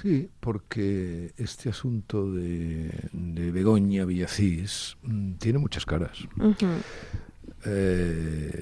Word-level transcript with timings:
Sí, 0.00 0.30
porque 0.40 1.32
este 1.36 1.68
asunto 1.68 2.32
de, 2.32 2.90
Begoña 3.12 4.04
Villacís 4.04 4.96
mm, 5.02 5.32
tiene 5.34 5.58
muchas 5.58 5.84
caras. 5.84 6.18
Eh, 7.66 8.52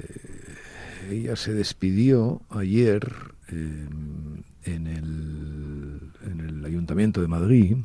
ella 1.10 1.36
se 1.36 1.54
despidió 1.54 2.42
ayer 2.50 3.08
em, 3.48 4.42
en, 4.64 4.86
el, 4.88 6.00
en, 6.28 6.40
el, 6.40 6.64
Ayuntamiento 6.64 7.20
de 7.20 7.28
Madrid, 7.28 7.76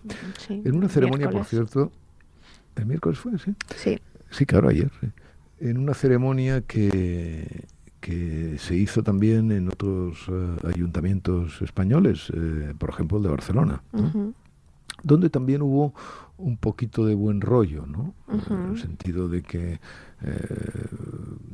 en 0.49 0.75
una 0.75 0.89
ceremonia, 0.89 1.29
por 1.29 1.45
cierto, 1.45 1.91
el 2.75 2.85
miércoles 2.85 3.19
fue, 3.19 3.37
sí. 3.37 3.53
Sí. 3.75 3.99
Sí, 4.31 4.45
claro, 4.45 4.69
ayer. 4.69 4.89
En 5.59 5.77
una 5.77 5.93
ceremonia 5.93 6.61
que, 6.61 7.65
que 8.03 8.57
se 8.59 8.75
hizo 8.75 9.01
también 9.01 9.49
en 9.53 9.69
otros 9.69 10.25
eh, 10.27 10.57
ayuntamientos 10.75 11.61
españoles, 11.61 12.29
eh, 12.35 12.73
por 12.77 12.89
ejemplo 12.89 13.17
el 13.17 13.23
de 13.23 13.29
Barcelona, 13.29 13.81
donde 15.03 15.29
también 15.29 15.61
hubo 15.61 15.93
un 16.37 16.57
poquito 16.57 17.05
de 17.05 17.15
buen 17.15 17.39
rollo, 17.39 17.85
¿no? 17.85 18.13
En 18.27 18.71
el 18.71 18.77
sentido 18.77 19.29
de 19.29 19.41
que 19.41 19.79
eh, 20.21 20.85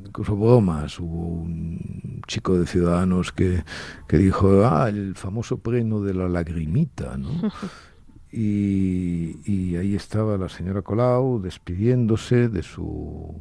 incluso 0.07 0.33
hubo 0.33 0.57
un 0.57 2.23
chico 2.25 2.57
de 2.57 2.65
Ciudadanos 2.65 3.31
que, 3.31 3.63
que 4.07 4.17
dijo, 4.17 4.65
ah, 4.65 4.89
el 4.89 5.13
famoso 5.13 5.59
pleno 5.59 6.01
de 6.01 6.15
la 6.15 6.27
lagrimita, 6.27 7.15
¿no? 7.15 7.29
y, 8.31 9.37
y 9.45 9.75
ahí 9.75 9.93
estaba 9.93 10.35
la 10.35 10.49
señora 10.49 10.81
Colau 10.81 11.39
despidiéndose 11.39 12.49
de 12.49 12.63
su 12.63 13.35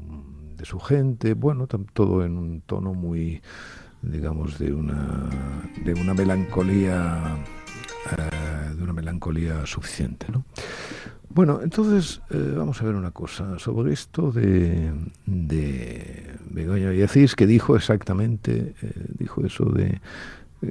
de 0.58 0.64
su 0.64 0.80
gente, 0.80 1.34
bueno, 1.34 1.66
todo 1.66 2.24
en 2.24 2.36
un 2.36 2.60
tono 2.60 2.92
muy, 2.92 3.40
digamos, 4.02 4.58
de 4.58 4.74
una, 4.74 5.30
de 5.84 5.94
una 5.94 6.14
melancolía, 6.14 7.36
eh, 8.18 8.74
de 8.74 8.82
una 8.82 8.92
melancolía 8.92 9.64
suficiente, 9.66 10.26
¿no? 10.30 10.44
Bueno, 11.30 11.60
entonces 11.62 12.20
eh, 12.30 12.54
vamos 12.56 12.80
a 12.82 12.86
ver 12.86 12.94
una 12.94 13.12
cosa 13.12 13.58
sobre 13.58 13.92
esto 13.92 14.32
de, 14.32 14.92
de 15.26 16.34
Begoña 16.50 16.90
Villacís, 16.90 17.36
que 17.36 17.46
dijo 17.46 17.76
exactamente, 17.76 18.74
eh, 18.82 18.92
dijo 19.18 19.44
eso 19.44 19.66
de 19.66 20.00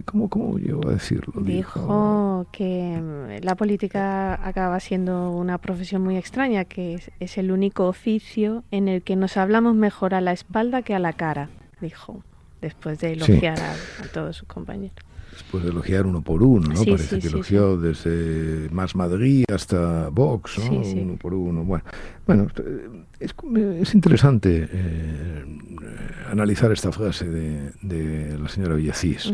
¿Cómo, 0.05 0.30
¿Cómo 0.30 0.57
llegó 0.57 0.88
a 0.89 0.93
decirlo? 0.93 1.41
Dijo, 1.41 2.45
que 2.52 2.99
mm, 3.02 3.43
la 3.45 3.55
política 3.55 4.33
acaba 4.45 4.80
siendo 4.80 5.31
una 5.31 5.57
profesión 5.59 6.02
muy 6.02 6.17
extraña, 6.17 6.66
que 6.66 6.99
es, 7.19 7.38
el 7.38 7.52
único 7.52 7.88
oficio 7.88 8.63
en 8.71 8.89
el 8.89 9.02
que 9.02 9.15
nos 9.15 9.38
hablamos 9.38 9.75
mejor 9.75 10.13
a 10.13 10.21
la 10.21 10.33
espalda 10.33 10.81
que 10.81 10.93
a 10.93 10.99
la 10.99 11.13
cara, 11.13 11.49
dijo, 11.80 12.23
después 12.61 12.99
de 12.99 13.13
elogiar 13.13 13.59
a, 13.59 13.73
todos 14.13 14.35
sus 14.35 14.47
compañeros. 14.47 15.06
Después 15.38 15.63
de 15.63 15.69
elogiar 15.69 16.07
uno 16.07 16.23
por 16.23 16.41
uno, 16.41 16.67
¿no? 16.73 16.83
Parece 16.83 17.19
que 17.19 17.27
elogió 17.27 17.77
desde 17.77 18.69
Más 18.71 18.95
Madrid 18.95 19.45
hasta 19.53 20.09
Vox, 20.09 20.57
¿no? 20.57 20.80
Uno 20.81 21.16
por 21.16 21.35
uno. 21.35 21.63
Bueno, 21.63 21.83
bueno 22.25 22.47
es, 23.19 23.36
es 23.80 23.93
interesante 23.93 24.67
eh, 24.67 25.45
analizar 26.31 26.71
esta 26.71 26.92
frase 26.92 27.30
de, 27.30 28.36
la 28.39 28.49
señora 28.49 28.73
Villacís. 28.73 29.31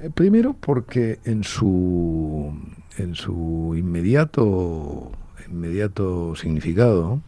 Eh, 0.00 0.10
primero 0.14 0.54
porque 0.54 1.18
en 1.24 1.42
su, 1.42 2.56
en 2.96 3.16
su 3.16 3.74
inmediato, 3.76 5.10
inmediato 5.50 6.36
significado, 6.36 7.20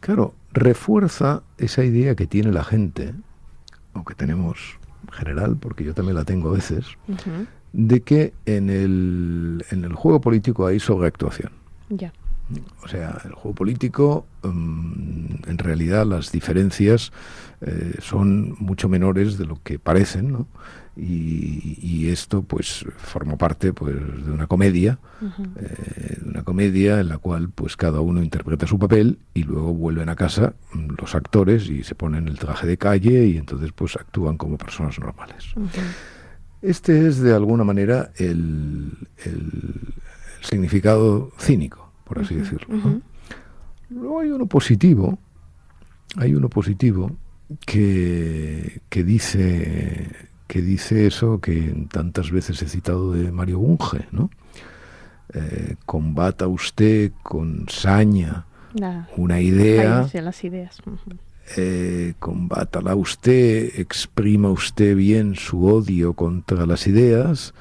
claro, 0.00 0.32
refuerza 0.54 1.42
esa 1.58 1.84
idea 1.84 2.14
que 2.14 2.26
tiene 2.26 2.50
la 2.50 2.64
gente, 2.64 3.12
o 3.92 4.04
que 4.06 4.14
tenemos 4.14 4.78
en 4.82 4.83
general, 5.14 5.56
porque 5.58 5.84
yo 5.84 5.94
también 5.94 6.16
la 6.16 6.24
tengo 6.24 6.50
a 6.50 6.52
veces, 6.52 6.84
de 7.72 8.00
que 8.02 8.34
en 8.46 8.70
el, 8.70 9.64
en 9.70 9.84
el 9.84 9.94
juego 9.94 10.20
político 10.20 10.66
hay 10.66 10.80
sobreactuación. 10.80 11.52
Ya. 11.88 12.12
O 12.82 12.88
sea, 12.88 13.22
el 13.24 13.32
juego 13.32 13.54
político, 13.54 14.26
mm, 14.42 15.48
en 15.48 15.58
realidad 15.58 16.04
las 16.04 16.30
diferencias 16.30 17.10
eh, 17.62 17.94
son 18.00 18.54
mucho 18.58 18.88
menores 18.88 19.38
de 19.38 19.46
lo 19.46 19.58
que 19.62 19.78
parecen, 19.78 20.32
¿no? 20.32 20.46
Y, 20.96 22.08
esto, 22.08 22.42
pues, 22.42 22.84
formó 22.96 23.36
parte, 23.36 23.72
pues, 23.72 23.96
de 23.96 24.30
una 24.30 24.46
comedia, 24.46 24.98
eh, 25.56 26.18
de 26.20 26.28
una 26.28 26.44
comedia 26.44 27.00
en 27.00 27.08
la 27.08 27.18
cual, 27.18 27.48
pues, 27.48 27.76
cada 27.76 28.00
uno 28.00 28.22
interpreta 28.22 28.66
su 28.66 28.78
papel 28.78 29.18
y 29.32 29.42
luego 29.42 29.74
vuelven 29.74 30.08
a 30.08 30.14
casa 30.14 30.54
mm, 30.72 30.90
los 31.00 31.14
actores 31.14 31.68
y 31.68 31.82
se 31.82 31.94
ponen 31.96 32.28
el 32.28 32.38
traje 32.38 32.66
de 32.66 32.76
calle 32.76 33.26
y 33.26 33.36
entonces, 33.36 33.72
pues, 33.72 33.96
actúan 33.96 34.36
como 34.36 34.56
personas 34.56 34.98
normales. 35.00 35.54
Este 36.62 37.08
es, 37.08 37.18
de 37.18 37.34
alguna 37.34 37.64
manera, 37.64 38.12
el, 38.16 38.92
significado 40.40 41.32
cínico, 41.38 41.92
por 42.04 42.20
así 42.20 42.36
decirlo. 42.36 43.00
Luego 43.90 44.20
hay 44.20 44.30
uno 44.30 44.46
positivo, 44.46 45.18
hay 46.16 46.34
uno 46.34 46.48
positivo 46.48 47.16
que, 47.66 48.80
que 48.88 49.04
dice 49.04 50.28
que 50.46 50.62
dice 50.62 51.06
eso 51.06 51.40
que 51.40 51.86
tantas 51.90 52.30
veces 52.30 52.60
he 52.62 52.68
citado 52.68 53.12
de 53.12 53.32
Mario 53.32 53.58
Bunge, 53.58 54.06
¿no? 54.12 54.30
Eh, 55.32 55.76
combata 55.86 56.46
usted 56.46 57.12
con 57.22 57.66
saña 57.68 58.46
una 59.16 59.40
idea. 59.40 60.08
las 60.12 60.44
ideas. 60.44 60.82
Eh, 61.56 62.14
combátala 62.18 62.94
usted, 62.94 63.78
exprima 63.78 64.50
usted 64.50 64.96
bien 64.96 65.34
su 65.34 65.66
odio 65.66 66.14
contra 66.14 66.66
las 66.66 66.86
ideas 66.86 67.54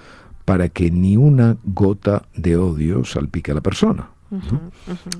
para 0.46 0.70
que 0.70 0.92
ni 0.92 1.18
una 1.18 1.58
gota 1.64 2.24
de 2.36 2.58
odio 2.58 3.06
salpique 3.06 3.52
a 3.52 3.56
la 3.56 3.62
persona. 3.62 4.10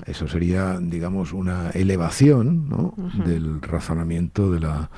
Eso 0.06 0.26
sería, 0.26 0.78
digamos, 0.80 1.32
una 1.32 1.70
elevación 1.70 2.92
del 3.24 3.62
razonamiento 3.62 4.50
de 4.50 4.60
la, 4.60 4.90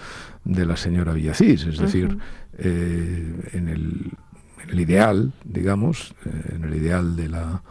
de 0.45 0.65
la 0.65 0.77
señora 0.77 1.13
Villacís. 1.13 1.65
Es 1.67 1.79
decir, 1.79 2.17
eh, 2.59 3.51
en, 3.53 3.69
el, 3.69 4.79
ideal, 4.79 5.33
digamos, 5.45 6.15
eh, 6.25 6.55
en 6.55 6.65
el 6.65 6.75
ideal 6.75 7.15
de 7.17 7.29
la, 7.29 7.63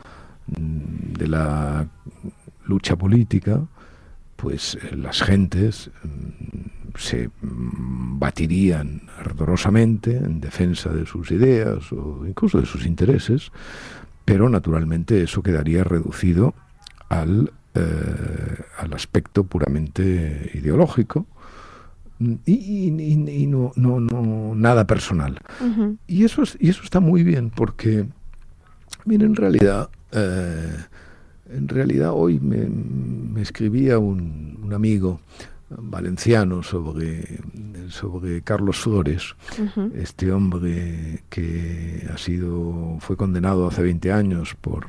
de 0.47 1.27
la 1.27 1.87
lucha 2.65 2.95
política, 2.95 3.61
pues 4.35 4.75
eh, 4.75 4.95
las 4.95 5.23
gentes 5.23 5.89
mm, 6.03 6.97
se 6.97 7.29
mm, 7.29 8.19
batirían 8.19 9.01
ardorosamente 9.17 10.17
en 10.17 10.39
defensa 10.39 10.89
de 10.89 11.05
sus 11.05 11.31
ideas 11.31 11.91
o 11.91 12.25
incluso 12.27 12.59
de 12.59 12.67
sus 12.67 12.85
intereses, 12.85 13.51
pero 14.23 14.49
naturalmente 14.49 15.23
eso 15.23 15.41
quedaría 15.41 15.83
reducido 15.83 16.53
al, 17.09 17.51
al 18.77 18.93
aspecto 18.93 19.43
puramente 19.43 20.49
ideológico 20.53 21.27
y, 22.19 23.47
no, 23.47 23.71
no, 23.75 23.99
no, 23.99 24.55
nada 24.55 24.87
personal. 24.87 25.39
y, 26.07 26.23
eso 26.23 26.43
es, 26.43 26.57
y 26.59 26.69
eso 26.69 26.83
está 26.83 26.99
muy 26.99 27.23
bien 27.23 27.49
porque, 27.49 28.05
miren, 29.05 29.29
en 29.29 29.35
realidad, 29.35 29.89
eh, 30.11 30.75
en 31.49 31.67
realidad 31.67 32.11
hoy 32.13 32.39
me, 32.39 33.41
escribía 33.41 33.99
un, 33.99 34.59
un, 34.63 34.73
amigo 34.73 35.19
valenciano 35.69 36.63
sobre, 36.63 37.39
sobre 37.89 38.41
Carlos 38.41 38.77
Flores, 38.77 39.35
este 39.93 40.31
hombre 40.31 41.23
que 41.29 42.07
ha 42.13 42.17
sido, 42.17 42.97
fue 42.99 43.17
condenado 43.17 43.67
hace 43.67 43.81
20 43.83 44.11
años 44.11 44.55
por 44.59 44.87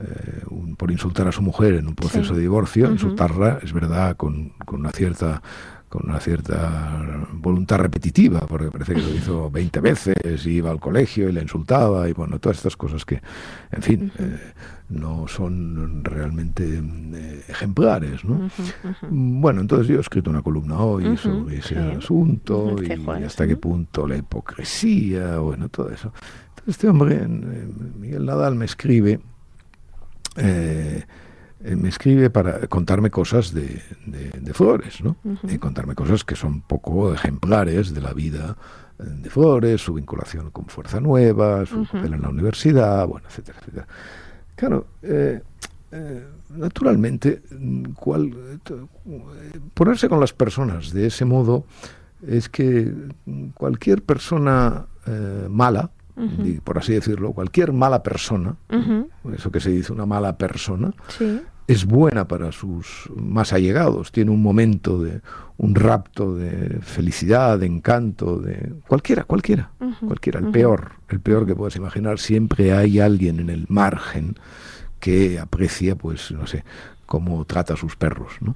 eh, 0.00 0.42
por 0.76 0.90
insultar 0.90 1.28
a 1.28 1.32
su 1.32 1.42
mujer 1.42 1.74
en 1.74 1.88
un 1.88 1.94
proceso 1.94 2.34
de 2.34 2.40
divorcio, 2.40 2.90
insultarla, 2.90 3.60
es 3.62 3.72
verdad, 3.72 4.16
con, 4.16 4.50
con, 4.64 4.80
una 4.80 4.90
cierta 4.90 5.42
con 5.88 6.10
una 6.10 6.18
cierta 6.18 7.28
voluntad 7.32 7.78
repetitiva, 7.78 8.40
porque 8.40 8.70
parece 8.70 8.94
que 8.94 9.02
lo 9.02 9.10
hizo 9.10 9.50
20 9.52 9.80
veces, 9.80 10.46
y 10.46 10.50
iba 10.50 10.70
al 10.70 10.80
colegio 10.80 11.28
y 11.28 11.32
le 11.32 11.42
insultaba, 11.42 12.08
y 12.08 12.12
bueno, 12.12 12.38
todas 12.38 12.58
estas 12.58 12.76
cosas 12.76 13.04
que, 13.04 13.22
en 13.70 13.82
fin, 13.82 14.12
eh, 14.18 14.52
no 14.88 15.28
son 15.28 16.04
realmente 16.04 16.80
eh, 16.82 17.44
ejemplares, 17.48 18.24
¿no? 18.24 18.50
Bueno, 19.10 19.60
entonces 19.60 19.86
yo 19.86 19.96
he 19.96 20.00
escrito 20.00 20.30
una 20.30 20.42
columna 20.42 20.78
hoy 20.78 21.16
sobre 21.16 21.58
ese 21.58 21.78
asunto 21.78 22.76
y 22.82 22.90
hasta 23.24 23.46
qué 23.46 23.56
punto 23.56 24.06
la 24.06 24.16
hipocresía, 24.16 25.38
bueno, 25.38 25.68
todo 25.68 25.90
eso. 25.90 26.12
Entonces 26.48 26.74
este 26.74 26.88
hombre, 26.88 27.26
Miguel 27.26 28.26
Nadal, 28.26 28.54
me 28.56 28.64
escribe... 28.64 29.20
Eh, 30.36 31.04
eh, 31.64 31.74
me 31.74 31.88
escribe 31.88 32.28
para 32.28 32.66
contarme 32.68 33.10
cosas 33.10 33.52
de, 33.52 33.82
Flores, 34.52 35.02
¿no? 35.02 35.16
Y 35.42 35.58
contarme 35.58 35.94
cosas 35.94 36.22
que 36.22 36.36
son 36.36 36.60
poco 36.60 37.12
ejemplares 37.12 37.92
de 37.92 38.00
la 38.00 38.12
vida 38.12 38.56
eh, 38.98 39.04
de 39.04 39.30
Flores, 39.30 39.80
su 39.80 39.94
vinculación 39.94 40.50
con 40.50 40.66
Fuerza 40.66 41.00
Nueva, 41.00 41.64
su 41.66 41.84
papel 41.86 42.14
en 42.14 42.22
la 42.22 42.28
universidad, 42.28 43.06
bueno, 43.06 43.26
etcétera, 43.28 43.58
etcétera. 43.60 43.86
Claro, 44.54 44.86
eh, 45.02 45.40
naturalmente, 46.50 47.42
cual, 47.96 48.60
ponerse 49.74 50.08
con 50.08 50.20
las 50.20 50.32
personas 50.32 50.92
de 50.92 51.06
ese 51.06 51.24
modo 51.24 51.64
es 52.26 52.48
que 52.48 52.92
cualquier 53.54 54.02
persona 54.02 54.86
mala, 55.48 55.90
por 56.64 56.78
así 56.78 56.92
decirlo, 56.92 57.32
cualquier 57.32 57.72
mala 57.72 58.02
persona, 58.02 58.56
eso 59.34 59.50
que 59.50 59.60
se 59.60 59.70
dice 59.70 59.92
una 59.92 60.06
mala 60.06 60.36
persona, 60.38 60.92
es 61.66 61.84
buena 61.84 62.28
para 62.28 62.52
sus 62.52 63.10
más 63.16 63.52
allegados, 63.52 64.12
tiene 64.12 64.30
un 64.30 64.40
momento 64.40 65.02
de 65.02 65.20
un 65.58 65.74
rapto 65.74 66.34
de 66.34 66.78
felicidad, 66.80 67.58
de 67.58 67.66
encanto, 67.66 68.38
de 68.38 68.74
cualquiera, 68.86 69.24
cualquiera, 69.24 69.70
cualquiera, 70.06 70.38
el 70.38 70.50
peor, 70.50 70.92
el 71.08 71.20
peor 71.20 71.46
que 71.46 71.56
puedas 71.56 71.76
imaginar, 71.76 72.18
siempre 72.18 72.72
hay 72.72 73.00
alguien 73.00 73.40
en 73.40 73.50
el 73.50 73.66
margen 73.68 74.36
que 75.00 75.38
aprecia, 75.38 75.96
pues, 75.96 76.30
no 76.30 76.46
sé, 76.46 76.64
cómo 77.06 77.44
trata 77.44 77.74
a 77.74 77.76
sus 77.76 77.96
perros. 77.96 78.32
¿no? 78.40 78.54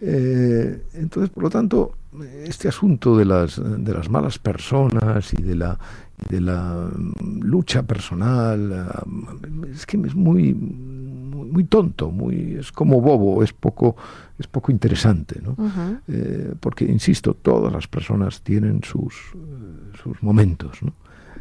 Eh, 0.00 0.84
entonces, 0.94 1.30
por 1.30 1.42
lo 1.44 1.50
tanto, 1.50 1.94
este 2.44 2.68
asunto 2.68 3.16
de 3.16 3.24
las, 3.24 3.60
de 3.60 3.92
las 3.92 4.08
malas 4.08 4.38
personas 4.38 5.32
y 5.34 5.42
de 5.42 5.56
la 5.56 5.78
de 6.28 6.40
la 6.40 6.90
mm, 6.92 7.40
lucha 7.42 7.82
personal 7.82 8.72
eh, 8.72 9.70
es 9.72 9.86
que 9.86 9.96
es 9.98 10.14
muy, 10.14 10.52
muy, 10.52 11.64
tonto 11.64 12.10
muy 12.10 12.56
es 12.56 12.72
como 12.72 13.00
bobo 13.00 13.42
es 13.42 13.52
poco 13.52 13.96
es 14.38 14.46
poco 14.46 14.72
interesante 14.72 15.40
¿no? 15.42 15.56
Eh, 16.08 16.54
porque 16.60 16.84
insisto 16.84 17.34
todas 17.34 17.72
las 17.72 17.86
personas 17.86 18.42
tienen 18.42 18.82
sus 18.82 19.14
sus 20.02 20.22
momentos 20.22 20.82
¿no? 20.82 20.92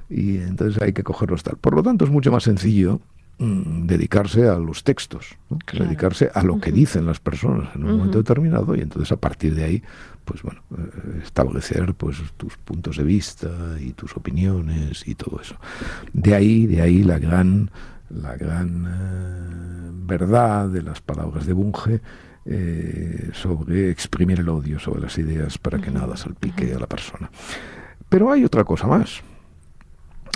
y 0.10 0.38
entonces 0.38 0.82
hay 0.82 0.94
que 0.94 1.04
cogerlos 1.04 1.44
tal 1.44 1.58
por 1.58 1.76
lo 1.76 1.84
tanto 1.84 2.06
es 2.06 2.12
mucho 2.12 2.32
más 2.32 2.44
sencillo 2.44 3.02
dedicarse 3.40 4.48
a 4.48 4.56
los 4.56 4.84
textos, 4.84 5.38
dedicarse 5.72 6.32
a 6.34 6.42
lo 6.42 6.60
que 6.60 6.72
dicen 6.72 7.06
las 7.06 7.20
personas 7.20 7.76
en 7.76 7.84
un 7.84 7.98
momento 7.98 8.18
determinado 8.18 8.76
y 8.76 8.82
entonces 8.82 9.12
a 9.12 9.18
partir 9.18 9.54
de 9.54 9.64
ahí, 9.64 9.84
pues 10.26 10.42
bueno, 10.42 10.62
eh, 10.76 11.22
establecer 11.24 11.94
pues 11.94 12.18
tus 12.38 12.58
puntos 12.58 12.98
de 12.98 13.04
vista 13.04 13.50
y 13.80 13.94
tus 13.94 14.18
opiniones 14.18 15.08
y 15.08 15.14
todo 15.14 15.40
eso. 15.40 15.56
De 16.14 16.34
ahí, 16.34 16.66
de 16.66 16.82
ahí 16.82 17.04
la 17.04 17.20
gran, 17.20 17.70
la 18.10 18.36
gran 18.36 18.86
eh, 18.88 19.92
verdad 20.08 20.70
de 20.70 20.82
las 20.82 21.02
palabras 21.02 21.46
de 21.46 21.54
Bunge 21.54 22.02
eh, 22.46 23.30
sobre 23.34 23.92
exprimir 23.92 24.40
el 24.40 24.50
odio 24.50 24.80
sobre 24.80 25.02
las 25.02 25.18
ideas 25.20 25.60
para 25.60 25.80
que 25.80 25.92
nada 25.92 26.18
salpique 26.18 26.74
a 26.74 26.80
la 26.80 26.88
persona. 26.88 27.30
Pero 28.10 28.32
hay 28.32 28.44
otra 28.44 28.64
cosa 28.64 28.88
más 28.88 29.22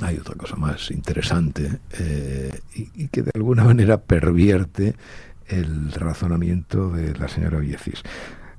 hay 0.01 0.17
otra 0.17 0.35
cosa 0.35 0.55
más 0.55 0.91
interesante 0.91 1.79
eh, 1.97 2.59
y, 2.75 3.07
que 3.07 3.21
de 3.23 3.31
alguna 3.35 3.63
manera 3.63 4.01
pervierte 4.01 4.95
el 5.47 5.91
razonamiento 5.91 6.91
de 6.91 7.15
la 7.15 7.27
señora 7.27 7.59
Viecis. 7.59 8.01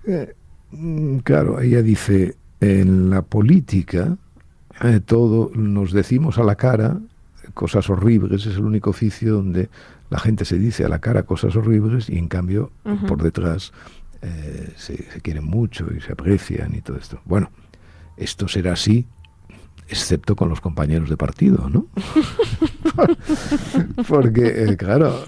Eh, 0.07 0.35
mm, 0.71 1.19
claro, 1.19 1.61
ella 1.61 1.83
dice, 1.83 2.37
en 2.61 3.11
la 3.11 3.23
política 3.23 4.17
eh, 4.83 5.01
todo 5.05 5.51
nos 5.55 5.93
decimos 5.93 6.39
a 6.39 6.45
la 6.45 6.57
cara 6.57 6.99
cosas 7.55 7.91
horribles, 7.91 8.47
es 8.47 8.57
el 8.57 8.65
único 8.65 8.91
oficio 8.91 9.35
donde 9.35 9.69
la 10.11 10.19
gente 10.19 10.45
se 10.45 10.59
dice 10.59 10.85
a 10.85 10.89
la 10.89 11.01
cara 11.01 11.25
cosas 11.25 11.57
horribles 11.57 12.09
y 12.09 12.19
en 12.19 12.29
cambio 12.29 12.71
por 13.09 13.23
detrás 13.23 13.73
se 14.77 14.97
quieren 15.23 15.45
mucho 15.45 15.89
y 15.93 16.01
se 16.01 16.13
aprecian 16.13 16.75
y 16.77 16.81
todo 16.81 16.97
esto. 16.97 17.21
Bueno, 17.25 17.51
esto 18.17 18.47
será 18.47 18.75
así 18.75 19.07
excepto 19.89 20.37
con 20.37 20.49
los 20.49 20.61
compañeros 20.61 21.09
de 21.11 21.17
partido, 21.17 21.69
¿no? 21.69 21.87
Porque, 24.09 24.65
eh, 24.65 24.77
claro, 24.77 25.25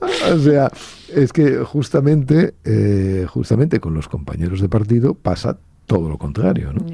o 0.32 0.38
sea, 0.38 0.70
es 1.14 1.32
que 1.32 1.58
justamente, 1.58 2.54
eh, 2.64 3.26
justamente 3.28 3.80
con 3.80 3.94
los 3.94 4.08
compañeros 4.08 4.60
de 4.60 4.68
partido 4.68 5.14
pasa 5.14 5.58
todo 5.86 6.08
lo 6.08 6.18
contrario, 6.18 6.72
¿no? 6.72 6.84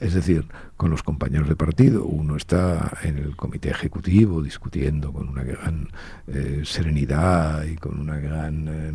Es 0.00 0.14
decir, 0.14 0.46
con 0.76 0.90
los 0.90 1.02
compañeros 1.02 1.48
de 1.48 1.56
partido, 1.56 2.04
uno 2.04 2.36
está 2.36 2.98
en 3.02 3.18
el 3.18 3.34
comité 3.34 3.70
ejecutivo 3.70 4.42
discutiendo 4.42 5.12
con 5.12 5.28
una 5.28 5.42
gran 5.42 5.88
eh, 6.28 6.62
serenidad 6.64 7.64
y 7.64 7.76
con 7.76 7.98
una 7.98 8.18
gran 8.18 8.68
eh, 8.68 8.92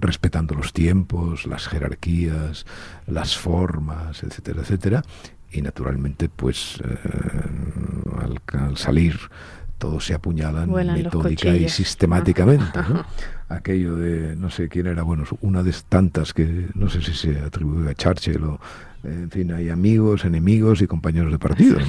respetando 0.00 0.54
los 0.54 0.72
tiempos, 0.72 1.46
las 1.46 1.66
jerarquías, 1.66 2.64
las 3.06 3.36
formas, 3.36 4.22
etcétera, 4.22 4.60
etcétera, 4.62 5.02
y 5.50 5.62
naturalmente, 5.62 6.28
pues 6.28 6.80
eh, 6.84 6.98
al, 8.52 8.76
salir 8.76 9.18
todos 9.78 10.06
se 10.06 10.14
apuñalan 10.14 10.70
metódica 10.70 11.54
y 11.54 11.68
sistemáticamente. 11.68 12.80
Aquello 13.48 13.96
de, 13.96 14.34
no 14.36 14.50
sé 14.50 14.68
quién 14.68 14.86
era, 14.86 15.02
bueno, 15.02 15.24
una 15.42 15.62
de 15.62 15.74
tantas 15.88 16.32
que 16.32 16.68
no 16.74 16.88
sé 16.88 17.02
si 17.02 17.12
se 17.12 17.38
atribuye 17.40 17.90
a 17.90 17.94
Churchill 17.94 18.42
o 18.44 18.60
en 19.04 19.30
fin, 19.30 19.52
hay 19.52 19.68
amigos, 19.68 20.24
enemigos 20.24 20.82
y 20.82 20.86
compañeros 20.86 21.32
de 21.32 21.38
partido. 21.38 21.78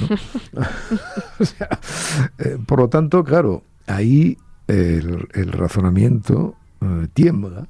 Eh, 2.38 2.58
por 2.66 2.80
lo 2.80 2.88
tanto, 2.88 3.24
claro, 3.24 3.62
ahí 3.86 4.38
el, 4.68 5.52
razonamiento 5.52 6.56
eh, 6.80 7.08
tiembla 7.12 7.66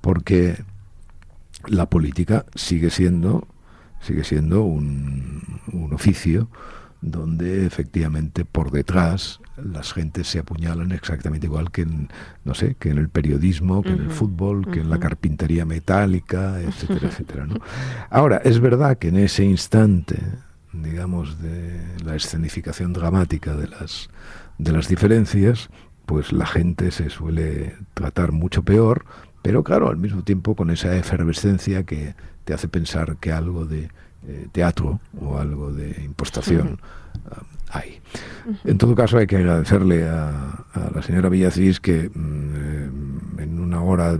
porque 0.00 0.62
la 1.66 1.88
política 1.88 2.46
sigue 2.54 2.90
siendo 2.90 3.46
sigue 4.00 4.24
siendo 4.24 4.62
un, 4.62 5.60
un 5.72 5.92
oficio 5.92 6.48
donde 7.00 7.66
efectivamente 7.66 8.44
por 8.44 8.70
detrás 8.70 9.40
las 9.56 9.92
gentes 9.92 10.28
se 10.28 10.40
apuñalan 10.40 10.92
exactamente 10.92 11.46
igual 11.46 11.70
que 11.70 11.82
en, 11.82 12.08
no 12.44 12.54
sé, 12.54 12.74
que 12.74 12.90
en 12.90 12.98
el 12.98 13.08
periodismo, 13.08 13.82
que 13.82 13.90
en 13.90 14.00
el 14.00 14.10
fútbol, 14.10 14.70
que 14.70 14.80
en 14.80 14.90
la 14.90 14.98
carpintería 14.98 15.64
metálica, 15.64 16.60
etcétera, 16.62 17.08
etcétera. 17.08 17.46
¿no? 17.46 17.56
Ahora, 18.10 18.38
es 18.38 18.60
verdad 18.60 18.98
que 18.98 19.08
en 19.08 19.18
ese 19.18 19.44
instante, 19.44 20.18
digamos, 20.72 21.40
de 21.40 21.80
la 22.04 22.16
escenificación 22.16 22.92
dramática 22.92 23.54
de 23.54 23.68
las, 23.68 24.08
de 24.58 24.72
las 24.72 24.88
diferencias, 24.88 25.70
pues 26.06 26.32
la 26.32 26.46
gente 26.46 26.90
se 26.90 27.08
suele 27.10 27.76
tratar 27.94 28.32
mucho 28.32 28.62
peor, 28.62 29.04
pero 29.42 29.62
claro, 29.62 29.88
al 29.88 29.96
mismo 29.96 30.22
tiempo 30.22 30.54
con 30.54 30.70
esa 30.70 30.96
efervescencia 30.96 31.84
que 31.84 32.14
te 32.44 32.54
hace 32.54 32.68
pensar 32.68 33.16
que 33.18 33.32
algo 33.32 33.64
de 33.64 33.90
eh, 34.26 34.48
teatro 34.52 35.00
o 35.20 35.38
algo 35.38 35.72
de 35.72 36.02
impostación 36.04 36.78
hay. 37.76 38.00
En 38.64 38.78
todo 38.78 38.94
caso, 38.94 39.18
hay 39.18 39.26
que 39.26 39.36
agradecerle 39.36 40.08
a, 40.08 40.64
la 40.94 41.02
señora 41.02 41.28
Villacís 41.28 41.80
que 41.80 42.10
mm, 42.12 42.54
eh, 42.56 42.90
en 43.42 43.60
una 43.60 43.82
hora 43.82 44.14
eh, 44.14 44.18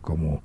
como, 0.00 0.42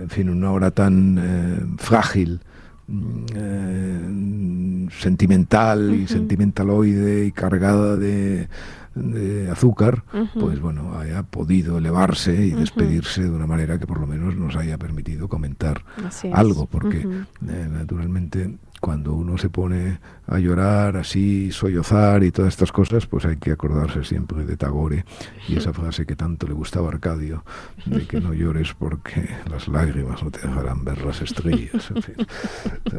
en 0.00 0.08
fin, 0.08 0.28
una 0.28 0.52
hora 0.52 0.70
tan 0.70 1.76
frágil, 1.78 2.40
mm, 2.86 4.88
sentimental 4.88 5.94
y 5.94 6.06
sentimentaloide 6.06 7.26
y 7.26 7.32
cargada 7.32 7.96
de 7.96 8.48
de 8.94 9.50
azúcar, 9.50 10.04
pues 10.38 10.60
bueno, 10.60 10.96
haya 10.96 11.22
podido 11.24 11.78
elevarse 11.78 12.46
y 12.46 12.50
despedirse 12.50 13.24
de 13.24 13.30
una 13.30 13.46
manera 13.46 13.78
que 13.78 13.86
por 13.86 13.98
lo 13.98 14.06
menos 14.06 14.36
nos 14.36 14.54
haya 14.56 14.78
permitido 14.78 15.28
comentar 15.28 15.84
algo, 16.32 16.66
porque 16.66 17.00
eh, 17.00 17.68
naturalmente 17.70 18.56
cuando 18.80 19.14
uno 19.14 19.38
se 19.38 19.48
pone 19.48 19.98
a 20.26 20.38
llorar 20.38 20.96
así, 20.96 21.50
sollozar 21.52 22.22
y 22.22 22.30
todas 22.30 22.52
estas 22.54 22.72
cosas, 22.72 23.06
pues 23.06 23.24
hay 23.24 23.36
que 23.36 23.52
acordarse 23.52 24.04
siempre 24.04 24.44
de 24.44 24.56
Tagore 24.56 25.04
y 25.48 25.56
esa 25.56 25.72
frase 25.74 26.06
que 26.06 26.16
tanto 26.16 26.46
le 26.46 26.54
gustaba 26.54 26.88
a 26.88 26.92
Arcadio, 26.92 27.44
de 27.86 28.06
que 28.06 28.20
no 28.20 28.34
llores 28.34 28.74
porque 28.74 29.28
las 29.50 29.68
lágrimas 29.68 30.22
no 30.22 30.30
te 30.30 30.46
dejarán 30.46 30.84
ver 30.84 31.02
las 31.02 31.22
estrellas, 31.22 31.90
en 31.94 32.02
fin, 32.02 32.14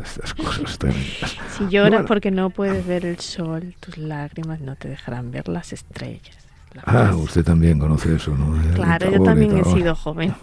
estas 0.03 0.33
cosas 0.33 0.77
tremendas. 0.77 1.37
Si 1.57 1.67
lloras 1.69 2.05
porque 2.07 2.31
no 2.31 2.49
puedes 2.49 2.85
ver 2.85 3.05
el 3.05 3.19
sol, 3.19 3.75
tus 3.79 3.97
lágrimas 3.97 4.59
no 4.61 4.75
te 4.75 4.89
dejarán 4.89 5.31
ver 5.31 5.47
las 5.47 5.73
estrellas. 5.73 6.37
Ah, 6.85 7.15
usted 7.15 7.43
también 7.43 7.79
conoce 7.79 8.15
eso, 8.15 8.35
¿no? 8.35 8.59
Claro, 8.73 9.09
yo 9.09 9.23
también 9.23 9.57
he 9.57 9.63
sido 9.63 9.95
joven. 9.95 10.35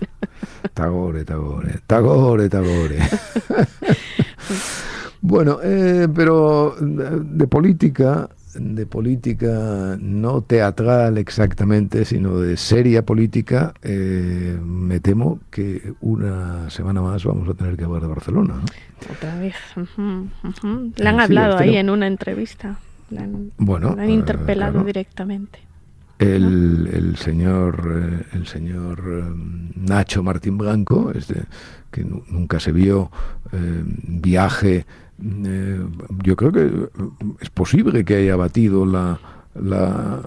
Tagore, 0.72 1.24
Tagore, 1.24 1.80
Tagore, 1.86 2.48
Tagore. 2.48 2.98
bueno, 5.22 5.58
eh, 5.62 6.06
pero 6.14 6.76
de 6.80 7.46
política 7.46 8.28
de 8.54 8.86
política 8.86 9.96
no 10.00 10.42
teatral 10.42 11.18
exactamente, 11.18 12.04
sino 12.04 12.38
de 12.38 12.56
seria 12.56 13.04
política, 13.04 13.74
eh, 13.82 14.58
me 14.62 15.00
temo 15.00 15.40
que 15.50 15.94
una 16.00 16.68
semana 16.70 17.00
más 17.00 17.24
vamos 17.24 17.48
a 17.48 17.54
tener 17.54 17.76
que 17.76 17.84
hablar 17.84 18.02
de 18.02 18.08
Barcelona. 18.08 18.54
Otra 19.10 19.38
vez. 19.38 19.54
Le 20.96 21.08
han 21.08 21.20
hablado 21.20 21.58
ahí 21.58 21.76
en 21.76 21.90
una 21.90 22.06
entrevista. 22.06 22.78
Le 23.10 23.20
han, 23.20 23.52
bueno, 23.58 23.96
han 23.98 24.10
interpelado 24.10 24.84
directamente. 24.84 25.60
El, 26.18 26.88
el, 26.92 27.16
señor, 27.16 28.22
eh, 28.32 28.36
el 28.36 28.46
señor 28.46 29.02
eh, 29.04 29.24
Nacho 29.74 30.22
Martín 30.22 30.56
Blanco, 30.56 31.10
este, 31.12 31.42
que 31.90 32.04
nunca 32.04 32.60
se 32.60 32.72
vio 32.72 33.10
viaje 33.50 34.86
eh, 35.22 35.80
yo 36.24 36.36
creo 36.36 36.52
que 36.52 36.88
es 37.40 37.50
posible 37.50 38.04
que 38.04 38.16
haya 38.16 38.36
batido 38.36 38.84
la, 38.84 39.18
la, 39.54 40.20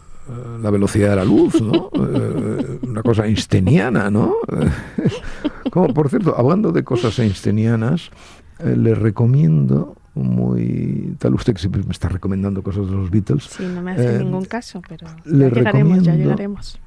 la 0.62 0.70
velocidad 0.70 1.12
de 1.12 1.16
la 1.18 1.26
luz, 1.26 1.62
¿no? 1.62 1.90
Eh, 2.16 2.80
una 2.88 3.02
cosa 3.02 3.26
einsteiniana, 3.26 4.10
¿no? 4.10 4.36
Como, 5.72 5.94
por 5.94 6.10
cierto, 6.10 6.38
hablando 6.38 6.72
de 6.72 6.84
cosas 6.84 7.18
einsteinianas, 7.20 8.12
eh, 8.60 8.76
le 8.78 8.96
recomiendo 8.96 9.96
muy 10.14 11.16
tal 11.20 11.34
usted 11.34 11.54
que 11.54 11.60
siempre 11.60 11.84
me 11.84 11.92
está 11.92 12.08
recomendando 12.08 12.64
cosas 12.64 12.88
de 12.88 12.94
los 12.94 13.10
Beatles. 13.10 13.44
Sí, 13.44 13.64
no 13.66 13.82
me 13.82 13.92
hace 13.92 14.20
ningún 14.20 14.46
caso, 14.46 14.82
pero 14.88 15.08
le 15.26 15.50
ya 15.50 15.56
llegaremos, 15.56 16.04
ya 16.04 16.16
llegaremos. 16.16 16.80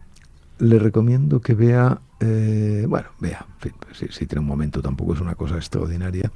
Le 0.58 0.78
recomiendo 0.78 1.40
que 1.40 1.54
vea, 1.54 2.00
bueno, 2.20 3.08
vea, 3.20 3.46
si, 3.92 4.08
si, 4.08 4.26
tiene 4.26 4.40
un 4.40 4.46
momento, 4.46 4.80
tampoco 4.80 5.14
es 5.14 5.20
una 5.20 5.34
cosa 5.34 5.56
extraordinaria, 5.56 6.30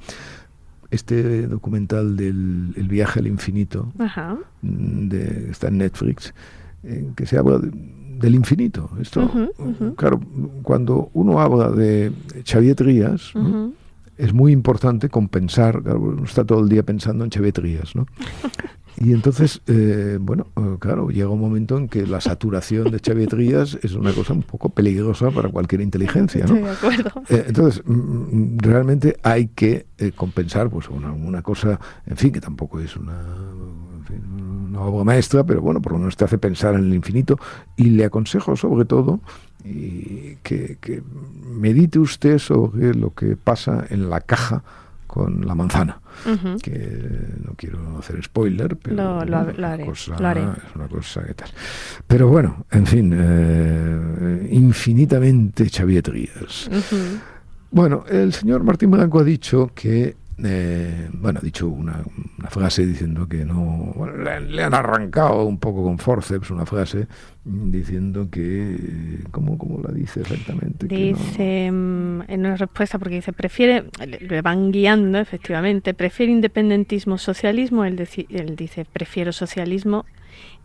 este 0.93 1.47
documental 1.47 2.15
del 2.15 2.73
el 2.75 2.87
viaje 2.87 3.19
al 3.19 3.27
infinito, 3.27 3.91
mm, 4.61 5.07
De, 5.09 5.49
está 5.51 5.67
en 5.67 5.79
Netflix, 5.79 6.33
en 6.83 7.13
que 7.15 7.25
se 7.25 7.37
habla 7.37 7.59
del 7.59 8.35
infinito. 8.35 8.89
Esto, 9.01 9.29
claro, 9.95 10.21
cuando 10.61 11.09
uno 11.13 11.39
habla 11.39 11.71
de 11.71 12.11
Xavier 12.45 12.75
Trías, 12.75 13.33
es 14.17 14.33
muy 14.33 14.51
importante 14.51 15.09
compensar, 15.09 15.81
claro, 15.81 15.99
uno 16.01 16.23
está 16.23 16.45
todo 16.45 16.61
el 16.61 16.69
día 16.69 16.83
pensando 16.83 17.23
en 17.23 17.31
Xavier 17.31 17.53
Trías, 17.53 17.95
¿no? 17.95 18.05
Y 19.03 19.11
entonces, 19.11 19.61
eh, 19.67 20.17
bueno, 20.21 20.47
eh, 20.55 20.77
claro, 20.79 21.09
llega 21.09 21.27
un 21.27 21.41
momento 21.41 21.77
en 21.77 21.89
que 21.89 22.07
la 22.07 22.21
saturación 22.21 22.89
de 22.89 23.01
chavietrías 23.01 23.77
es 23.81 23.95
una 23.95 24.13
cosa 24.13 24.31
un 24.31 24.43
poco 24.43 24.69
peligrosa 24.69 25.29
para 25.29 25.49
cualquier 25.49 25.81
inteligencia, 25.81 26.45
¿no? 26.45 26.53
de 26.53 26.69
acuerdo. 26.69 27.11
Eh, 27.27 27.43
entonces, 27.47 27.83
mm, 27.85 27.93
mm, 27.93 28.57
realmente 28.59 29.17
hay 29.21 29.47
que 29.47 29.87
compensar, 30.15 30.69
pues, 30.69 30.87
una, 30.89 31.41
cosa, 31.41 31.79
en 32.05 32.15
fin, 32.15 32.31
que 32.31 32.39
tampoco 32.39 32.79
es 32.79 32.95
una, 32.95 33.19
una 34.69 34.81
obra 34.81 35.03
maestra, 35.03 35.43
pero 35.43 35.61
bueno, 35.61 35.81
por 35.81 35.91
lo 35.91 35.99
menos 35.99 36.15
te 36.15 36.23
hace 36.23 36.37
pensar 36.37 36.75
en 36.75 36.85
el 36.85 36.93
infinito. 36.93 37.37
Y 37.75 37.89
le 37.89 38.05
aconsejo, 38.05 38.55
sobre 38.55 38.85
todo, 38.85 39.19
que, 39.63 40.37
que 40.79 41.03
medite 41.45 41.99
usted 41.99 42.37
sobre 42.37 42.93
lo 42.93 43.13
que 43.13 43.35
pasa 43.35 43.85
en 43.89 44.09
la 44.09 44.21
caja 44.21 44.63
con 45.07 45.45
la 45.45 45.55
manzana. 45.55 45.99
Que 46.61 46.99
no 47.43 47.53
quiero 47.55 47.97
hacer 47.97 48.23
spoiler, 48.23 48.77
pero 48.77 49.25
lo, 49.25 49.37
haré, 49.37 49.85
es 49.87 50.07
una 50.75 50.87
cosa 50.87 51.23
que 51.23 51.33
tal. 51.33 51.49
Pero 52.07 52.27
bueno, 52.27 52.65
en 52.71 52.85
fin, 52.85 53.13
eh, 53.15 54.49
infinitamente 54.51 55.69
chavieterías. 55.69 56.69
Bueno, 57.71 58.05
el 58.07 58.33
señor 58.33 58.63
Martín 58.63 58.91
Blanco 58.91 59.19
ha 59.19 59.23
dicho 59.23 59.71
que 59.73 60.15
eh, 60.45 61.09
bueno, 61.13 61.39
ha 61.41 61.45
dicho 61.45 61.67
una, 61.67 62.03
frase 62.49 62.85
diciendo 62.85 63.27
que 63.27 63.45
no. 63.45 63.93
le, 64.17 64.63
han 64.63 64.73
arrancado 64.73 65.45
un 65.45 65.57
poco 65.57 65.83
con 65.83 65.97
forceps 65.97 66.51
una 66.51 66.65
frase 66.65 67.07
diciendo 67.45 68.27
que. 68.29 69.19
¿Cómo, 69.31 69.57
cómo 69.57 69.81
la 69.81 69.93
dice 69.93 70.21
exactamente? 70.21 70.87
Dice, 70.87 71.71
mm, 71.71 72.23
en 72.27 72.39
una 72.41 72.55
respuesta, 72.55 72.99
porque 72.99 73.15
dice, 73.15 73.33
prefiere. 73.33 73.85
Le 74.05 74.41
van 74.41 74.71
guiando, 74.71 75.17
efectivamente. 75.19 75.93
Prefiere 75.93 76.31
independentismo 76.31 77.17
socialismo. 77.17 77.85
Él, 77.85 77.95
dice, 78.55 78.85
prefiero 78.85 79.31
socialismo. 79.31 80.05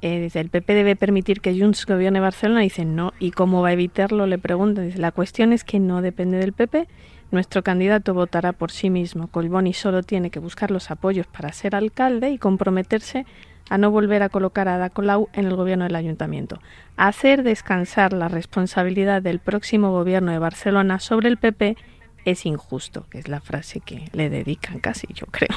Eh, 0.00 0.20
dice, 0.20 0.40
el 0.40 0.48
PP 0.48 0.74
debe 0.74 0.96
permitir 0.96 1.40
que 1.40 1.58
Junts 1.58 1.86
gobierne 1.86 2.20
Barcelona. 2.20 2.60
Dice, 2.60 2.84
no. 2.84 3.12
¿Y 3.18 3.30
cómo 3.30 3.62
va 3.62 3.68
a 3.68 3.72
evitarlo? 3.72 4.26
Le 4.26 4.38
pregunta. 4.38 4.82
Dice, 4.82 4.98
la 4.98 5.12
cuestión 5.12 5.52
es 5.52 5.64
que 5.64 5.78
no 5.78 6.02
depende 6.02 6.38
del 6.38 6.52
PP 6.52 6.88
nuestro 7.30 7.62
candidato 7.62 8.14
votará 8.14 8.52
por 8.52 8.70
sí 8.70 8.90
mismo. 8.90 9.28
Colboni 9.28 9.74
solo 9.74 10.02
tiene 10.02 10.30
que 10.30 10.38
buscar 10.38 10.70
los 10.70 10.90
apoyos 10.90 11.26
para 11.26 11.52
ser 11.52 11.74
alcalde 11.74 12.30
y 12.30 12.38
comprometerse 12.38 13.26
a 13.70 13.78
no 13.78 13.90
volver 13.90 14.22
a 14.22 14.28
colocar 14.28 14.68
a 14.68 14.76
Ada 14.76 14.90
Colau 14.90 15.28
en 15.34 15.46
el 15.46 15.56
gobierno 15.56 15.84
del 15.84 15.96
ayuntamiento. 15.96 16.58
Hacer 16.96 17.42
descansar 17.42 18.12
la 18.12 18.28
responsabilidad 18.28 19.22
del 19.22 19.40
próximo 19.40 19.92
gobierno 19.92 20.32
de 20.32 20.38
Barcelona 20.38 21.00
sobre 21.00 21.28
el 21.28 21.36
PP 21.36 21.76
es 22.24 22.46
injusto, 22.46 23.06
que 23.10 23.18
es 23.18 23.28
la 23.28 23.40
frase 23.40 23.80
que 23.80 24.08
le 24.12 24.30
dedican 24.30 24.80
casi, 24.80 25.06
yo 25.12 25.26
creo. 25.26 25.56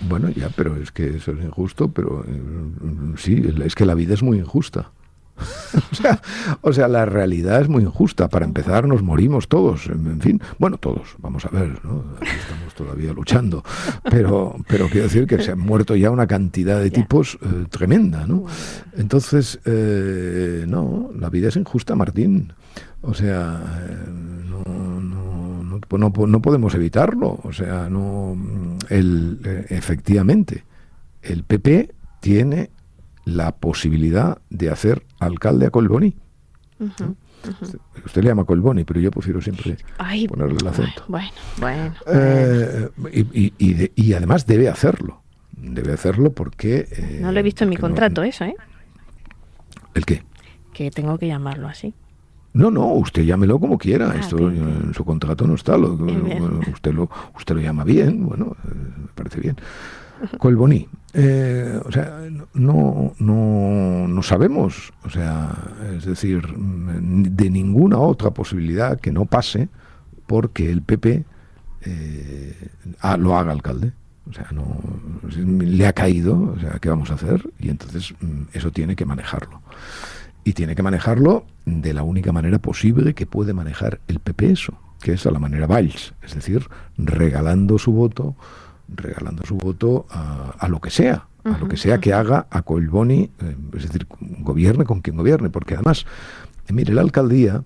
Bueno, 0.00 0.30
ya, 0.30 0.48
pero 0.50 0.76
es 0.76 0.92
que 0.92 1.16
eso 1.16 1.32
es 1.32 1.44
injusto, 1.44 1.88
pero 1.88 2.24
eh, 2.24 2.40
sí, 3.16 3.42
es 3.64 3.74
que 3.74 3.84
la 3.84 3.94
vida 3.94 4.14
es 4.14 4.22
muy 4.22 4.38
injusta. 4.38 4.90
o, 5.92 5.94
sea, 5.94 6.20
o 6.60 6.72
sea, 6.72 6.88
la 6.88 7.04
realidad 7.04 7.60
es 7.62 7.68
muy 7.68 7.82
injusta. 7.82 8.28
Para 8.28 8.44
empezar, 8.44 8.86
nos 8.86 9.02
morimos 9.02 9.48
todos. 9.48 9.86
En 9.86 10.20
fin, 10.20 10.40
bueno, 10.58 10.78
todos, 10.78 11.16
vamos 11.18 11.44
a 11.44 11.48
ver, 11.50 11.84
¿no? 11.84 12.04
estamos 12.20 12.74
todavía 12.74 13.12
luchando. 13.12 13.64
Pero, 14.10 14.56
pero 14.66 14.88
quiero 14.88 15.04
decir 15.04 15.26
que 15.26 15.42
se 15.42 15.52
han 15.52 15.60
muerto 15.60 15.96
ya 15.96 16.10
una 16.10 16.26
cantidad 16.26 16.80
de 16.80 16.90
tipos 16.90 17.38
eh, 17.42 17.66
tremenda, 17.70 18.26
¿no? 18.26 18.44
Entonces, 18.96 19.60
eh, 19.64 20.64
no, 20.68 21.10
la 21.18 21.30
vida 21.30 21.48
es 21.48 21.56
injusta, 21.56 21.94
Martín. 21.94 22.52
O 23.02 23.14
sea, 23.14 23.60
eh, 23.88 24.10
no, 24.48 24.62
no, 24.64 25.62
no, 25.62 26.26
no, 26.26 26.42
podemos 26.42 26.74
evitarlo. 26.74 27.40
O 27.42 27.52
sea, 27.52 27.88
no, 27.88 28.36
el, 28.88 29.66
efectivamente, 29.68 30.64
el 31.22 31.44
PP 31.44 31.94
tiene 32.20 32.70
la 33.24 33.52
posibilidad 33.56 34.38
de 34.50 34.70
hacer 34.70 35.04
alcalde 35.24 35.66
a 35.66 35.70
Colboni. 35.70 36.14
Usted 38.04 38.22
le 38.22 38.28
llama 38.28 38.44
Colboni, 38.44 38.84
pero 38.84 39.00
yo 39.00 39.10
prefiero 39.10 39.40
siempre 39.40 39.76
ponerle 40.28 40.56
el 40.60 40.66
acento. 40.66 41.04
Bueno, 41.08 41.30
bueno. 41.58 41.94
Eh, 42.06 42.88
y, 43.96 44.12
además 44.12 44.46
debe 44.46 44.68
hacerlo. 44.68 45.22
Debe 45.52 45.92
hacerlo 45.92 46.32
porque... 46.32 46.88
Eh, 46.90 47.18
no 47.20 47.32
lo 47.32 47.38
he 47.38 47.42
visto 47.42 47.64
en 47.64 47.70
mi 47.70 47.76
contrato 47.76 48.22
eso, 48.22 48.44
¿eh? 48.44 48.54
¿El 49.94 50.04
qué? 50.04 50.24
Que 50.72 50.90
tengo 50.90 51.18
que 51.18 51.26
llamarlo 51.26 51.68
así. 51.68 51.94
No, 52.54 52.70
no, 52.70 52.86
usted 52.94 53.22
llámelo 53.22 53.58
como 53.58 53.78
quiera. 53.78 54.10
Ah, 54.10 54.18
Esto 54.18 54.50
en 54.50 54.92
su 54.94 55.04
contrato 55.04 55.46
no 55.46 55.54
está. 55.54 55.76
Lo, 55.76 55.94
usted 56.72 56.92
lo 56.92 57.08
usted 57.34 57.54
lo 57.54 57.60
llama 57.60 57.84
bien. 57.84 58.26
Bueno, 58.26 58.56
eh, 58.64 58.74
me 59.02 59.08
parece 59.14 59.40
bien. 59.40 59.56
Colboni. 60.38 60.88
Eh, 61.14 61.78
o 61.84 61.92
sea, 61.92 62.22
no, 62.54 63.12
no, 63.18 64.08
no 64.08 64.22
sabemos, 64.22 64.92
o 65.04 65.10
sea, 65.10 65.52
es 65.94 66.06
decir, 66.06 66.42
de 66.46 67.50
ninguna 67.50 67.98
otra 67.98 68.30
posibilidad 68.30 68.98
que 68.98 69.12
no 69.12 69.26
pase 69.26 69.68
porque 70.26 70.70
el 70.70 70.82
PP 70.82 71.24
eh, 71.84 72.68
lo 73.18 73.36
haga 73.36 73.52
alcalde. 73.52 73.92
O 74.30 74.32
sea, 74.32 74.46
no 74.52 74.78
le 75.36 75.86
ha 75.86 75.92
caído, 75.92 76.54
o 76.56 76.58
sea, 76.58 76.78
¿qué 76.78 76.88
vamos 76.88 77.10
a 77.10 77.14
hacer? 77.14 77.50
Y 77.58 77.70
entonces 77.70 78.14
mm, 78.20 78.42
eso 78.52 78.70
tiene 78.70 78.94
que 78.94 79.04
manejarlo. 79.04 79.60
Y 80.44 80.52
tiene 80.52 80.74
que 80.74 80.82
manejarlo 80.82 81.44
de 81.66 81.92
la 81.92 82.02
única 82.04 82.32
manera 82.32 82.58
posible 82.58 83.14
que 83.14 83.26
puede 83.26 83.52
manejar 83.52 84.00
el 84.08 84.20
PP 84.20 84.52
eso, 84.52 84.78
que 85.00 85.12
es 85.12 85.26
a 85.26 85.32
la 85.32 85.38
manera 85.40 85.66
Valls, 85.66 86.14
es 86.22 86.34
decir, 86.34 86.68
regalando 86.96 87.78
su 87.78 87.92
voto 87.92 88.36
regalando 88.88 89.44
su 89.44 89.56
voto 89.56 90.06
a, 90.10 90.68
lo 90.68 90.80
que 90.80 90.90
sea, 90.90 91.26
a 91.44 91.58
lo 91.58 91.68
que 91.68 91.76
sea 91.76 91.98
que 91.98 92.12
haga 92.12 92.46
a 92.50 92.62
Colboni, 92.62 93.30
eh, 93.40 93.56
es 93.74 93.82
decir, 93.82 94.06
gobierne 94.20 94.84
con 94.84 95.00
quien 95.00 95.16
gobierne, 95.16 95.50
porque 95.50 95.74
además, 95.74 96.06
eh, 96.68 96.72
mire, 96.72 96.94
la 96.94 97.00
alcaldía, 97.02 97.64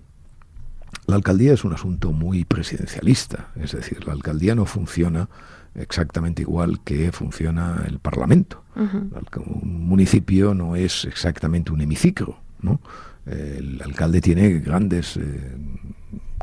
la 1.05 1.15
alcaldía 1.15 1.53
es 1.53 1.63
un 1.63 1.73
asunto 1.73 2.11
muy 2.11 2.45
presidencialista, 2.45 3.49
es 3.55 3.73
decir, 3.73 4.05
la 4.05 4.13
alcaldía 4.13 4.55
no 4.55 4.65
funciona 4.65 5.29
exactamente 5.75 6.41
igual 6.41 6.79
que 6.83 7.11
funciona 7.11 7.83
el 7.87 7.99
Parlamento. 7.99 8.63
Un 8.75 9.87
municipio 9.87 10.53
no 10.53 10.75
es 10.75 11.05
exactamente 11.05 11.71
un 11.71 11.81
hemiciclo, 11.81 12.37
¿no? 12.61 12.79
El 13.25 13.81
alcalde 13.83 14.21
tiene 14.21 14.59
grandes 14.59 15.17
eh, 15.17 15.55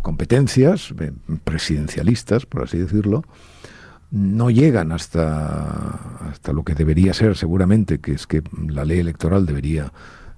competencias 0.02 0.92
presidencialistas, 1.44 2.44
por 2.44 2.64
así 2.64 2.78
decirlo, 2.78 3.24
no 4.14 4.48
llegan 4.48 4.92
hasta, 4.92 6.28
hasta 6.30 6.52
lo 6.52 6.62
que 6.62 6.76
debería 6.76 7.12
ser 7.12 7.36
seguramente, 7.36 7.98
que 7.98 8.12
es 8.12 8.28
que 8.28 8.44
la 8.68 8.84
ley 8.84 9.00
electoral 9.00 9.44
debería 9.44 9.92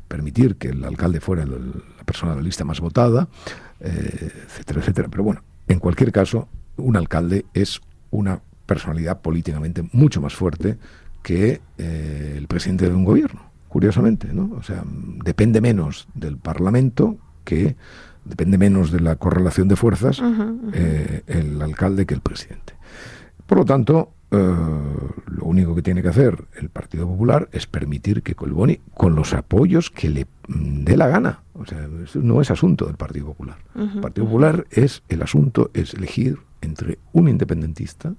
permitir 0.08 0.56
que 0.56 0.68
el 0.68 0.82
alcalde 0.82 1.20
fuera 1.20 1.44
la 1.44 1.58
persona 2.06 2.32
de 2.32 2.38
la 2.38 2.42
lista 2.42 2.64
más 2.64 2.80
votada, 2.80 3.28
eh, 3.80 4.32
etcétera, 4.46 4.80
etcétera. 4.80 5.08
Pero 5.10 5.24
bueno, 5.24 5.42
en 5.68 5.78
cualquier 5.78 6.10
caso, 6.10 6.48
un 6.78 6.96
alcalde 6.96 7.44
es 7.52 7.82
una 8.10 8.40
personalidad 8.64 9.20
políticamente 9.20 9.86
mucho 9.92 10.22
más 10.22 10.34
fuerte 10.34 10.78
que 11.22 11.60
eh, 11.76 12.34
el 12.34 12.46
presidente 12.46 12.88
de 12.88 12.94
un 12.94 13.04
gobierno, 13.04 13.42
curiosamente, 13.68 14.32
¿no? 14.32 14.52
O 14.56 14.62
sea, 14.62 14.84
depende 14.86 15.60
menos 15.60 16.08
del 16.14 16.38
Parlamento 16.38 17.18
que 17.44 17.76
depende 18.24 18.56
menos 18.56 18.90
de 18.90 19.00
la 19.00 19.16
correlación 19.16 19.68
de 19.68 19.76
fuerzas 19.76 20.22
eh, 20.72 21.22
el 21.26 21.60
alcalde 21.60 22.06
que 22.06 22.14
el 22.14 22.22
presidente. 22.22 22.75
Por 23.46 23.58
lo 23.58 23.64
tanto, 23.64 24.12
eh, 24.30 24.36
lo 24.36 25.44
único 25.44 25.74
que 25.74 25.82
tiene 25.82 26.02
que 26.02 26.08
hacer 26.08 26.44
el 26.56 26.68
Partido 26.68 27.06
Popular 27.06 27.48
es 27.52 27.66
permitir 27.66 28.22
que 28.22 28.34
Colboni, 28.34 28.80
con 28.94 29.14
los 29.14 29.32
apoyos 29.34 29.90
que 29.90 30.08
le 30.08 30.26
dé 30.48 30.96
la 30.96 31.08
gana, 31.08 31.40
o 31.54 31.64
sea, 31.64 31.88
no 32.14 32.40
es 32.40 32.50
asunto 32.50 32.86
del 32.86 32.96
Partido 32.96 33.26
Popular. 33.26 33.58
el 33.74 34.00
Partido 34.00 34.26
Popular 34.26 34.66
es 34.70 35.02
el 35.08 35.22
asunto, 35.22 35.70
es 35.74 35.94
elegir 35.94 36.38
entre 36.60 36.98
un 37.12 37.28
independentista 37.28 38.14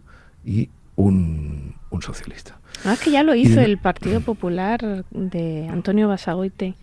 y 0.45 0.69
un, 0.95 1.75
socialista. 1.99 2.59
Ah, 2.85 2.95
que 3.03 3.09
ya 3.09 3.23
lo 3.23 3.33
hizo 3.33 3.59
el 3.59 3.79
Partido 3.79 4.21
Popular 4.21 5.03
de 5.09 5.67
Antonio 5.67 6.07
Basagoite 6.07 6.75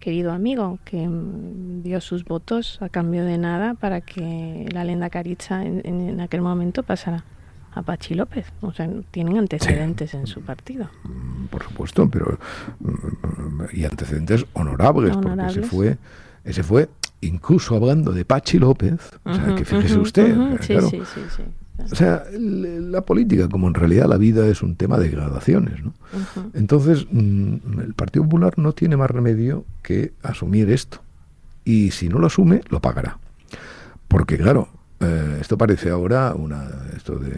querido 0.00 0.32
amigo, 0.32 0.78
que 0.84 1.06
mm, 1.06 1.82
dio 1.82 2.00
sus 2.00 2.24
votos 2.24 2.78
a 2.80 2.88
cambio 2.88 3.24
de 3.24 3.38
nada 3.38 3.74
para 3.74 4.00
que 4.00 4.66
la 4.72 4.82
lenda 4.82 5.10
Caricha 5.10 5.62
en, 5.62 6.20
aquel 6.20 6.40
momento 6.40 6.82
pasara 6.82 7.24
a 7.72 7.82
Pachi 7.82 8.14
López. 8.14 8.46
O 8.60 8.72
sea, 8.72 8.88
tienen 9.10 9.38
antecedentes 9.38 10.14
en 10.14 10.26
su 10.26 10.40
partido. 10.40 10.88
Mm, 11.04 11.46
por 11.46 11.62
supuesto, 11.62 12.08
pero 12.08 12.38
mm, 12.80 13.64
y 13.72 13.84
antecedentes 13.84 14.46
honorables, 14.52 15.16
porque 15.16 15.46
ese 15.46 15.62
fue, 15.62 15.98
ese 16.44 16.62
fue 16.62 16.88
incluso 17.20 17.76
hablando 17.76 18.12
de 18.12 18.24
Pachi 18.24 18.58
López, 18.58 18.98
o 19.24 19.34
sea, 19.34 19.54
que 19.54 19.64
fíjese 19.64 19.98
usted, 19.98 20.34
sí, 20.60 20.78
sí, 20.90 21.20
sí, 21.36 21.42
o 21.90 21.94
sea, 21.94 22.24
la 22.32 23.02
política, 23.02 23.48
como 23.48 23.68
en 23.68 23.74
realidad 23.74 24.06
la 24.06 24.16
vida 24.16 24.46
es 24.46 24.62
un 24.62 24.76
tema 24.76 24.98
de 24.98 25.08
gradaciones, 25.08 25.82
¿no? 25.82 25.94
Entonces, 26.54 27.06
mm, 27.10 27.80
el 27.80 27.94
Partido 27.94 28.24
Popular 28.24 28.54
no 28.58 28.72
tiene 28.72 28.96
más 28.96 29.10
remedio 29.10 29.64
que 29.82 30.12
asumir 30.22 30.70
esto. 30.70 31.00
Y 31.64 31.90
si 31.92 32.08
no 32.08 32.18
lo 32.18 32.26
asume, 32.26 32.62
lo 32.68 32.80
pagará. 32.80 33.18
Porque, 34.08 34.36
claro, 34.36 34.68
eh, 35.00 35.38
esto 35.40 35.56
parece 35.58 35.90
ahora 35.90 36.34
una. 36.34 36.68
Esto 36.94 37.18
de 37.18 37.34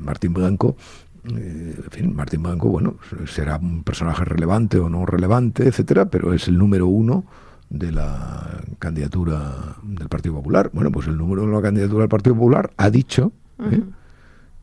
Martín 0.00 0.34
Blanco. 0.34 0.76
Eh, 1.24 1.74
en 1.84 1.90
fin, 1.90 2.14
Martín 2.14 2.42
Blanco, 2.42 2.68
bueno, 2.68 2.98
será 3.26 3.56
un 3.56 3.82
personaje 3.82 4.24
relevante 4.24 4.78
o 4.78 4.88
no 4.88 5.06
relevante, 5.06 5.66
etcétera, 5.66 6.06
pero 6.06 6.32
es 6.32 6.46
el 6.48 6.58
número 6.58 6.86
uno 6.86 7.24
de 7.68 7.90
la 7.90 8.62
candidatura 8.78 9.76
del 9.82 10.08
Partido 10.08 10.36
Popular. 10.36 10.70
Bueno, 10.72 10.92
pues 10.92 11.08
el 11.08 11.16
número 11.16 11.46
de 11.46 11.52
la 11.52 11.62
candidatura 11.62 12.02
del 12.02 12.08
Partido 12.08 12.34
Popular 12.36 12.72
ha 12.76 12.90
dicho 12.90 13.32
¿eh? 13.58 13.82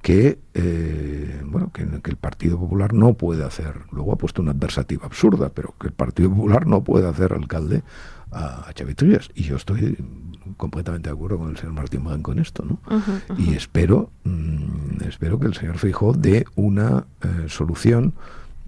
que, 0.01 0.39
eh, 0.53 1.41
bueno, 1.45 1.71
que, 1.73 1.83
el 1.83 2.17
Partido 2.17 2.57
Popular 2.57 2.93
no 2.93 3.13
puede 3.15 3.43
hacer, 3.43 3.73
luego 3.91 4.13
ha 4.13 4.17
puesto 4.17 4.41
una 4.41 4.51
adversativa 4.51 5.05
absurda, 5.05 5.49
pero 5.49 5.75
que 5.79 5.87
el 5.87 5.93
Partido 5.93 6.29
Popular 6.29 6.65
no 6.65 6.83
puede 6.83 7.07
hacer 7.07 7.33
alcalde 7.33 7.83
a, 8.33 8.69
a 8.69 8.73
Y 9.35 9.43
yo 9.43 9.55
estoy 9.55 9.97
completamente 10.57 11.09
de 11.09 11.13
acuerdo 11.13 11.37
con 11.37 11.51
el 11.51 11.57
señor 11.57 11.73
Martín 11.73 12.03
Blanco 12.03 12.31
en 12.31 12.39
esto, 12.39 12.65
¿no? 12.65 12.79
Y 13.37 13.53
espero, 13.53 14.11
mm, 14.23 15.03
espero 15.07 15.39
que 15.39 15.47
el 15.47 15.53
señor 15.53 15.77
Feijóo 15.77 16.13
dé 16.13 16.45
una 16.55 17.05
eh, 17.21 17.45
solución 17.47 18.13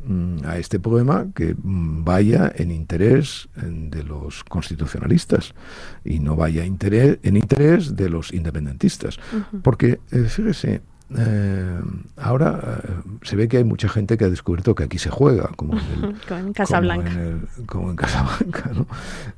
Mm, 0.07 0.45
a 0.45 0.59
este 0.59 0.79
problema 0.79 1.25
que 1.33 1.55
mm, 1.55 2.03
vaya 2.03 2.51
en 2.55 2.69
interés 2.69 3.49
de 3.55 4.03
los 4.03 4.43
constitucionalistas 4.43 5.55
y 6.03 6.19
no 6.19 6.35
vaya 6.35 6.63
interés, 6.63 7.17
en 7.23 7.37
interés 7.37 7.95
de 7.95 8.09
los 8.09 8.31
independentistas. 8.31 9.17
Porque, 9.63 9.99
eh, 10.11 10.25
fíjese, 10.25 10.81
eh, 11.17 11.79
ahora 12.17 12.81
eh, 12.83 12.93
se 13.21 13.35
ve 13.35 13.47
que 13.47 13.57
hay 13.57 13.63
mucha 13.63 13.87
gente 13.89 14.17
que 14.17 14.25
ha 14.25 14.29
descubierto 14.29 14.73
que 14.73 14.83
aquí 14.83 14.97
se 14.97 15.09
juega, 15.09 15.49
como 15.55 15.77
en, 15.77 16.53
Casablanca. 16.53 17.11
Como 17.67 17.91
en, 17.91 17.95
Casablanca, 17.95 18.71
¿no? 18.73 18.87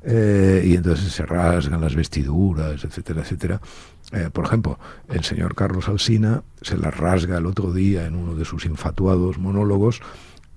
y 0.06 0.76
entonces 0.76 1.12
se 1.12 1.26
rasgan 1.26 1.82
las 1.82 1.96
vestiduras, 1.96 2.84
etcétera, 2.84 3.22
etcétera. 3.22 3.62
por 4.32 4.46
ejemplo, 4.46 4.80
el 5.10 5.24
señor 5.24 5.56
Carlos 5.56 5.90
Alsina 5.90 6.44
se 6.62 6.78
las 6.78 6.96
rasga 6.96 7.38
el 7.38 7.46
otro 7.46 7.74
día 7.74 8.06
en 8.06 8.16
uno 8.16 8.36
de 8.36 8.46
sus 8.46 8.66
infatuados 8.66 9.38
monólogos 9.38 10.02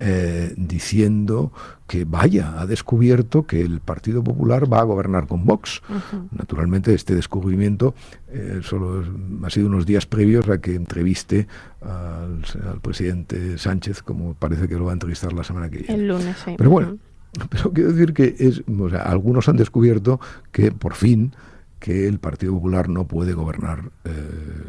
eh, 0.02 0.54
diciendo 0.56 1.52
que 1.86 2.06
vaya, 2.06 2.58
ha 2.58 2.64
descubierto 2.64 3.46
que 3.46 3.60
el 3.60 3.80
Partido 3.80 4.24
Popular 4.24 4.72
va 4.72 4.80
a 4.80 4.84
gobernar 4.84 5.26
con 5.26 5.44
Vox. 5.44 5.82
Naturalmente 6.30 6.94
este 6.94 7.14
descubrimiento 7.14 7.94
eh, 8.28 8.60
solo 8.62 9.04
ha 9.44 9.50
sido 9.50 9.66
unos 9.66 9.84
días 9.84 10.06
previos 10.06 10.48
a 10.48 10.58
que 10.58 10.74
entreviste 10.74 11.48
al, 11.82 12.40
presidente 12.80 13.58
Sánchez, 13.58 14.02
como 14.02 14.32
parece 14.32 14.68
que 14.68 14.76
lo 14.76 14.86
va 14.86 14.92
a 14.92 14.94
entrevistar 14.94 15.34
la 15.34 15.44
semana 15.44 15.68
que 15.68 15.78
viene. 15.78 15.94
El 15.94 16.08
lunes, 16.08 16.36
sí. 16.44 16.54
Pero 16.56 16.70
bueno, 16.70 16.96
pero 17.50 17.72
quiero 17.72 17.92
decir 17.92 18.14
que 18.14 18.36
es, 18.38 18.62
algunos 19.04 19.50
han 19.50 19.56
descubierto 19.56 20.18
que 20.50 20.72
por 20.72 20.94
fin 20.94 21.34
que 21.78 22.06
el 22.06 22.20
Partido 22.20 22.52
Popular 22.52 22.88
no 22.88 23.06
puede 23.06 23.32
gobernar 23.32 23.90
eh, 24.04 24.12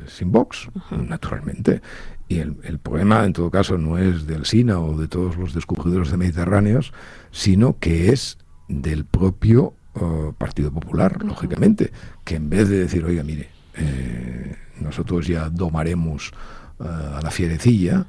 sin 0.07 0.31
Vox, 0.31 0.69
naturalmente. 0.91 1.81
Y 2.31 2.39
el, 2.39 2.79
problema, 2.79 3.25
en 3.25 3.33
todo 3.33 3.51
caso, 3.51 3.77
no 3.77 3.97
es 3.97 4.25
del 4.25 4.45
SINA 4.45 4.79
o 4.79 4.97
de 4.97 5.09
todos 5.09 5.35
los 5.35 5.53
descubridores 5.53 6.11
de 6.11 6.17
Mediterráneos, 6.17 6.93
sino 7.29 7.77
que 7.77 8.13
es 8.13 8.37
del 8.69 9.03
propio 9.03 9.73
uh, 9.95 10.31
Partido 10.37 10.71
Popular, 10.71 11.21
lógicamente, 11.25 11.91
que 12.23 12.35
en 12.35 12.49
vez 12.49 12.69
de 12.69 12.79
decir, 12.79 13.03
oiga, 13.03 13.23
mire, 13.23 13.49
eh, 13.75 14.55
nosotros 14.79 15.27
ya 15.27 15.49
domaremos 15.49 16.31
uh, 16.79 17.17
a 17.17 17.19
la 17.21 17.31
fierecilla, 17.31 18.05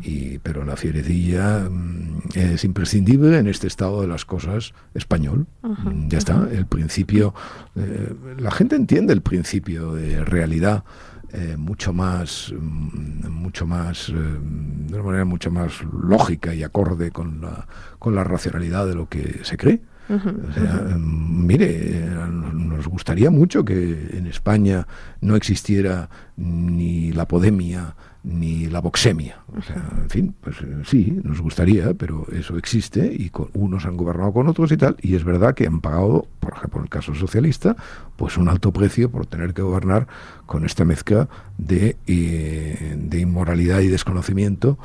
y, 0.00 0.38
pero 0.38 0.64
la 0.64 0.76
fierecilla 0.76 1.68
mm, 1.68 2.30
es 2.32 2.64
imprescindible 2.64 3.36
en 3.36 3.46
este 3.46 3.66
estado 3.66 4.00
de 4.00 4.08
las 4.08 4.24
cosas 4.24 4.72
español. 4.94 5.46
ya 6.08 6.16
está, 6.16 6.48
el 6.50 6.64
principio, 6.64 7.34
eh, 7.74 8.14
la 8.38 8.52
gente 8.52 8.74
entiende 8.74 9.12
el 9.12 9.20
principio 9.20 9.92
de 9.92 10.24
realidad 10.24 10.82
eh, 11.38 11.56
mucho 11.58 11.92
más, 11.92 12.50
mm, 12.58 13.28
mucho 13.28 13.66
más, 13.66 14.08
eh, 14.08 14.12
de 14.12 14.94
una 14.94 15.02
manera 15.02 15.24
mucho 15.26 15.50
más 15.50 15.82
lógica 15.82 16.54
y 16.54 16.62
acorde 16.62 17.10
con 17.10 17.42
la, 17.42 17.66
con 17.98 18.14
la 18.14 18.24
racionalidad 18.24 18.86
de 18.86 18.94
lo 18.94 19.10
que 19.10 19.40
se 19.44 19.58
cree. 19.58 19.82
Mire, 20.98 22.08
nos 22.54 22.86
gustaría 22.88 23.30
mucho 23.30 23.64
que 23.64 24.08
en 24.12 24.26
España 24.26 24.86
no 25.20 25.36
existiera 25.36 26.08
ni 26.36 27.12
la 27.12 27.26
podemia, 27.26 27.94
ni 28.26 28.66
la 28.66 28.80
boxemia. 28.80 29.38
O 29.56 29.62
sea, 29.62 29.88
en 30.02 30.10
fin, 30.10 30.34
pues 30.40 30.56
eh, 30.60 30.82
sí, 30.84 31.20
nos 31.22 31.40
gustaría, 31.40 31.94
pero 31.94 32.26
eso 32.32 32.58
existe 32.58 33.06
y 33.06 33.30
unos 33.54 33.86
han 33.86 33.96
gobernado 33.96 34.32
con 34.32 34.48
otros 34.48 34.72
y 34.72 34.76
tal, 34.76 34.96
y 35.00 35.14
es 35.14 35.24
verdad 35.24 35.54
que 35.54 35.66
han 35.66 35.80
pagado, 35.80 36.26
por 36.40 36.54
ejemplo, 36.54 36.80
en 36.80 36.84
el 36.84 36.90
caso 36.90 37.14
socialista, 37.14 37.76
pues 38.16 38.36
un 38.36 38.48
alto 38.48 38.72
precio 38.72 39.10
por 39.10 39.26
tener 39.26 39.54
que 39.54 39.62
gobernar 39.62 40.08
con 40.44 40.64
esta 40.64 40.84
mezcla 40.84 41.28
de, 41.56 41.96
eh, 42.06 42.96
de 42.98 43.20
inmoralidad 43.20 43.80
y 43.80 43.88
desconocimiento 43.88 44.78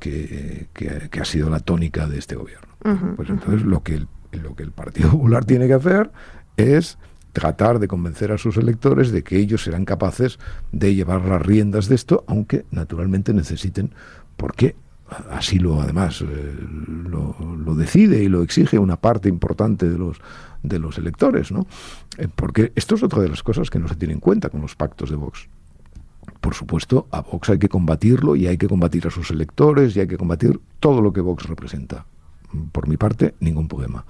que, 0.00 0.68
que, 0.72 1.20
ha 1.20 1.24
sido 1.24 1.50
la 1.50 1.60
tónica 1.60 2.06
de 2.06 2.18
este 2.18 2.36
gobierno. 2.36 2.68
pues 3.16 3.30
entonces 3.30 3.62
lo 3.62 3.82
que, 3.82 4.06
lo 4.32 4.54
que 4.54 4.62
el 4.62 4.72
Partido 4.72 5.10
Popular 5.10 5.44
tiene 5.44 5.66
que 5.66 5.74
hacer 5.74 6.10
es 6.56 6.98
tratar 7.32 7.78
de 7.78 7.88
convencer 7.88 8.32
a 8.32 8.38
sus 8.38 8.56
electores 8.56 9.12
de 9.12 9.22
que 9.22 9.38
ellos 9.38 9.62
serán 9.62 9.84
capaces 9.84 10.38
de 10.72 10.94
llevar 10.94 11.22
las 11.22 11.40
riendas 11.40 11.88
de 11.88 11.94
esto, 11.94 12.24
aunque 12.26 12.64
naturalmente 12.70 13.32
necesiten, 13.32 13.92
porque 14.36 14.74
así 15.30 15.58
lo 15.58 15.80
además 15.80 16.22
eh, 16.22 16.54
lo, 17.08 17.74
decide 17.74 18.22
y 18.22 18.28
lo 18.28 18.42
exige 18.42 18.78
una 18.78 18.96
parte 18.96 19.28
importante 19.28 19.88
de 19.88 19.98
los 19.98 20.18
de 20.62 20.78
los 20.80 20.98
electores, 20.98 21.52
¿no? 21.52 21.66
Eh, 22.16 22.26
porque 22.34 22.72
esto 22.74 22.96
es 22.96 23.02
otra 23.04 23.22
de 23.22 23.28
las 23.28 23.44
cosas 23.44 23.70
que 23.70 23.78
no 23.78 23.86
se 23.86 23.94
tiene 23.94 24.14
en 24.14 24.20
cuenta 24.20 24.48
con 24.48 24.60
los 24.60 24.74
pactos 24.74 25.08
de 25.08 25.16
Vox. 25.16 25.48
Por 26.40 26.54
supuesto, 26.54 27.06
a 27.12 27.20
Vox 27.22 27.50
hay 27.50 27.58
que 27.58 27.68
combatirlo 27.68 28.34
y 28.34 28.48
hay 28.48 28.58
que 28.58 28.66
combatir 28.66 29.06
a 29.06 29.10
sus 29.10 29.30
electores 29.30 29.96
y 29.96 30.00
hay 30.00 30.08
que 30.08 30.18
combatir 30.18 30.60
todo 30.80 31.00
lo 31.00 31.12
que 31.12 31.20
Vox 31.20 31.46
representa. 31.46 32.06
Por 32.72 32.88
mi 32.88 32.96
parte, 32.96 33.34
ningún 33.40 33.68
problema. 33.68 34.04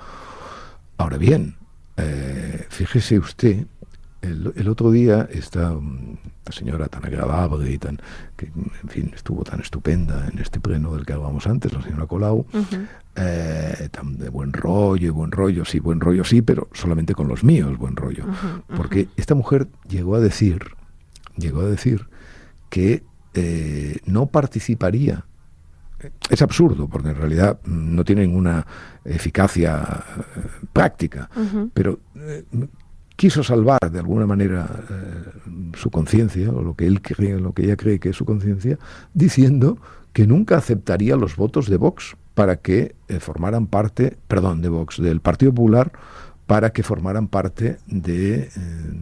Ahora 0.97 1.19
bien, 1.19 1.57
eh, 1.97 2.67
fíjese 2.69 3.19
usted, 3.19 3.67
el, 4.21 4.69
otro 4.69 4.91
día 4.91 5.29
esta, 5.31 5.73
la 5.73 6.53
señora 6.53 6.87
tan 6.89 7.05
agradable 7.05 7.71
y 7.71 7.79
tan, 7.79 8.01
que 8.37 8.47
en 8.47 8.89
fin, 8.89 9.13
estuvo 9.15 9.45
tan 9.45 9.61
estupenda 9.61 10.29
en 10.33 10.39
este 10.39 10.61
pleno 10.61 10.95
del 10.95 11.07
que 11.07 11.13
hablábamos 11.13 11.47
antes, 11.47 11.73
la 11.73 11.83
señora 11.83 12.07
Colau, 12.07 12.47
eh, 13.15 13.89
tan 13.91 14.19
de 14.19 14.29
buen 14.29 14.53
rollo 14.53 15.07
y 15.07 15.11
buen 15.11 15.31
rollo, 15.31 15.65
sí, 15.65 15.79
buen 15.79 16.01
rollo 16.01 16.25
sí, 16.25 16.43
pero 16.43 16.69
solamente 16.73 17.15
con 17.15 17.29
los 17.29 17.45
míos, 17.45 17.79
buen 17.79 17.97
rollo. 17.97 18.25
Porque 18.77 19.09
esta 19.17 19.35
mujer 19.35 19.69
llegó 19.89 20.17
a 20.17 20.21
decir, 20.21 20.63
llegó 21.37 21.61
a 21.61 21.67
decir 21.67 22.09
que 22.71 23.03
eh, 23.35 23.99
no 24.05 24.27
participaría 24.27 25.25
es 26.31 26.43
absurdo, 26.43 26.89
porque 26.89 27.09
en 27.11 27.17
realidad 27.17 27.59
no 27.65 28.05
tiene 28.05 28.23
ninguna 28.23 28.67
eficacia 29.05 30.05
eh, 30.37 30.41
práctica, 30.73 31.29
pero 31.75 31.99
eh, 32.17 32.45
quiso 33.17 33.43
salvar 33.43 33.91
de 33.91 33.99
alguna 33.99 34.27
manera 34.27 34.69
eh, 34.91 35.75
su 35.77 35.91
conciencia, 35.91 36.51
o 36.51 36.63
lo 36.63 36.75
que 36.75 36.87
él 36.87 37.03
cree, 37.03 37.39
lo 37.41 37.53
que 37.53 37.65
ella 37.65 37.77
cree 37.77 37.99
que 37.99 38.11
es 38.11 38.17
su 38.17 38.25
conciencia, 38.25 38.79
diciendo 39.15 39.79
que 40.13 40.27
nunca 40.27 40.57
aceptaría 40.57 41.17
los 41.17 41.37
votos 41.37 41.69
de 41.69 41.77
Vox 41.77 42.17
para 42.35 42.57
que 42.57 42.95
formaran 43.19 43.67
parte, 43.67 44.17
perdón, 44.29 44.63
de 44.63 44.69
Vox, 44.69 45.03
del 45.03 45.21
Partido 45.21 45.53
Popular, 45.53 45.91
para 46.47 46.71
que 46.71 46.83
formaran 46.83 47.29
parte 47.29 47.79
de, 47.87 48.49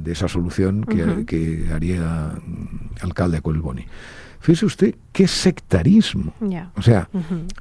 esa 0.07 0.27
solución 0.27 0.85
que, 0.85 1.69
haría 1.73 2.33
mm, 2.45 3.03
alcalde 3.03 3.41
Colboni. 3.41 3.87
Fíjese 4.47 4.67
usted 4.67 4.95
qué 5.11 5.27
sectarismo. 5.27 6.33
O 6.77 6.81
sea, 6.81 7.11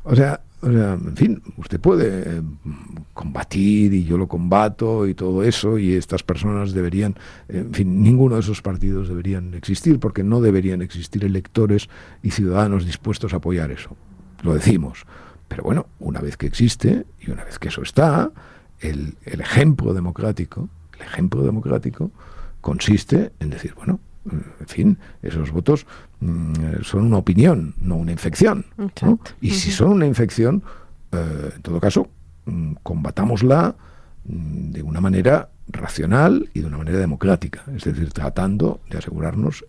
o 0.03 0.15
sea, 0.15 0.39
en 0.61 1.17
fin, 1.17 1.41
usted 1.57 1.79
puede 1.79 2.37
eh, 2.37 2.41
combatir 3.11 3.91
y 3.91 4.03
yo 4.03 4.19
lo 4.19 4.27
combato 4.27 5.07
y 5.07 5.15
todo 5.15 5.41
eso 5.41 5.79
y 5.79 5.93
estas 5.93 6.21
personas 6.21 6.73
deberían, 6.73 7.15
en 7.49 7.73
fin, 7.73 8.03
ninguno 8.03 8.35
de 8.35 8.41
esos 8.41 8.61
partidos 8.61 9.07
deberían 9.07 9.55
existir 9.55 9.99
porque 9.99 10.23
no 10.23 10.41
deberían 10.41 10.83
existir 10.83 11.25
electores 11.25 11.89
y 12.21 12.29
ciudadanos 12.29 12.85
dispuestos 12.85 13.33
a 13.33 13.37
apoyar 13.37 13.71
eso. 13.71 13.97
Lo 14.43 14.53
decimos. 14.53 15.07
Pero 15.47 15.63
bueno, 15.63 15.87
una 15.99 16.21
vez 16.21 16.37
que 16.37 16.45
existe 16.45 17.07
y 17.19 17.31
una 17.31 17.45
vez 17.45 17.57
que 17.57 17.69
eso 17.69 17.81
está, 17.81 18.29
el, 18.79 19.15
el 19.23 19.41
ejemplo 19.41 19.95
democrático, 19.95 20.69
el 20.99 21.01
ejemplo 21.01 21.41
democrático 21.41 22.11
consiste 22.61 23.31
en 23.39 23.49
decir, 23.49 23.73
bueno, 23.73 23.99
en 24.31 24.67
fin, 24.67 24.97
esos 25.21 25.51
votos 25.51 25.85
mm, 26.19 26.81
son 26.83 27.05
una 27.05 27.17
opinión, 27.17 27.75
no 27.79 27.95
una 27.95 28.11
infección. 28.11 28.65
Y 29.41 29.51
si 29.51 29.71
son 29.71 29.91
una 29.91 30.05
infección, 30.05 30.63
eh, 31.11 31.51
en 31.55 31.61
todo 31.61 31.79
caso, 31.79 32.09
mm, 32.45 32.73
combatámosla 32.83 33.75
mm, 34.25 34.71
de 34.71 34.81
una 34.81 35.01
manera 35.01 35.49
racional 35.67 36.49
y 36.53 36.61
de 36.61 36.67
una 36.67 36.77
manera 36.77 36.99
democrática, 36.99 37.63
es 37.75 37.83
decir, 37.83 38.11
tratando 38.11 38.81
de 38.89 38.99
asegurarnos 38.99 39.65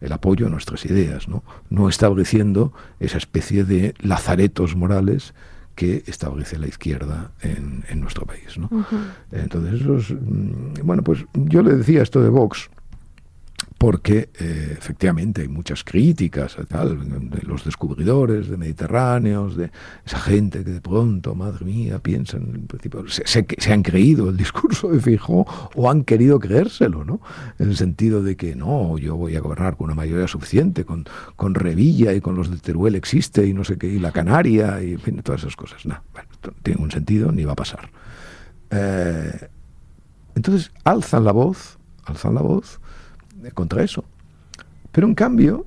el, 0.00 0.12
apoyo 0.12 0.46
a 0.46 0.50
nuestras 0.50 0.84
ideas, 0.84 1.28
¿no? 1.28 1.42
no 1.70 1.88
estableciendo 1.88 2.74
esa 3.00 3.16
especie 3.16 3.64
de 3.64 3.94
lazaretos 4.00 4.76
morales 4.76 5.32
que 5.74 6.04
establece 6.06 6.58
la 6.58 6.68
izquierda 6.68 7.32
en, 7.40 8.00
nuestro 8.00 8.26
país. 8.26 8.58
¿no? 8.58 8.68
Entonces, 9.32 10.14
bueno, 10.84 11.02
pues 11.02 11.24
yo 11.34 11.62
le 11.62 11.74
decía 11.74 12.02
esto 12.02 12.22
de 12.22 12.28
Vox, 12.28 12.70
porque 13.84 14.30
eh, 14.40 14.76
efectivamente 14.78 15.42
hay 15.42 15.48
muchas 15.48 15.84
críticas 15.84 16.56
tal, 16.68 17.28
de 17.28 17.42
los 17.42 17.66
descubridores 17.66 18.48
de 18.48 18.56
Mediterráneos, 18.56 19.58
de 19.58 19.70
esa 20.06 20.18
gente 20.20 20.64
que 20.64 20.70
de 20.70 20.80
pronto, 20.80 21.34
madre 21.34 21.66
mía, 21.66 21.98
piensan, 21.98 22.44
en 22.54 22.66
principio, 22.66 23.04
se, 23.08 23.44
han 23.70 23.82
creído 23.82 24.30
el 24.30 24.38
discurso 24.38 24.88
de 24.88 25.00
Fijó 25.00 25.46
o 25.74 25.90
han 25.90 26.02
querido 26.02 26.40
creérselo, 26.40 27.04
¿no? 27.04 27.20
En 27.58 27.68
el 27.68 27.76
sentido 27.76 28.22
de 28.22 28.38
que 28.38 28.56
no, 28.56 28.96
yo 28.96 29.16
voy 29.16 29.36
a 29.36 29.40
gobernar 29.40 29.76
con 29.76 29.84
una 29.88 29.94
mayoría 29.94 30.28
suficiente, 30.28 30.86
con, 30.86 31.04
con 31.36 31.54
Revilla 31.54 32.14
y 32.14 32.22
con 32.22 32.36
los 32.36 32.50
de 32.50 32.56
Teruel 32.56 32.94
existe 32.94 33.46
y 33.46 33.52
no 33.52 33.64
sé 33.64 33.76
qué, 33.76 33.86
y 33.86 33.98
la 33.98 34.12
Canaria, 34.12 34.82
y 34.82 34.92
en 34.92 35.00
fin, 35.00 35.20
todas 35.22 35.42
esas 35.42 35.56
cosas. 35.56 35.84
No, 35.84 36.02
bueno, 36.14 36.30
no 36.42 36.52
tiene 36.62 36.82
un 36.82 36.90
sentido 36.90 37.32
ni 37.32 37.44
va 37.44 37.52
a 37.52 37.56
pasar. 37.56 37.90
Eh, 38.70 39.50
entonces 40.34 40.72
alzan 40.84 41.22
la 41.22 41.32
voz, 41.32 41.76
alzan 42.06 42.34
la 42.34 42.40
voz 42.40 42.80
contra 43.52 43.82
eso. 43.82 44.04
Pero 44.92 45.06
en 45.06 45.14
cambio, 45.14 45.66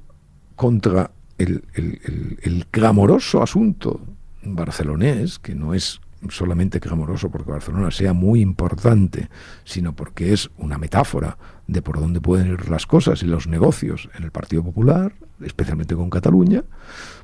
contra 0.55 1.11
el, 1.37 2.65
clamoroso 2.71 3.41
asunto 3.43 4.01
barcelonés, 4.43 5.39
que 5.39 5.53
no 5.55 5.73
es 5.73 6.01
solamente 6.29 6.79
clamoroso 6.79 7.29
porque 7.29 7.51
Barcelona 7.51 7.91
sea 7.91 8.13
muy 8.13 8.41
importante, 8.41 9.29
sino 9.63 9.95
porque 9.95 10.33
es 10.33 10.49
una 10.57 10.77
metáfora 10.77 11.37
de 11.67 11.81
por 11.81 11.99
dónde 11.99 12.21
pueden 12.21 12.47
ir 12.47 12.69
las 12.69 12.85
cosas 12.85 13.21
y 13.21 13.27
los 13.27 13.47
negocios 13.47 14.09
en 14.17 14.23
el 14.23 14.31
Partido 14.31 14.63
Popular, 14.63 15.13
especialmente 15.41 15.95
con 15.95 16.09
Cataluña, 16.09 16.63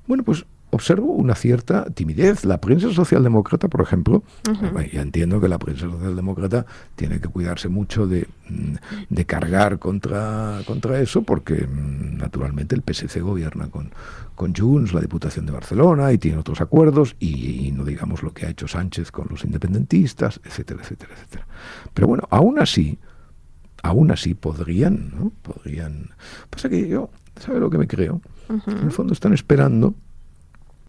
bueno, 0.08 0.24
pues 0.24 0.46
observo 0.74 1.12
una 1.12 1.36
cierta 1.36 1.86
timidez. 1.86 2.46
La 2.46 2.60
prensa 2.60 2.92
socialdemócrata, 2.92 3.68
por 3.68 3.82
ejemplo, 3.82 4.24
ya 4.92 5.02
entiendo 5.02 5.40
que 5.40 5.48
la 5.48 5.60
prensa 5.60 5.90
socialdemócrata 5.90 6.66
tiene 6.96 7.20
que 7.20 7.28
cuidarse 7.28 7.70
mucho 7.70 8.08
de, 8.08 8.28
mm, 8.50 9.22
cargar 9.28 9.80
contra, 9.80 10.60
contra 10.66 11.00
eso, 11.00 11.22
porque 11.22 11.68
mm, 11.68 12.18
naturalmente 12.18 12.76
el 12.76 12.82
PSC 12.82 13.22
gobierna 13.22 13.68
con, 13.68 13.92
con 14.36 14.54
Junts, 14.56 14.94
la 14.94 15.02
Diputación 15.02 15.46
de 15.46 15.52
Barcelona, 15.52 16.12
y 16.12 16.18
tiene 16.18 16.40
otros 16.40 16.60
acuerdos, 16.60 17.16
y, 17.20 17.72
no 17.72 17.86
digamos 17.86 18.24
lo 18.24 18.34
que 18.34 18.48
ha 18.48 18.50
hecho 18.50 18.68
Sánchez 18.68 19.12
con 19.12 19.28
los 19.30 19.46
independentistas, 19.46 20.42
etcétera, 20.44 20.82
etcétera, 20.82 21.14
etcétera. 21.14 21.48
Pero 21.94 22.08
bueno, 22.08 22.28
aún 22.32 22.60
así, 22.60 22.98
aún 23.84 24.12
así 24.12 24.34
podrían, 24.34 25.12
¿no? 25.16 25.32
Podrían. 25.44 26.10
Pasa 26.50 26.68
que 26.68 26.88
yo, 26.88 27.10
¿sabe 27.40 27.60
lo 27.60 27.70
que 27.70 27.78
me 27.78 27.88
creo? 27.88 28.22
En 28.68 28.78
el 28.80 28.92
fondo 28.92 29.14
están 29.14 29.34
esperando 29.34 29.96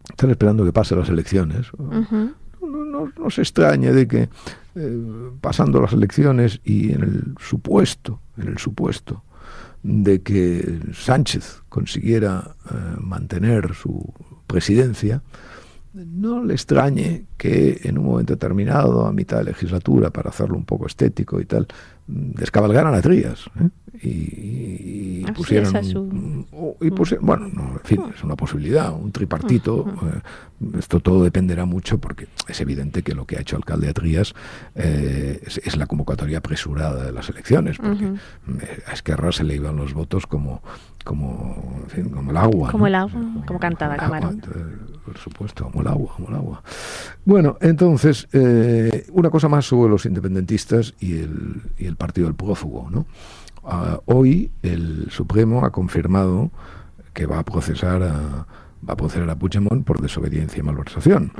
están 0.09 0.29
esperando 0.29 0.65
que 0.65 0.73
pasen 0.73 0.99
las 0.99 1.09
elecciones. 1.09 1.67
no, 1.77 3.29
se 3.29 3.41
extrañe 3.41 3.91
de 3.91 4.07
que 4.07 4.29
eh, 4.75 5.01
pasando 5.41 5.81
las 5.81 5.93
elecciones 5.93 6.59
y 6.63 6.91
en 6.91 7.03
el 7.03 7.35
supuesto, 7.39 8.19
en 8.37 8.49
el 8.49 8.57
supuesto 8.57 9.23
de 9.83 10.21
que 10.21 10.79
Sánchez 10.93 11.61
consiguiera 11.69 12.55
eh, 12.69 12.73
mantener 12.99 13.75
su 13.75 14.13
presidencia, 14.47 15.21
no 15.95 16.43
le 16.43 16.53
extrañe 16.53 17.25
que 17.37 17.81
en 17.83 17.97
un 17.97 18.05
momento 18.05 18.33
determinado, 18.33 19.05
a 19.05 19.13
mitad 19.13 19.37
de 19.37 19.45
legislatura, 19.45 20.09
para 20.09 20.29
hacerlo 20.29 20.57
un 20.57 20.65
poco 20.65 20.87
estético 20.87 21.39
y 21.39 21.45
tal, 21.45 21.67
descabalgaran 22.07 22.93
a 22.93 23.01
Trías 23.01 23.45
¿eh? 23.59 23.69
y, 24.01 25.25
pusieron, 25.31 25.73
y 26.79 26.89
bueno 27.19 27.45
en 27.47 27.79
fin 27.83 28.03
es 28.15 28.23
una 28.23 28.35
posibilidad 28.35 28.93
un 28.93 29.11
tripartito 29.11 29.87
eh, 29.89 30.77
esto 30.77 30.99
todo 30.99 31.23
dependerá 31.23 31.65
mucho 31.65 31.97
porque 31.97 32.27
es 32.47 32.61
evidente 32.61 33.01
que 33.01 33.15
lo 33.15 33.25
que 33.25 33.37
ha 33.37 33.41
hecho 33.41 33.55
el 33.55 33.61
alcalde 33.61 33.87
de 33.87 33.93
Trías 33.93 34.35
eh, 34.75 35.41
es, 35.43 35.75
la 35.77 35.87
convocatoria 35.87 36.37
apresurada 36.37 37.05
de 37.05 37.11
las 37.11 37.27
elecciones 37.29 37.77
porque 37.77 38.13
a 38.85 38.93
Esquerra 38.93 39.31
se 39.31 39.43
le 39.43 39.55
iban 39.55 39.75
los 39.75 39.95
votos 39.95 40.27
como 40.27 40.61
como 41.05 41.85
como 42.13 42.31
el 42.31 42.37
agua 42.37 42.71
como 42.71 42.87
el 42.87 42.95
agua 42.95 43.21
como, 43.45 43.59
cantada 43.59 43.95
Camarón 43.95 44.41
por 45.05 45.17
supuesto 45.17 45.63
como 45.65 45.81
el 45.81 45.87
agua 45.87 46.13
como 46.17 46.27
el 46.27 46.35
agua 46.35 46.63
bueno 47.23 47.57
entonces 47.61 48.27
una 49.11 49.29
cosa 49.29 49.47
más 49.47 49.65
sobre 49.65 49.89
los 49.89 50.05
independentistas 50.05 50.93
y 50.99 51.17
el, 51.19 51.61
y 51.77 51.85
el 51.85 51.95
partido 51.95 52.27
del 52.27 52.35
prófugo. 52.35 52.89
¿no? 52.89 53.05
Ah, 53.63 53.99
hoy 54.05 54.51
el 54.61 55.07
Supremo 55.09 55.65
ha 55.65 55.71
confirmado 55.71 56.51
que 57.13 57.25
va 57.25 57.39
a 57.39 57.43
procesar 57.43 58.03
a, 58.03 58.47
va 58.87 58.93
a 58.93 58.97
proceder 58.97 59.29
a 59.29 59.35
Puigdemont 59.35 59.85
por 59.85 60.01
desobediencia 60.01 60.59
y 60.59 60.63
malversación. 60.63 61.31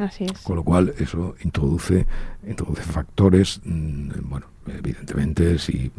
así 0.00 0.24
es. 0.24 0.40
Con 0.42 0.56
lo 0.56 0.62
cual 0.62 0.94
eso 0.98 1.34
introduce, 1.42 2.06
introduce 2.46 2.82
factores, 2.82 3.60
mm, 3.64 4.10
bueno, 4.28 4.46
evidentemente 4.66 5.58
si 5.58 5.90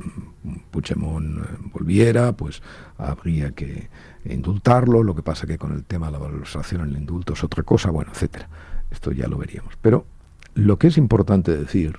Puigdemont 0.71 1.39
eh, 1.39 1.41
volviera, 1.73 2.31
pues 2.33 2.61
habría 2.97 3.51
que 3.51 3.89
indultarlo, 4.25 5.03
lo 5.03 5.15
que 5.15 5.23
pasa 5.23 5.47
que 5.47 5.57
con 5.57 5.73
el 5.73 5.83
tema 5.83 6.07
de 6.07 6.13
la 6.13 6.19
valorización 6.19 6.81
en 6.81 6.89
el 6.89 6.97
indulto 6.97 7.33
es 7.33 7.43
otra 7.43 7.63
cosa, 7.63 7.89
bueno, 7.89 8.11
etcétera. 8.11 8.47
Esto 8.91 9.11
ya 9.11 9.27
lo 9.27 9.37
veríamos. 9.37 9.73
Pero 9.81 10.05
lo 10.53 10.77
que 10.77 10.87
es 10.87 10.97
importante 10.97 11.55
decir 11.55 11.97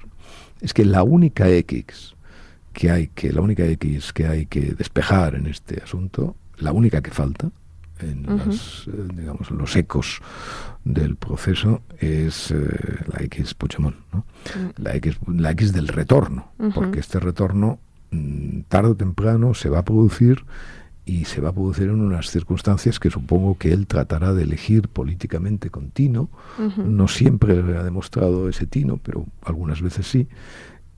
es 0.61 0.75
que 0.75 0.85
la 0.85 1.03
única 1.03 1.49
X 1.49 2.15
que 2.73 2.91
hay 2.91 3.09
que, 3.09 3.33
la 3.33 3.41
única 3.41 3.65
X 3.65 4.13
que 4.13 4.27
hay 4.27 4.47
que 4.47 4.75
despejar 4.75 5.35
en 5.35 5.47
este 5.47 5.83
asunto, 5.83 6.37
la 6.57 6.73
única 6.73 7.03
que 7.03 7.11
falta 7.11 7.51
en, 8.03 8.27
eh, 8.29 9.15
digamos, 9.15 9.51
los 9.51 9.77
ecos 9.77 10.21
del 10.85 11.17
proceso 11.17 11.83
es 11.99 12.51
eh, 12.51 12.57
la 13.13 13.23
X 13.25 13.55
Puigdemont, 13.55 13.97
¿no? 14.13 14.19
Mm. 14.19 14.83
la, 14.83 14.97
X, 14.97 15.19
la 15.27 15.51
X 15.53 15.73
del 15.73 15.89
retorno, 15.89 16.53
porque 16.75 17.01
este 17.01 17.21
retorno 17.21 17.79
mm, 18.11 18.61
tarde 18.69 18.91
o 18.91 18.97
temprano 18.97 19.55
se 19.55 19.69
va 19.69 19.81
a 19.81 19.85
producir 19.85 20.45
y 21.05 21.25
se 21.25 21.41
va 21.41 21.51
a 21.51 21.53
producir 21.53 21.85
en 21.85 22.01
unas 22.01 22.31
circunstancias 22.31 23.01
que 23.01 23.11
supongo 23.11 23.59
que 23.59 23.73
él 23.73 23.87
tratará 23.87 24.33
de 24.33 24.45
elegir 24.45 24.89
políticamente 24.89 25.69
con 25.69 25.91
Tino. 25.91 26.31
No 26.77 27.09
siempre 27.09 27.55
ha 27.55 27.83
demostrado 27.83 28.49
ese 28.49 28.67
Tino, 28.67 28.99
pero 28.99 29.27
algunas 29.43 29.83
veces 29.83 30.07
sí. 30.07 30.29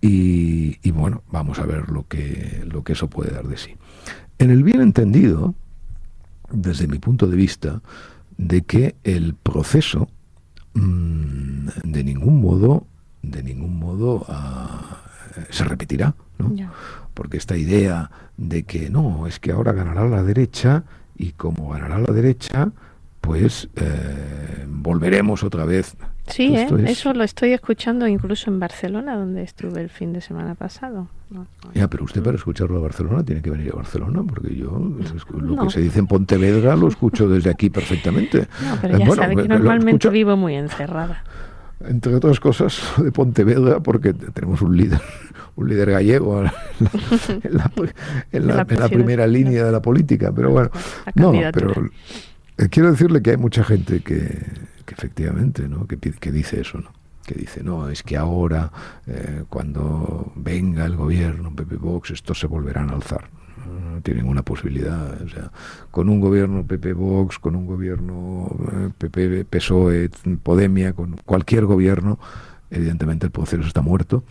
Y, 0.03 0.91
bueno, 0.91 1.23
vamos 1.31 1.59
a 1.59 1.65
ver 1.65 1.89
lo 1.89 2.07
que, 2.07 2.63
lo 2.71 2.85
que 2.85 2.93
eso 2.93 3.09
puede 3.09 3.31
dar 3.31 3.49
de 3.49 3.57
sí. 3.57 3.75
En 4.39 4.51
el 4.51 4.63
bien 4.63 4.83
entendido, 4.83 5.55
desde 6.51 6.87
mi 6.87 6.99
punto 6.99 7.27
de 7.27 7.37
vista, 7.37 7.81
de 8.37 8.63
que 8.63 8.97
el 9.05 9.35
proceso 9.35 10.09
mm, 10.75 11.69
de 11.85 12.05
ningún 12.05 12.41
modo, 12.41 12.87
de 13.23 13.43
ningún 13.43 13.79
modo 13.79 14.25
ah, 14.29 15.03
se 15.51 15.65
repetirá, 15.65 16.15
¿no? 16.39 16.53
porque 17.15 17.37
esta 17.37 17.57
idea 17.57 18.11
de 18.37 18.65
que 18.65 18.91
no, 18.91 19.27
es 19.27 19.39
que 19.39 19.53
ahora 19.53 19.73
ganará 19.73 20.09
la 20.09 20.23
derecha 20.23 20.85
y 21.17 21.33
como 21.33 21.69
ganará 21.71 21.99
la 21.99 22.13
derecha, 22.13 22.73
pues 23.21 23.69
eh, 23.77 24.67
volveremos 24.69 25.45
otra 25.45 25.65
vez. 25.65 25.97
Sí, 26.27 26.57
¿eh? 26.57 26.67
eso 26.87 27.13
lo 27.13 27.23
estoy 27.23 27.53
escuchando 27.53 28.07
incluso 28.07 28.51
en 28.51 28.59
Barcelona, 28.59 29.17
donde 29.17 29.43
estuve 29.43 29.81
el 29.81 29.91
fin 29.91 30.13
de 30.13 30.21
semana 30.21 30.55
pasado. 30.55 31.09
Ya, 31.75 31.89
pero 31.89 32.05
usted 32.05 32.23
para 32.23 32.37
escucharlo 32.37 32.79
a 32.79 32.83
Barcelona 32.83 33.25
tiene 33.25 33.43
que 33.43 33.51
venir 33.51 33.73
a 33.73 33.77
Barcelona, 33.77 34.23
porque 34.27 34.55
yo 34.55 34.93
lo 35.33 35.65
que 35.65 35.71
se 35.71 35.81
dice 35.81 35.99
en 35.99 36.07
Pontevedra 36.07 36.77
lo 36.77 36.89
escucho 36.89 37.29
desde 37.29 37.51
aquí 37.51 37.71
perfectamente. 37.71 38.47
No, 38.65 38.79
pero 38.81 38.99
ya 38.99 39.11
sabe 39.11 39.37
que 39.37 39.49
normalmente 39.49 40.09
vivo 40.09 40.37
muy 40.37 40.55
encerrada. 40.55 41.23
Entre 41.81 42.15
otras 42.15 42.41
cosas, 42.41 42.81
de 42.97 43.13
Pontevedra, 43.13 43.81
porque 43.81 44.15
tenemos 44.15 44.63
un 44.63 44.77
líder 44.77 45.01
un 45.57 45.69
líder 45.69 45.91
gallego 45.91 46.41
en 46.41 46.47
la, 48.47 48.65
primera 48.89 49.27
línea 49.27 49.65
de 49.65 49.73
la 49.73 49.81
política, 49.81 50.33
pero 50.35 50.51
bueno, 50.51 50.71
no, 51.15 51.33
pero 51.53 51.91
eh, 52.59 52.69
quiero 52.71 52.91
decirle 52.91 53.23
que 53.23 53.31
hay 53.31 53.37
mucha 53.37 53.63
gente 53.63 54.01
que, 54.01 54.37
efectivamente, 54.93 55.69
¿no? 55.69 55.87
Que, 55.87 55.99
que 55.99 56.33
dice 56.33 56.61
eso, 56.61 56.79
¿no? 56.79 56.91
que 57.25 57.35
dice, 57.35 57.63
no, 57.63 57.89
es 57.89 58.03
que 58.03 58.17
ahora, 58.17 58.71
eh, 59.07 59.45
cuando 59.49 60.33
venga 60.37 60.85
el 60.85 60.97
gobierno, 60.97 61.55
PP 61.55 61.77
Vox, 61.77 62.11
estos 62.11 62.39
se 62.39 62.47
volverán 62.47 62.91
a 62.91 62.95
alzar. 62.95 63.31
No 63.93 64.01
tienen 64.03 64.29
una 64.29 64.43
posibilidad. 64.43 65.23
O 65.23 65.29
sea, 65.29 65.51
con 65.91 66.09
un 66.09 66.21
gobierno 66.21 66.67
PP 66.67 66.93
Vox, 66.93 67.39
con 67.39 67.57
un 67.57 67.67
gobierno 67.67 68.55
PP, 68.99 69.41
eh, 69.41 69.45
PSOE, 69.45 70.11
Podemia, 70.43 70.93
con 70.93 71.17
cualquier 71.25 71.65
gobierno, 71.65 72.19
evidentemente 72.71 73.27
el 73.27 73.33
proceso 73.33 73.63
está 73.63 73.81
muerto 73.81 74.25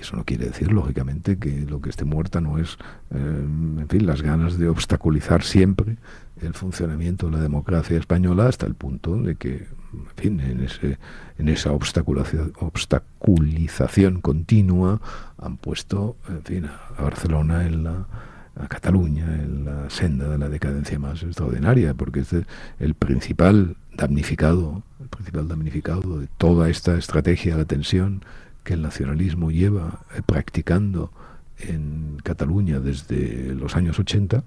eso 0.00 0.16
no 0.16 0.24
quiere 0.24 0.46
decir, 0.46 0.72
lógicamente, 0.72 1.38
que 1.38 1.66
lo 1.68 1.80
que 1.80 1.90
esté 1.90 2.04
muerta 2.04 2.40
no 2.40 2.58
es, 2.58 2.78
eh, 3.10 3.16
en 3.16 3.86
fin, 3.88 4.06
las 4.06 4.22
ganas 4.22 4.58
de 4.58 4.68
obstaculizar 4.68 5.42
siempre 5.42 5.96
el 6.40 6.54
funcionamiento 6.54 7.26
de 7.26 7.32
la 7.32 7.42
democracia 7.42 7.98
española 7.98 8.48
hasta 8.48 8.66
el 8.66 8.74
punto 8.74 9.16
de 9.16 9.36
que, 9.36 9.66
en 9.92 10.06
fin, 10.16 10.40
en, 10.40 10.62
ese, 10.62 10.98
en 11.38 11.48
esa 11.48 11.72
obstaculización 11.72 14.20
continua 14.20 15.00
han 15.38 15.56
puesto, 15.56 16.16
en 16.28 16.42
fin, 16.42 16.66
a 16.66 17.02
Barcelona 17.02 17.66
en 17.66 17.84
la 17.84 18.06
a 18.56 18.68
Cataluña 18.68 19.26
en 19.36 19.64
la 19.64 19.88
senda 19.90 20.28
de 20.28 20.38
la 20.38 20.48
decadencia 20.48 20.98
más 20.98 21.22
extraordinaria, 21.22 21.94
porque 21.94 22.20
es 22.20 22.34
el 22.78 22.94
principal 22.94 23.76
damnificado, 23.96 24.82
el 25.00 25.08
principal 25.08 25.48
damnificado 25.48 26.18
de 26.18 26.28
toda 26.38 26.68
esta 26.68 26.96
estrategia 26.96 27.56
de 27.56 27.64
tensión 27.64 28.24
que 28.64 28.74
el 28.74 28.82
nacionalismo 28.82 29.50
lleva 29.50 30.00
eh, 30.14 30.22
practicando 30.24 31.12
en 31.58 32.18
Cataluña 32.22 32.80
desde 32.80 33.54
los 33.54 33.76
años 33.76 33.98
80, 33.98 34.42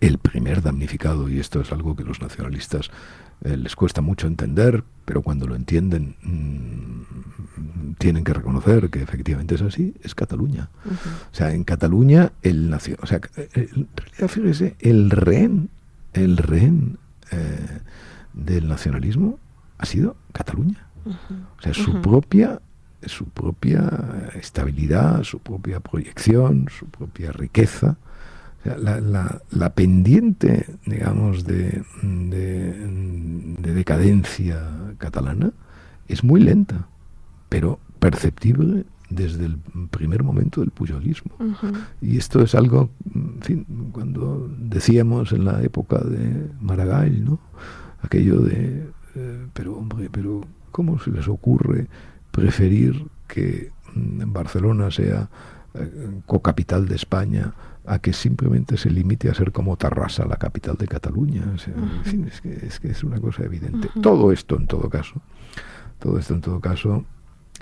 el 0.00 0.18
primer 0.18 0.62
damnificado, 0.62 1.28
y 1.28 1.38
esto 1.38 1.60
es 1.60 1.72
algo 1.72 1.94
que 1.94 2.04
los 2.04 2.20
nacionalistas 2.20 2.90
eh, 3.44 3.56
les 3.56 3.76
cuesta 3.76 4.00
mucho 4.00 4.26
entender, 4.26 4.82
pero 5.04 5.22
cuando 5.22 5.46
lo 5.46 5.54
entienden 5.54 6.16
mm, 6.22 7.94
tienen 7.98 8.24
que 8.24 8.32
reconocer 8.32 8.90
que 8.90 9.02
efectivamente 9.02 9.54
es 9.54 9.62
así, 9.62 9.94
es 10.02 10.14
Cataluña. 10.14 10.70
O 10.86 11.34
sea, 11.34 11.52
en 11.52 11.64
Cataluña 11.64 12.32
el 12.42 12.70
nación, 12.70 12.98
o 13.02 13.06
sea, 13.06 13.20
eh, 13.36 13.48
en 13.54 13.88
realidad 13.96 14.28
fíjese, 14.28 14.76
el 14.80 15.10
rehén, 15.10 15.70
el 16.12 16.36
rehén 16.36 16.98
del 18.32 18.68
nacionalismo 18.68 19.38
ha 19.78 19.86
sido 19.86 20.16
Cataluña. 20.32 20.86
O 21.58 21.62
sea, 21.62 21.74
su 21.74 22.00
propia 22.02 22.60
su 23.08 23.26
propia 23.26 24.30
estabilidad, 24.34 25.22
su 25.22 25.38
propia 25.38 25.80
proyección, 25.80 26.68
su 26.76 26.86
propia 26.86 27.32
riqueza. 27.32 27.96
la, 28.64 29.72
pendiente, 29.74 30.66
digamos, 30.86 31.44
de, 31.44 31.82
de, 32.02 33.74
decadencia 33.74 34.58
catalana 34.98 35.52
es 36.08 36.24
muy 36.24 36.40
lenta, 36.40 36.88
pero 37.48 37.78
perceptible 37.98 38.84
desde 39.10 39.46
el 39.46 39.58
primer 39.90 40.22
momento 40.22 40.60
del 40.60 40.70
pujolismo. 40.70 41.32
Y 42.00 42.18
esto 42.18 42.42
es 42.42 42.54
algo, 42.54 42.90
en 43.14 43.40
fin, 43.40 43.66
cuando 43.92 44.50
decíamos 44.58 45.32
en 45.32 45.44
la 45.44 45.62
época 45.62 45.98
de 45.98 46.50
Maragall, 46.60 47.24
¿no? 47.24 47.38
Aquello 48.02 48.40
de, 48.40 48.88
eh, 49.14 49.46
pero 49.52 49.76
hombre, 49.76 50.08
pero 50.10 50.42
¿cómo 50.70 50.98
se 50.98 51.10
les 51.10 51.28
ocurre 51.28 51.86
preferir 52.36 53.06
que 53.26 53.72
mm, 53.94 54.32
Barcelona 54.32 54.90
sea 54.90 55.28
eh, 55.74 56.20
co-capital 56.26 56.86
de 56.86 56.94
España 56.94 57.54
a 57.86 57.98
que 57.98 58.12
simplemente 58.12 58.76
se 58.76 58.90
limite 58.90 59.30
a 59.30 59.34
ser 59.34 59.52
como 59.52 59.76
Tarrasa, 59.76 60.26
la 60.26 60.36
capital 60.36 60.76
de 60.76 60.86
Cataluña. 60.86 61.42
En 61.42 62.04
fin, 62.04 62.28
es 62.28 62.80
que, 62.80 62.90
es 62.90 63.04
una 63.04 63.20
cosa 63.20 63.44
evidente. 63.44 63.88
Todo 64.02 64.32
esto, 64.32 64.56
en 64.56 64.66
todo 64.66 64.90
caso, 64.90 65.22
todo 66.00 66.18
esto, 66.18 66.34
en 66.34 66.40
todo 66.40 66.60
caso, 66.60 67.04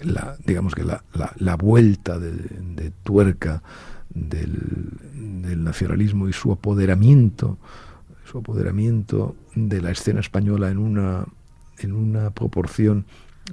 la, 0.02 0.36
digamos 0.44 0.74
que 0.74 0.82
la, 0.82 1.04
la, 1.36 1.56
vuelta 1.56 2.18
de, 2.18 2.90
tuerca 3.02 3.62
del, 4.08 4.92
del, 5.12 5.62
nacionalismo 5.62 6.26
y 6.26 6.32
su 6.32 6.50
apoderamiento, 6.52 7.58
su 8.24 8.38
apoderamiento 8.38 9.36
de 9.54 9.82
la 9.82 9.90
escena 9.90 10.20
española 10.20 10.70
en 10.70 10.78
una, 10.78 11.26
en 11.78 11.92
una 11.92 12.30
proporción 12.30 13.04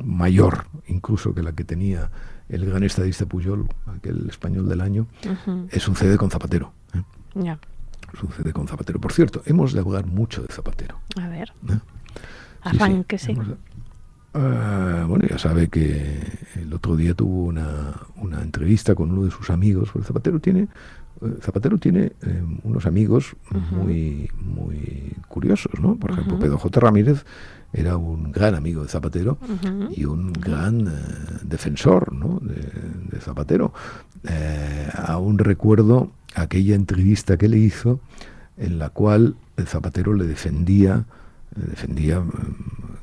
mayor 0.03 0.65
incluso 0.87 1.33
que 1.33 1.43
la 1.43 1.53
que 1.53 1.63
tenía 1.63 2.09
el 2.49 2.65
gran 2.65 2.83
estadista 2.83 3.25
Pujol, 3.25 3.67
aquel 3.87 4.29
español 4.29 4.67
del 4.67 4.81
año, 4.81 5.07
es 5.69 5.87
un 5.87 5.95
CD 5.95 6.17
con 6.17 6.29
Zapatero. 6.29 6.73
¿eh? 6.93 7.01
Un 7.35 8.31
CD 8.35 8.51
con 8.51 8.67
Zapatero. 8.67 8.99
Por 8.99 9.13
cierto, 9.13 9.41
hemos 9.45 9.71
de 9.71 9.79
hablar 9.79 10.05
mucho 10.05 10.41
de 10.41 10.53
Zapatero. 10.53 10.99
A 11.15 11.29
ver. 11.29 11.53
¿Eh? 11.69 11.79
Arránquese. 12.61 13.35
Ah, 14.33 15.05
bueno, 15.07 15.25
ya 15.29 15.37
sabe 15.37 15.69
que 15.69 16.19
el 16.55 16.73
otro 16.73 16.95
día 16.95 17.13
tuvo 17.13 17.45
una, 17.45 17.93
una 18.17 18.41
entrevista 18.41 18.95
con 18.95 19.11
uno 19.11 19.23
de 19.23 19.31
sus 19.31 19.49
amigos. 19.49 19.91
Zapatero 20.03 20.39
tiene, 20.39 20.67
eh, 21.21 21.37
Zapatero 21.41 21.77
tiene 21.77 22.11
unos 22.63 22.85
amigos 22.85 23.35
muy, 23.71 24.29
muy 24.37 25.15
curiosos, 25.29 25.79
¿no? 25.79 25.95
Por 25.95 26.11
ejemplo, 26.11 26.37
Pedro 26.37 26.57
J. 26.57 26.79
Ramírez 26.81 27.25
era 27.73 27.97
un 27.97 28.31
gran 28.31 28.55
amigo 28.55 28.83
de 28.83 28.89
Zapatero 28.89 29.37
y 29.95 30.05
un 30.05 30.33
gran 30.33 30.87
eh, 30.87 30.91
defensor 31.43 32.13
¿no? 32.13 32.39
de, 32.41 33.19
Zapatero. 33.19 33.73
Eh, 34.27 34.89
aún 34.95 35.37
recuerdo 35.37 36.11
aquella 36.35 36.75
entrevista 36.75 37.37
que 37.37 37.47
le 37.47 37.57
hizo 37.57 37.99
en 38.57 38.79
la 38.79 38.89
cual 38.89 39.35
Zapatero 39.65 40.13
le 40.13 40.25
defendía, 40.25 41.05
defendía 41.55 42.19
mm, 42.19 42.29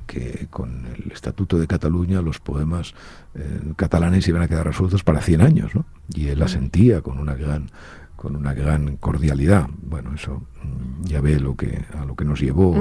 que 0.07 0.49
con 0.51 0.87
el 0.87 1.13
Estatuto 1.13 1.59
de 1.59 1.67
Cataluña 1.67 2.21
los 2.21 2.41
poemas 2.41 2.95
eh, 3.35 3.61
catalanes 3.77 4.27
iban 4.29 4.43
a 4.43 4.49
quedar 4.49 4.67
resueltos 4.67 5.05
para 5.05 5.21
100 5.21 5.41
años, 5.41 5.75
¿no? 5.75 5.85
Y 6.15 6.29
él 6.29 6.43
asentía 6.43 7.01
con 7.01 7.19
una 7.19 7.35
gran 7.35 7.71
con 8.17 8.35
una 8.35 8.53
gran 8.53 8.97
cordialidad. 8.97 9.69
Bueno, 9.81 10.13
eso 10.13 10.43
mm, 10.63 11.05
ya 11.05 11.21
ve 11.21 11.39
lo 11.39 11.57
que 11.57 11.85
a 11.97 12.05
lo 12.05 12.17
que 12.17 12.25
nos 12.25 12.41
llevó 12.41 12.75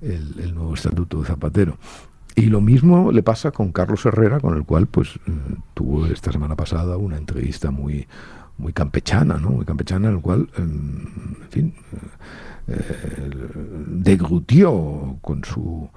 el, 0.00 0.54
nuevo 0.54 0.74
estatuto 0.74 1.20
de 1.20 1.26
Zapatero. 1.26 1.78
Y 2.34 2.46
lo 2.46 2.60
mismo 2.60 3.10
le 3.10 3.22
pasa 3.22 3.50
con 3.50 3.72
Carlos 3.72 4.06
Herrera, 4.06 4.40
con 4.40 4.56
el 4.56 4.64
cual 4.64 4.86
pues 4.86 5.18
mm, 5.26 5.54
tuvo 5.74 6.06
esta 6.06 6.30
semana 6.30 6.54
pasada 6.54 6.96
una 6.96 7.16
entrevista 7.16 7.70
muy 7.70 8.06
muy 8.58 8.72
campechana, 8.72 9.38
¿no? 9.38 9.50
Muy 9.50 9.64
campechana, 9.64 10.08
en 10.08 10.16
el 10.16 10.20
cual, 10.20 10.48
em, 10.56 11.06
en 11.42 11.48
fin, 11.50 11.74
eh, 12.68 12.76
eh, 12.76 13.30
degrutió 13.86 15.16
con 15.22 15.42
su 15.44 15.88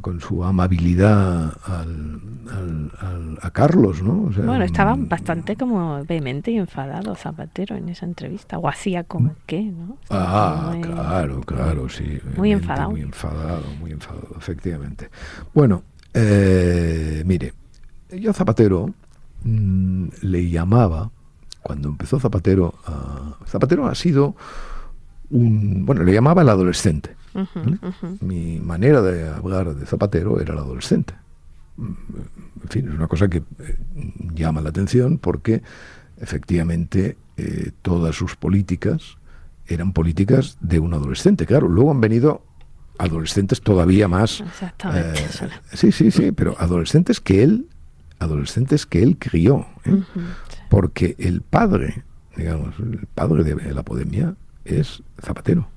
con 0.00 0.20
su 0.20 0.44
amabilidad 0.44 1.54
al, 1.64 3.40
a 3.40 3.50
Carlos, 3.50 4.00
¿no? 4.00 4.30
bueno, 4.44 4.62
estaba 4.62 4.94
bastante 4.96 5.56
como 5.56 6.04
vehemente 6.04 6.52
y 6.52 6.58
enfadado 6.58 7.16
Zapatero 7.16 7.74
en 7.74 7.88
esa 7.88 8.06
entrevista, 8.06 8.58
o 8.58 8.68
hacía 8.68 9.02
como 9.02 9.34
que, 9.44 9.60
¿no? 9.62 9.96
ah, 10.10 10.72
claro, 10.80 11.40
claro, 11.40 11.88
sí. 11.88 12.20
Muy 12.36 12.52
enfadado. 12.52 12.90
Muy 12.90 13.00
enfadado, 13.00 13.64
muy 13.80 13.90
enfadado, 13.90 14.36
efectivamente. 14.38 15.10
Bueno, 15.52 15.82
eh, 16.14 17.24
mire, 17.26 17.52
yo 18.10 18.32
Zapatero 18.32 18.94
mm, 19.42 20.08
le 20.20 20.48
llamaba, 20.48 21.10
cuando 21.60 21.88
empezó 21.88 22.20
Zapatero, 22.20 22.74
Zapatero 23.46 23.88
ha 23.88 23.96
sido 23.96 24.36
un, 25.32 25.84
bueno, 25.84 26.04
le 26.04 26.12
llamaba 26.12 26.42
el 26.42 26.48
adolescente 26.48 27.16
mi 28.20 28.60
manera 28.60 29.00
de 29.00 29.28
hablar 29.28 29.74
de 29.74 29.86
Zapatero 29.86 30.40
era 30.40 30.52
el 30.52 30.58
adolescente. 30.58 31.14
En 31.78 32.68
fin, 32.68 32.88
es 32.88 32.94
una 32.94 33.08
cosa 33.08 33.28
que 33.28 33.38
eh, 33.38 33.78
llama 34.34 34.60
la 34.60 34.68
atención 34.68 35.18
porque 35.18 35.62
efectivamente 36.18 37.16
eh, 37.36 37.72
todas 37.80 38.14
sus 38.14 38.36
políticas 38.36 39.16
eran 39.66 39.92
políticas 39.92 40.58
de 40.60 40.78
un 40.78 40.92
adolescente. 40.92 41.46
Claro, 41.46 41.68
luego 41.68 41.90
han 41.90 42.00
venido 42.00 42.44
adolescentes 42.98 43.62
todavía 43.62 44.06
más. 44.08 44.40
Exactamente. 44.40 45.22
Eh, 45.22 45.48
sí, 45.72 45.92
sí, 45.92 46.10
sí, 46.10 46.32
pero 46.32 46.54
adolescentes 46.58 47.20
que 47.20 47.42
él, 47.42 47.68
adolescentes 48.18 48.84
que 48.84 49.02
él 49.02 49.16
crió, 49.18 49.66
porque 50.68 51.16
el 51.18 51.40
padre, 51.40 52.04
digamos, 52.36 52.78
el 52.78 53.06
padre 53.14 53.44
de 53.44 53.72
la 53.72 53.82
podemia 53.82 54.36
es 54.64 55.02
Zapatero. 55.20 55.68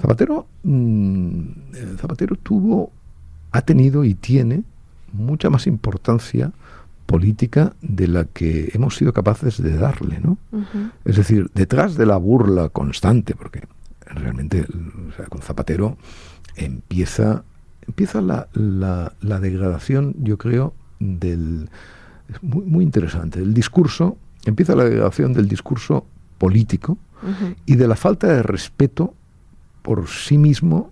Zapatero, 0.00 0.46
mm, 0.62 1.38
eh, 1.74 1.94
Zapatero 1.98 2.36
tuvo, 2.36 2.90
ha 3.52 3.62
tenido 3.62 4.04
y 4.04 4.14
tiene 4.14 4.62
mucha 5.12 5.50
más 5.50 5.66
importancia 5.66 6.52
política 7.06 7.74
de 7.82 8.08
la 8.08 8.24
que 8.24 8.70
hemos 8.74 8.96
sido 8.96 9.12
capaces 9.12 9.62
de 9.62 9.76
darle, 9.76 10.20
¿no? 10.20 10.38
Es 11.04 11.16
decir, 11.16 11.50
detrás 11.54 11.96
de 11.96 12.06
la 12.06 12.16
burla 12.16 12.70
constante, 12.70 13.34
porque 13.34 13.62
realmente 14.06 14.66
con 15.28 15.42
Zapatero 15.42 15.96
empieza, 16.56 17.44
empieza 17.86 18.20
la, 18.20 18.48
la, 18.54 19.40
degradación, 19.40 20.14
yo 20.18 20.38
creo, 20.38 20.74
del... 20.98 21.68
Es 22.28 22.42
muy, 22.42 22.64
muy 22.64 22.84
interesante. 22.84 23.40
El 23.40 23.52
discurso, 23.52 24.16
empieza 24.46 24.74
la 24.74 24.84
degradación 24.84 25.34
del 25.34 25.46
discurso 25.46 26.06
político 26.38 26.98
y 27.66 27.76
de 27.76 27.88
la 27.88 27.96
falta 27.96 28.26
de 28.26 28.42
respeto 28.42 29.14
por 29.82 30.08
sí 30.08 30.38
mismo 30.38 30.90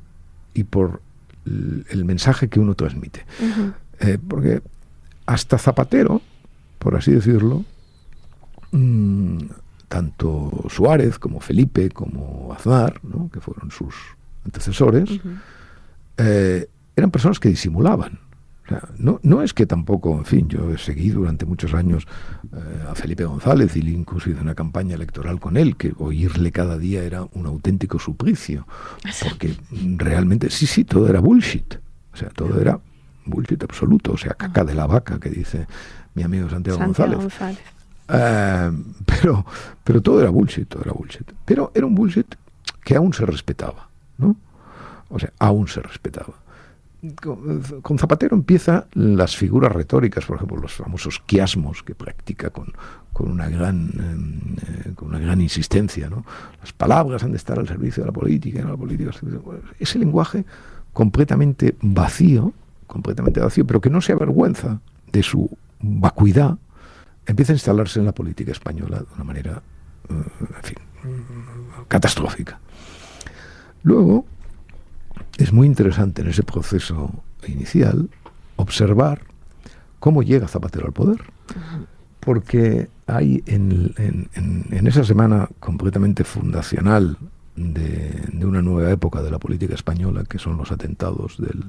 y 0.55 0.65
por 0.65 1.01
el, 1.47 2.05
mensaje 2.05 2.49
que 2.49 2.61
uno 2.61 2.75
transmite. 2.75 3.25
Eh, 4.01 4.19
porque 4.27 4.63
hasta 5.27 5.59
Zapatero, 5.59 6.21
por 6.79 6.97
así 6.97 7.13
decirlo, 7.13 7.65
mm, 8.73 9.39
tanto 9.89 10.65
Suárez 10.69 11.19
como 11.19 11.41
Felipe 11.41 11.91
como 11.91 12.53
Aznar, 12.53 13.01
que 13.33 13.41
fueron 13.41 13.71
sus 13.71 13.95
antecesores, 14.45 15.11
eh, 16.17 16.69
eran 16.97 17.11
personas 17.11 17.39
que 17.39 17.49
disimulaban. 17.49 18.19
No, 18.99 19.21
no 19.23 19.43
es 19.43 19.53
que 19.55 19.67
tampoco, 19.67 20.17
en 20.17 20.25
fin, 20.25 20.49
yo 20.49 20.71
he 20.73 20.79
seguido 20.79 21.21
durante 21.21 21.45
muchos 21.45 21.75
años 21.75 22.07
eh, 22.53 22.87
a 22.89 22.95
Felipe 22.95 23.25
González 23.25 23.77
y 23.77 23.81
incluso 23.81 24.31
hice 24.31 24.41
una 24.41 24.55
campaña 24.55 24.95
electoral 24.95 25.41
con 25.41 25.57
él, 25.57 25.77
que 25.77 25.93
oírle 25.99 26.53
cada 26.53 26.79
día 26.79 27.03
era 27.03 27.27
un 27.33 27.47
auténtico 27.47 27.99
suplicio, 27.99 28.67
porque 29.23 29.57
realmente, 29.97 30.51
sí, 30.51 30.67
sí, 30.67 30.85
todo 30.85 31.09
era 31.09 31.21
bullshit. 31.21 31.75
O 32.13 32.17
sea, 32.17 32.29
todo 32.29 32.61
era 32.61 32.79
bullshit 33.25 33.63
absoluto, 33.63 34.13
o 34.13 34.17
sea, 34.17 34.35
caca 34.35 34.65
de 34.65 34.75
la 34.75 34.87
vaca 34.87 35.19
que 35.19 35.31
dice 35.31 35.67
mi 36.15 36.23
amigo 36.23 36.49
Santiago, 36.49 36.79
González. 36.79 37.19
Eh, 38.09 38.71
pero, 39.07 39.47
pero 39.83 40.03
todo 40.03 40.21
era 40.21 40.31
bullshit, 40.31 40.69
todo 40.69 40.83
era 40.83 40.93
bullshit. 40.93 41.33
Pero 41.45 41.73
era 41.75 41.87
un 41.87 41.95
bullshit 41.95 42.35
que 42.85 42.97
aún 42.97 43.13
se 43.13 43.25
respetaba, 43.25 43.89
¿no? 44.19 44.37
O 45.09 45.19
sea, 45.19 45.33
aún 45.39 45.69
se 45.69 45.81
respetaba. 45.81 46.35
Con, 47.83 47.99
Zapatero 47.99 48.37
empieza 48.37 48.87
las 48.95 49.37
figuras 49.37 49.73
retóricas, 49.73 50.25
por 50.25 50.37
ejemplo, 50.37 50.57
los 50.59 50.73
famosos 50.73 51.21
quiasmos 51.27 51.83
que 51.83 51.95
practica 51.95 52.51
con, 52.51 52.73
una 53.15 53.49
gran 53.49 54.57
eh, 54.63 54.93
con 54.95 55.09
una 55.09 55.19
gran 55.19 55.41
insistencia, 55.41 56.09
¿no? 56.09 56.25
Las 56.61 56.73
palabras 56.73 57.25
han 57.25 57.33
de 57.33 57.39
estar 57.39 57.59
al 57.59 57.67
servicio 57.67 58.05
de 58.05 58.07
la 58.07 58.13
política, 58.13 58.63
¿no? 58.63 58.71
la 58.71 58.77
política 58.77 59.11
ese 59.81 59.99
lenguaje 59.99 60.45
completamente 60.93 61.77
vacío 61.81 62.53
completamente 62.93 63.41
vacío, 63.41 63.67
pero 63.67 63.81
que 63.81 63.89
no 63.89 64.03
se 64.03 64.13
avergüenza 64.13 64.81
de 65.11 65.23
su 65.23 65.51
vacuidad, 65.81 66.59
empieza 67.25 67.53
a 67.53 67.57
instalarse 67.57 67.99
en 67.99 68.05
la 68.05 68.13
política 68.13 68.53
española 68.53 68.99
de 68.99 69.07
una 69.15 69.25
manera, 69.25 69.63
eh, 70.11 70.75
catastrófica. 71.89 72.61
Luego, 73.83 74.27
es 75.43 75.53
muy 75.53 75.67
interesante 75.67 76.23
en 76.23 76.29
ese 76.29 76.43
proceso 76.43 77.11
inicial 77.47 78.09
observar 78.57 79.23
cómo 79.99 80.23
llega 80.23 80.49
Zapatero 80.49 80.87
al 80.87 80.93
poder. 80.93 81.21
Porque 82.21 82.89
hay 83.07 83.43
en, 83.47 83.93
esa 84.87 85.05
semana 85.05 85.49
completamente 85.59 86.23
fundacional 86.23 87.17
de, 87.57 88.29
de, 88.33 88.47
una 88.47 88.63
nueva 88.63 88.91
época 88.93 89.23
de 89.23 89.31
la 89.31 89.39
política 89.39 89.75
española, 89.75 90.25
que 90.25 90.39
son 90.39 90.57
los 90.57 90.71
atentados 90.71 91.37
del 91.39 91.65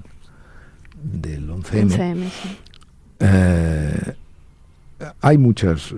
del 1.04 1.50
11M. 1.50 2.30
Eh, 3.20 4.14
hay 5.22 5.38
muchas. 5.38 5.92
Eh, 5.92 5.96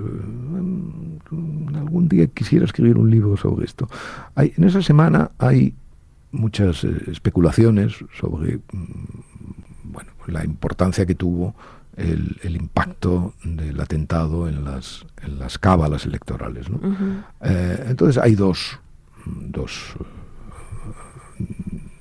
algún 1.76 2.08
día 2.10 2.28
quisiera 2.28 2.66
escribir 2.66 2.98
un 2.98 3.10
libro 3.10 3.38
sobre 3.38 3.66
esto. 3.66 3.88
Hay, 4.36 4.54
en 4.58 4.64
esa 4.64 4.82
semana 4.82 5.32
hay 5.38 5.74
muchas 6.36 6.84
eh, 6.84 6.94
especulaciones 7.08 7.94
sobre 8.18 8.58
mm, 8.58 8.62
bueno, 9.84 10.12
la 10.28 10.44
importancia 10.44 11.06
que 11.06 11.16
tuvo 11.16 11.56
el, 11.98 12.56
impacto 12.56 13.34
del 13.44 13.80
atentado 13.80 14.50
en 14.50 14.66
las, 14.66 15.06
en 15.24 15.40
las 15.40 15.58
cábalas 15.58 16.06
electorales. 16.06 16.68
entonces 17.88 18.22
hay 18.22 18.36
dos, 18.36 18.80
dos 19.26 19.96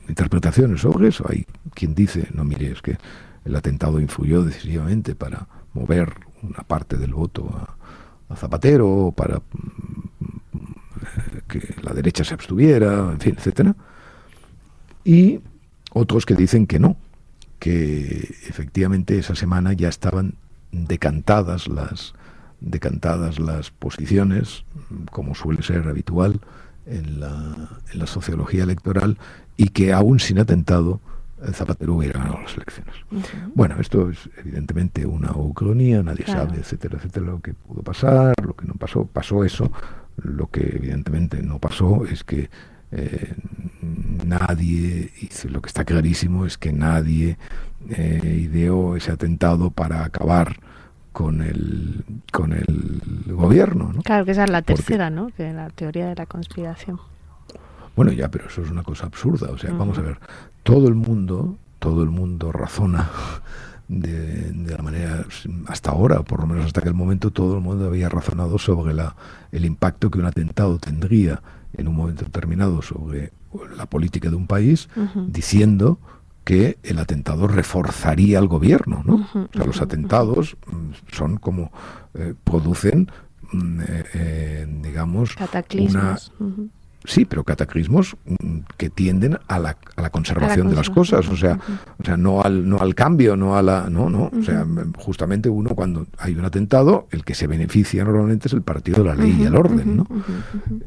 interpretaciones 0.08 0.80
sobre 0.80 1.08
eso. 1.08 1.24
Hay 1.28 1.46
quien 1.74 1.94
dice, 1.94 2.28
no 2.34 2.44
mire, 2.44 2.70
es 2.72 2.82
que 2.82 2.96
el 3.44 3.56
atentado 3.56 4.00
influyó 4.00 4.42
decisivamente 4.42 5.14
para 5.14 5.46
mover 5.72 6.14
una 6.42 6.62
parte 6.62 6.96
del 6.96 7.14
voto 7.14 7.48
a, 7.48 7.76
Zapatero, 8.36 9.14
para 9.16 9.36
mm, 9.36 9.42
que 11.46 11.74
la 11.82 11.92
derecha 11.92 12.24
se 12.24 12.34
abstuviera, 12.34 13.12
en 13.12 13.20
fin, 13.20 13.34
etcétera. 13.36 13.76
Y 15.04 15.40
otros 15.92 16.26
que 16.26 16.34
dicen 16.34 16.66
que 16.66 16.78
no, 16.78 16.96
que 17.58 18.34
efectivamente 18.48 19.18
esa 19.18 19.34
semana 19.34 19.72
ya 19.72 19.88
estaban 19.88 20.34
decantadas 20.72 21.68
las 21.68 22.14
decantadas 22.60 23.38
las 23.38 23.70
posiciones, 23.70 24.64
como 25.10 25.34
suele 25.34 25.62
ser 25.62 25.86
habitual 25.86 26.40
en 26.86 27.20
la, 27.20 27.68
en 27.92 27.98
la 27.98 28.06
sociología 28.06 28.64
electoral, 28.64 29.18
y 29.56 29.68
que 29.68 29.92
aún 29.92 30.18
sin 30.18 30.38
atentado 30.38 31.00
Zapatero 31.52 31.94
hubiera 31.94 32.20
ganado 32.20 32.40
las 32.42 32.54
elecciones. 32.54 32.94
Bueno, 33.54 33.76
esto 33.80 34.08
es 34.10 34.30
evidentemente 34.38 35.04
una 35.04 35.32
ucronía, 35.32 36.02
nadie 36.02 36.26
sabe, 36.26 36.58
etcétera, 36.58 36.96
etcétera, 36.96 37.26
lo 37.26 37.40
que 37.40 37.54
pudo 37.54 37.82
pasar, 37.82 38.34
lo 38.42 38.54
que 38.54 38.66
no 38.66 38.74
pasó, 38.74 39.04
pasó 39.04 39.44
eso. 39.44 39.70
Lo 40.16 40.48
que 40.48 40.76
evidentemente 40.76 41.42
no 41.42 41.58
pasó 41.58 42.06
es 42.06 42.24
que 42.24 42.48
eh, 42.94 43.34
nadie, 44.24 45.10
lo 45.50 45.60
que 45.60 45.68
está 45.68 45.84
clarísimo 45.84 46.46
es 46.46 46.56
que 46.56 46.72
nadie 46.72 47.36
eh, 47.90 48.40
ideó 48.42 48.96
ese 48.96 49.12
atentado 49.12 49.70
para 49.70 50.04
acabar 50.04 50.56
con 51.12 51.42
el 51.42 52.04
con 52.32 52.52
el 52.52 53.00
gobierno. 53.26 53.92
¿no? 53.92 54.02
Claro 54.02 54.24
que 54.24 54.32
esa 54.32 54.44
es 54.44 54.50
la 54.50 54.62
tercera, 54.62 55.10
¿no? 55.10 55.28
Que 55.36 55.52
la 55.52 55.70
teoría 55.70 56.08
de 56.08 56.14
la 56.14 56.26
conspiración. 56.26 57.00
Bueno, 57.96 58.12
ya, 58.12 58.28
pero 58.28 58.48
eso 58.48 58.62
es 58.62 58.70
una 58.70 58.82
cosa 58.82 59.06
absurda. 59.06 59.50
O 59.50 59.58
sea, 59.58 59.72
vamos 59.72 59.98
a 59.98 60.02
ver, 60.02 60.18
todo 60.62 60.88
el 60.88 60.94
mundo, 60.94 61.56
todo 61.78 62.02
el 62.02 62.10
mundo 62.10 62.50
razona 62.50 63.08
de, 63.88 64.52
la 64.76 64.82
manera, 64.82 65.24
hasta 65.68 65.90
ahora, 65.90 66.22
por 66.22 66.40
lo 66.40 66.46
menos 66.46 66.66
hasta 66.66 66.80
aquel 66.80 66.94
momento, 66.94 67.30
todo 67.30 67.54
el 67.56 67.60
mundo 67.60 67.86
había 67.86 68.08
razonado 68.08 68.58
sobre 68.58 68.94
la, 68.94 69.14
el 69.52 69.64
impacto 69.64 70.10
que 70.10 70.18
un 70.18 70.26
atentado 70.26 70.78
tendría 70.78 71.42
en 71.76 71.88
un 71.88 71.96
momento 71.96 72.24
determinado 72.24 72.82
sobre 72.82 73.32
la 73.76 73.86
política 73.86 74.30
de 74.30 74.36
un 74.36 74.46
país, 74.46 74.88
diciendo 75.26 75.98
que 76.44 76.78
el 76.82 76.98
atentado 76.98 77.48
reforzaría 77.48 78.38
al 78.38 78.48
gobierno, 78.48 79.02
¿no? 79.04 79.14
o 79.14 79.48
sea, 79.52 79.64
los 79.64 79.80
atentados 79.80 80.56
mm, 80.66 81.12
son 81.12 81.38
como 81.38 81.72
eh, 82.12 82.34
producen, 82.44 83.10
mm, 83.52 83.80
eh, 83.80 84.04
eh, 84.14 84.66
digamos, 84.82 85.34
una 85.36 86.18
Sí, 87.06 87.26
pero 87.26 87.44
cataclismos 87.44 88.16
mm, 88.24 88.60
que 88.78 88.88
tienden 88.88 89.38
a 89.46 89.58
la, 89.58 89.76
a 89.96 90.02
la 90.02 90.10
conservación 90.10 90.70
de 90.70 90.74
las 90.74 90.88
cosas, 90.88 91.28
o 91.28 91.36
sea, 91.36 91.58
o 91.98 92.04
sea, 92.04 92.16
no 92.16 92.40
al 92.40 92.66
no 92.66 92.78
al 92.78 92.94
cambio, 92.94 93.36
no 93.36 93.56
a 93.56 93.62
la 93.62 93.90
no, 93.90 94.08
no, 94.08 94.30
o 94.38 94.42
sea, 94.42 94.66
justamente 94.98 95.50
uno 95.50 95.70
cuando 95.74 96.06
hay 96.18 96.34
un 96.34 96.44
atentado, 96.46 97.06
el 97.10 97.22
que 97.22 97.34
se 97.34 97.46
beneficia 97.46 98.04
normalmente 98.04 98.48
es 98.48 98.54
el 98.54 98.62
partido 98.62 99.02
de 99.02 99.08
la 99.10 99.14
ley 99.14 99.36
y 99.38 99.44
el 99.44 99.54
orden, 99.54 99.96
¿no? 99.98 100.06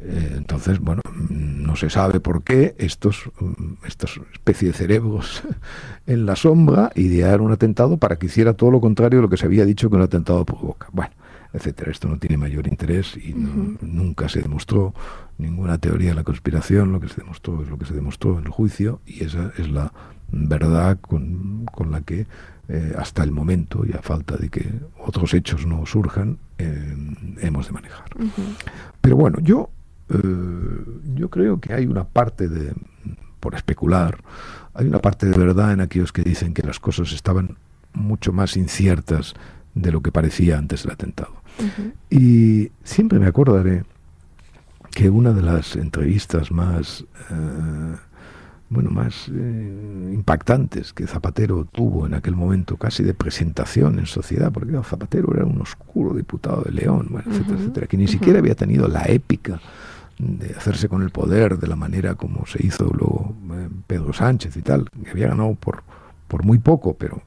Eh, 0.02 0.34
entonces, 0.38 0.80
bueno, 0.80 1.04
mm, 1.06 1.64
no 1.64 1.76
se 1.76 1.90
sabe 1.92 2.20
por 2.20 2.44
qué 2.44 2.76
estos 2.80 3.30
mm, 3.40 3.86
estas 3.86 4.20
especie 4.34 4.70
de 4.70 4.74
cerebros 4.74 5.44
en 6.08 6.26
la 6.26 6.36
sombra 6.36 6.92
idearon 6.96 7.48
un 7.48 7.52
atentado 7.52 7.98
para 7.98 8.16
que 8.16 8.26
hiciera 8.26 8.54
todo 8.54 8.72
lo 8.72 8.82
contrario 8.82 9.20
de 9.20 9.22
lo 9.22 9.30
que 9.30 9.38
se 9.38 9.46
había 9.46 9.66
dicho 9.66 9.90
que 9.90 9.96
un 9.96 10.02
atentado 10.02 10.44
provoca. 10.46 10.88
Bueno, 10.92 11.12
etcétera. 11.58 11.92
Esto 11.92 12.08
no 12.08 12.18
tiene 12.18 12.38
mayor 12.38 12.68
interés 12.68 13.18
y 13.18 13.34
nunca 13.34 14.30
se 14.30 14.42
demostró 14.42 14.94
ninguna 15.38 15.78
teoría 15.78 16.10
de 16.10 16.16
la 16.16 16.24
conspiración. 16.24 16.92
Lo 16.92 17.00
que 17.00 17.10
se 17.10 17.22
demostró 17.22 17.62
es 17.62 17.70
lo 17.70 17.78
que 17.78 17.86
se 17.86 17.94
demostró 17.94 18.40
en 18.40 18.46
el 18.46 18.52
juicio 18.52 19.02
y 19.06 19.24
esa 19.24 19.52
es 19.58 19.70
la 19.70 19.92
verdad 20.30 21.00
con, 21.00 21.66
la 21.90 22.02
que 22.02 22.28
eh, 22.70 22.94
hasta 22.98 23.24
el 23.24 23.32
momento, 23.32 23.86
y 23.86 23.94
a 23.94 24.02
falta 24.02 24.36
de 24.36 24.50
que 24.50 24.70
otros 25.00 25.34
hechos 25.34 25.66
no 25.66 25.86
surjan, 25.86 26.38
eh, 26.58 26.96
hemos 27.40 27.68
de 27.68 27.74
manejar. 27.74 28.10
Pero 29.02 29.16
bueno, 29.16 29.40
yo, 29.42 29.70
eh, 30.10 30.18
yo 31.16 31.30
creo 31.30 31.60
que 31.60 31.74
hay 31.74 31.86
una 31.86 32.04
parte 32.04 32.50
de, 32.50 32.74
por 33.40 33.56
especular, 33.56 34.22
hay 34.74 34.88
una 34.88 35.00
parte 35.00 35.28
de 35.28 35.38
verdad 35.38 35.72
en 35.72 35.82
aquellos 35.82 36.12
que 36.12 36.24
dicen 36.24 36.54
que 36.54 36.64
las 36.64 36.80
cosas 36.80 37.14
estaban 37.14 37.58
mucho 37.94 38.34
más 38.34 38.58
inciertas 38.58 39.34
de 39.74 39.92
lo 39.92 40.02
que 40.02 40.12
parecía 40.12 40.58
antes 40.58 40.84
del 40.84 40.92
atentado. 40.92 41.34
Y 42.10 42.72
siempre 42.84 43.20
me 43.20 43.28
acordaré 43.28 43.84
que 44.92 45.10
una 45.10 45.32
de 45.32 45.42
las 45.42 45.76
entrevistas 45.76 46.52
más 46.52 47.06
eh, 47.30 47.96
bueno 48.70 48.90
más 48.90 49.30
eh, 49.30 50.12
impactantes 50.14 50.92
que 50.92 51.08
Zapatero 51.08 51.66
tuvo 51.66 52.06
en 52.06 52.14
aquel 52.14 52.36
momento 52.36 52.78
casi 52.78 53.04
de 53.04 53.14
presentación 53.14 54.00
en 54.00 54.06
sociedad 54.06 54.52
porque 54.52 54.78
Zapatero 54.84 55.34
era 55.34 55.46
un 55.46 55.62
oscuro 55.62 56.14
diputado 56.14 56.64
de 56.64 56.72
León 56.72 57.10
etcétera 57.26 57.60
etcétera 57.60 57.88
que 57.88 57.98
ni 57.98 58.08
siquiera 58.08 58.40
había 58.40 58.56
tenido 58.56 58.88
la 58.88 59.04
épica 59.06 59.62
de 60.18 60.56
hacerse 60.56 60.90
con 60.90 61.04
el 61.04 61.12
poder 61.12 61.60
de 61.60 61.68
la 61.68 61.76
manera 61.76 62.16
como 62.16 62.46
se 62.46 62.66
hizo 62.66 62.86
luego 62.86 63.36
eh, 63.54 63.70
Pedro 63.86 64.14
Sánchez 64.14 64.58
y 64.58 64.62
tal 64.62 64.90
que 64.90 65.12
había 65.12 65.28
ganado 65.28 65.56
por 65.56 65.84
por 66.28 66.44
muy 66.44 66.58
poco 66.58 66.96
pero 66.96 67.22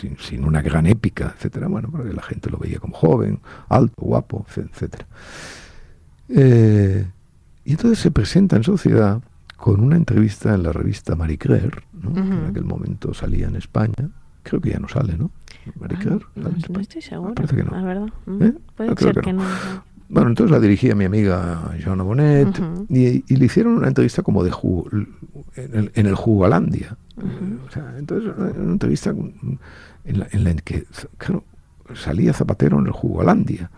sin, 0.00 0.16
sin, 0.18 0.44
una 0.44 0.62
gran 0.62 0.86
épica, 0.86 1.34
etcétera, 1.36 1.68
bueno, 1.68 1.88
porque 1.90 2.12
la 2.12 2.22
gente 2.22 2.50
lo 2.50 2.58
veía 2.58 2.78
como 2.78 2.94
joven, 2.94 3.40
alto, 3.68 4.02
guapo, 4.02 4.46
etcétera. 4.56 5.06
Eh, 6.28 7.06
y 7.64 7.70
entonces 7.72 7.98
se 7.98 8.10
presenta 8.10 8.56
en 8.56 8.64
sociedad 8.64 9.22
con 9.56 9.80
una 9.80 9.96
entrevista 9.96 10.54
en 10.54 10.62
la 10.62 10.72
revista 10.72 11.16
Marie 11.16 11.38
Claire, 11.38 11.78
que 12.14 12.20
en 12.20 12.46
aquel 12.48 12.64
momento 12.64 13.12
salía 13.12 13.48
en 13.48 13.56
España. 13.56 14.10
Creo 14.42 14.60
que 14.60 14.70
ya 14.70 14.78
no 14.78 14.88
sale, 14.88 15.16
¿no? 15.18 15.30
Marie 15.78 15.98
Claire. 15.98 16.24
no, 16.36 16.80
estoy 16.80 17.02
seguro. 17.02 17.34
Parece 17.34 17.56
que 17.56 17.64
no. 17.64 17.72
La 17.72 17.82
verdad. 17.82 18.08
¿Eh? 18.40 18.52
Puede 18.76 18.96
ser 18.96 19.20
que, 19.20 19.32
no. 19.32 19.42
Bueno, 20.08 20.30
entonces 20.30 20.50
la 20.50 20.60
dirigía 20.60 20.94
mi 20.94 21.04
amiga 21.04 21.74
Joana 21.84 22.02
Bonet 22.02 22.58
y, 22.88 23.36
le 23.36 23.44
hicieron 23.44 23.74
una 23.74 23.88
entrevista 23.88 24.22
como 24.22 24.42
de 24.42 24.50
jugo, 24.50 24.88
en, 24.90 25.74
el, 25.74 25.92
en 25.94 26.06
el 26.06 26.14
O 27.66 27.70
sea, 27.70 27.94
entonces 27.98 28.32
una 28.36 28.72
entrevista 28.72 29.10
en 29.10 30.18
la, 30.18 30.28
en 30.30 30.44
la 30.44 30.54
que 30.54 30.84
claro, 31.16 31.44
salía 31.94 32.32
Zapatero 32.32 32.78
en 32.78 32.86
el 32.86 32.92
Jugalandia 32.92 33.70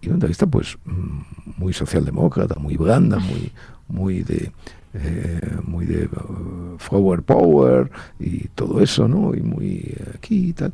y 0.00 0.06
una 0.06 0.14
entrevista 0.14 0.46
pues 0.46 0.78
mm, 0.84 1.20
muy 1.56 1.72
socialdemócrata, 1.72 2.56
muy 2.56 2.76
blanda, 2.76 3.18
muy, 3.18 3.52
muy 3.88 4.22
de 4.22 4.52
eh, 4.94 5.40
muy 5.64 5.84
de 5.84 6.06
uh, 6.06 6.78
forward 6.78 7.22
power 7.22 7.90
y 8.18 8.48
todo 8.48 8.80
eso, 8.80 9.06
¿no? 9.06 9.34
Y 9.34 9.42
muy 9.42 9.94
eh, 9.96 10.12
aquí 10.14 10.48
y 10.48 10.52
tal. 10.54 10.72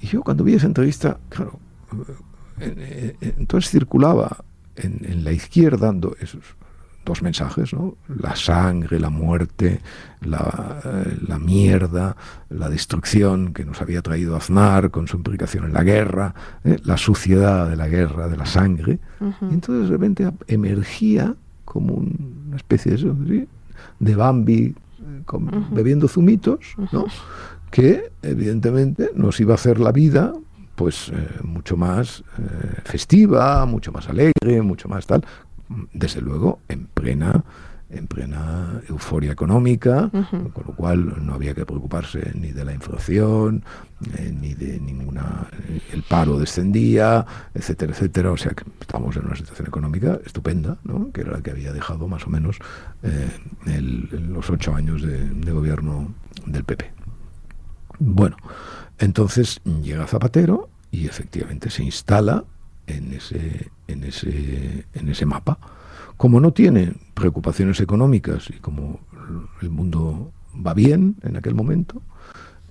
Y 0.00 0.06
yo 0.06 0.22
cuando 0.22 0.44
vi 0.44 0.54
esa 0.54 0.66
entrevista, 0.66 1.18
claro, 1.28 1.58
eh, 2.58 3.16
entonces 3.20 3.70
circulaba 3.70 4.44
en, 4.76 5.00
en, 5.04 5.24
la 5.24 5.32
izquierda 5.32 5.86
dando 5.86 6.16
esos 6.20 6.42
dos 7.04 7.22
mensajes, 7.22 7.72
¿no? 7.72 7.96
La 8.08 8.36
sangre, 8.36 9.00
la 9.00 9.10
muerte, 9.10 9.80
la, 10.20 10.80
eh, 10.84 11.18
la, 11.26 11.38
mierda, 11.38 12.16
la 12.48 12.68
destrucción 12.68 13.52
que 13.52 13.64
nos 13.64 13.80
había 13.82 14.02
traído 14.02 14.36
Aznar 14.36 14.90
con 14.90 15.08
su 15.08 15.16
implicación 15.16 15.64
en 15.64 15.72
la 15.72 15.82
guerra, 15.82 16.34
¿eh? 16.64 16.78
la 16.84 16.96
suciedad 16.96 17.68
de 17.68 17.76
la 17.76 17.88
guerra, 17.88 18.28
de 18.28 18.36
la 18.36 18.46
sangre. 18.46 18.98
Y 19.20 19.54
entonces 19.54 19.88
de 19.88 19.96
repente 19.96 20.30
emergía 20.46 21.34
como 21.64 21.94
una 21.94 22.56
especie 22.56 22.96
de, 22.96 23.48
de 23.98 24.14
Bambi 24.14 24.74
bebiendo 25.70 26.08
zumitos, 26.08 26.74
¿no? 26.92 27.06
que 27.70 28.12
evidentemente 28.22 29.10
nos 29.14 29.40
iba 29.40 29.52
a 29.52 29.54
hacer 29.54 29.80
la 29.80 29.92
vida 29.92 30.34
pues 30.74 31.10
eh, 31.10 31.28
mucho 31.42 31.76
más 31.76 32.24
festiva, 32.84 33.64
mucho 33.66 33.92
más 33.92 34.08
alegre, 34.08 34.62
mucho 34.62 34.88
más 34.88 35.06
tal, 35.06 35.24
desde 35.92 36.20
luego, 36.20 36.60
en 36.68 36.86
plena 36.86 37.44
en 37.92 38.06
plena 38.06 38.80
euforia 38.88 39.32
económica, 39.32 40.10
con 40.10 40.64
lo 40.66 40.74
cual 40.74 41.24
no 41.24 41.34
había 41.34 41.54
que 41.54 41.66
preocuparse 41.66 42.32
ni 42.34 42.50
de 42.50 42.64
la 42.64 42.72
inflación, 42.72 43.64
eh, 44.16 44.34
ni 44.38 44.54
de 44.54 44.80
ninguna... 44.80 45.46
el 45.92 46.02
paro 46.02 46.38
descendía, 46.38 47.24
etcétera, 47.54 47.92
etcétera. 47.92 48.32
O 48.32 48.36
sea 48.36 48.52
que 48.52 48.64
estamos 48.80 49.14
en 49.16 49.26
una 49.26 49.36
situación 49.36 49.68
económica 49.68 50.18
estupenda, 50.24 50.78
¿no? 50.84 51.12
que 51.12 51.20
era 51.20 51.32
la 51.32 51.42
que 51.42 51.50
había 51.50 51.72
dejado 51.72 52.08
más 52.08 52.26
o 52.26 52.30
menos 52.30 52.58
eh, 53.02 53.28
los 54.10 54.48
ocho 54.48 54.74
años 54.74 55.02
de, 55.02 55.28
de, 55.28 55.52
gobierno 55.52 56.14
del 56.46 56.64
PP. 56.64 56.90
Bueno, 57.98 58.36
entonces 58.98 59.60
llega 59.82 60.06
Zapatero 60.06 60.70
y 60.90 61.06
efectivamente 61.06 61.68
se 61.68 61.84
instala 61.84 62.44
en 62.86 63.12
ese, 63.12 63.70
en 63.88 64.04
ese, 64.04 64.86
en 64.94 65.08
ese 65.08 65.26
mapa. 65.26 65.58
Como 66.16 66.40
no 66.40 66.52
tiene 66.52 66.94
preocupaciones 67.14 67.80
económicas 67.80 68.50
y 68.50 68.54
como 68.54 69.00
el 69.60 69.70
mundo 69.70 70.32
va 70.54 70.74
bien 70.74 71.16
en 71.22 71.36
aquel 71.36 71.54
momento, 71.54 72.02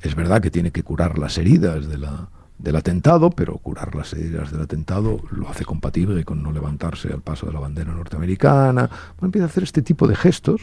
es 0.02 0.16
verdad 0.16 0.42
que 0.42 0.52
tiene 0.52 0.72
que 0.72 0.84
curar 0.84 1.18
las 1.18 1.38
heridas 1.38 1.88
de 1.88 1.98
la, 1.98 2.30
del 2.62 2.76
atentado, 2.76 3.32
pero 3.32 3.58
curar 3.58 3.96
las 3.96 4.14
heridas 4.14 4.52
del 4.52 4.62
atentado 4.62 5.20
lo 5.32 5.50
hace 5.50 5.66
compatible 5.66 6.24
con 6.24 6.44
no 6.44 6.52
levantarse 6.52 7.12
al 7.12 7.22
paso 7.22 7.48
de 7.48 7.54
la 7.54 7.60
bandera 7.60 7.92
norteamericana. 7.94 8.90
empieza 9.22 9.46
a 9.46 9.50
hacer 9.50 9.64
este 9.64 9.82
tipo 9.82 10.08
de 10.08 10.16
gestos 10.16 10.62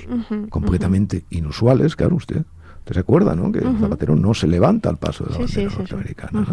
completamente 0.48 1.24
inusuales, 1.30 1.96
claro, 1.96 2.16
usted. 2.16 2.44
¿Usted 2.78 2.94
se 2.94 3.00
acuerda, 3.00 3.34
no? 3.34 3.52
Que 3.52 3.60
Zapatero 3.60 4.16
no 4.16 4.32
se 4.32 4.46
levanta 4.46 4.88
al 4.88 4.96
paso 4.96 5.24
de 5.24 5.32
la 5.32 5.38
bandera 5.38 5.70
norteamericana. 5.76 6.46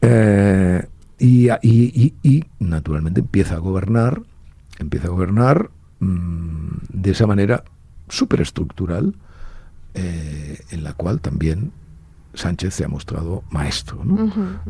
Eh, 0.00 0.86
y, 1.18 2.44
naturalmente 2.58 3.20
empieza 3.20 3.54
a 3.54 3.58
gobernar, 3.58 4.22
empieza 4.78 5.08
a 5.08 5.10
gobernar 5.10 5.70
mm, 6.00 6.68
de 6.92 7.10
esa 7.10 7.26
manera 7.26 7.64
superestructural, 8.08 9.14
eh, 9.94 10.60
en 10.70 10.84
la 10.84 10.92
cual 10.92 11.20
también 11.20 11.72
Sánchez 12.34 12.74
se 12.74 12.84
ha 12.84 12.88
mostrado 12.88 13.44
maestro. 13.50 14.02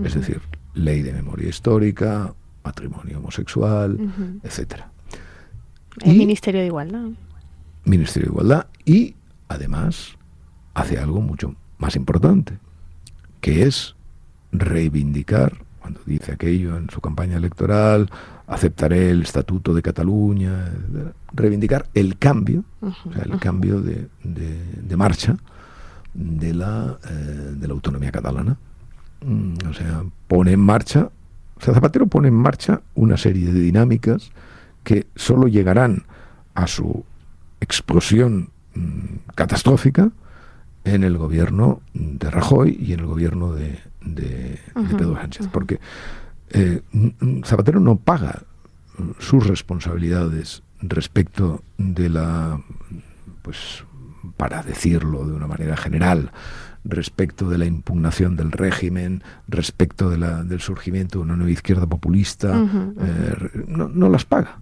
Es 0.05 0.15
decir, 0.15 0.43
ley 0.75 1.03
de 1.03 1.13
memoria 1.13 1.49
histórica, 1.49 2.35
matrimonio 2.63 3.19
homosexual, 3.19 3.99
etcétera. 4.43 4.91
El 6.03 6.17
Ministerio 6.17 6.61
de 6.61 6.67
Igualdad. 6.67 7.09
Ministerio 7.85 8.29
de 8.29 8.33
Igualdad 8.33 8.67
y 8.85 9.15
además 9.49 10.17
hace 10.75 10.99
algo 10.99 11.21
mucho 11.21 11.55
más 11.79 11.97
importante, 11.97 12.59
que 13.41 13.63
es 13.65 13.95
reivindicar 14.53 15.64
cuando 15.85 16.01
dice 16.07 16.33
aquello 16.33 16.79
en 16.79 16.89
su 16.89 17.03
campaña 17.03 17.37
electoral, 17.37 18.09
aceptaré 18.47 19.11
el 19.11 19.21
Estatuto 19.21 19.75
de 19.75 19.83
Cataluña, 19.83 20.73
reivindicar 21.35 21.89
el 21.93 22.17
cambio, 22.17 22.65
o 22.81 23.13
sea, 23.13 23.25
el 23.25 23.39
cambio 23.39 23.83
de, 23.83 24.09
marcha 24.97 25.37
de 26.15 26.55
la, 26.55 26.99
eh, 27.07 27.13
de 27.13 27.69
la 27.69 27.75
autonomía 27.75 28.11
catalana. 28.11 28.57
Mm, 29.27 29.57
o 29.69 29.75
sea, 29.75 30.03
pone 30.27 30.53
en 30.53 30.61
marcha, 30.61 31.11
o 31.57 31.61
sea, 31.61 31.75
Zapatero 31.75 32.07
pone 32.07 32.29
en 32.29 32.35
marcha 32.35 32.81
una 32.95 33.19
serie 33.19 33.53
de 33.53 33.61
dinámicas 33.61 34.31
que 34.85 35.07
solo 35.17 35.49
llegarán 35.49 36.05
a 36.55 36.67
su 36.67 37.05
explosión 37.61 38.49
mm, 38.75 39.33
catastrófica 39.35 40.13
en 40.85 41.05
el 41.05 41.19
gobierno 41.19 41.83
de 41.93 42.31
Rajoy 42.31 42.75
y 42.81 42.95
en 42.95 43.01
el 43.01 43.07
gobierno 43.07 43.53
de, 43.53 43.81
de, 44.05 44.61
Pedro 44.97 45.17
Sánchez, 45.17 45.49
porque 45.49 45.81
eh, 46.51 46.83
Zapatero 47.45 47.81
no 47.81 47.97
paga 47.97 48.43
sus 49.19 49.47
responsabilidades 49.47 50.63
respecto 50.81 51.63
de 51.79 52.09
la, 52.09 52.61
pues, 53.43 53.85
para 54.37 54.63
decirlo 54.63 55.27
de 55.27 55.33
una 55.33 55.47
manera 55.47 55.77
general, 55.77 56.31
respecto 56.85 57.49
de 57.49 57.59
la 57.59 57.65
impugnación 57.65 58.37
del 58.37 58.53
régimen, 58.53 59.23
respecto 59.49 60.11
de 60.11 60.19
la, 60.19 60.45
del 60.45 60.61
surgimiento 60.61 61.19
de 61.19 61.25
una 61.25 61.37
nueva 61.37 61.53
izquierda 61.53 61.87
populista, 61.87 62.63
eh, 63.01 63.65
no, 63.67 64.09
las 64.09 64.25
paga. 64.25 64.59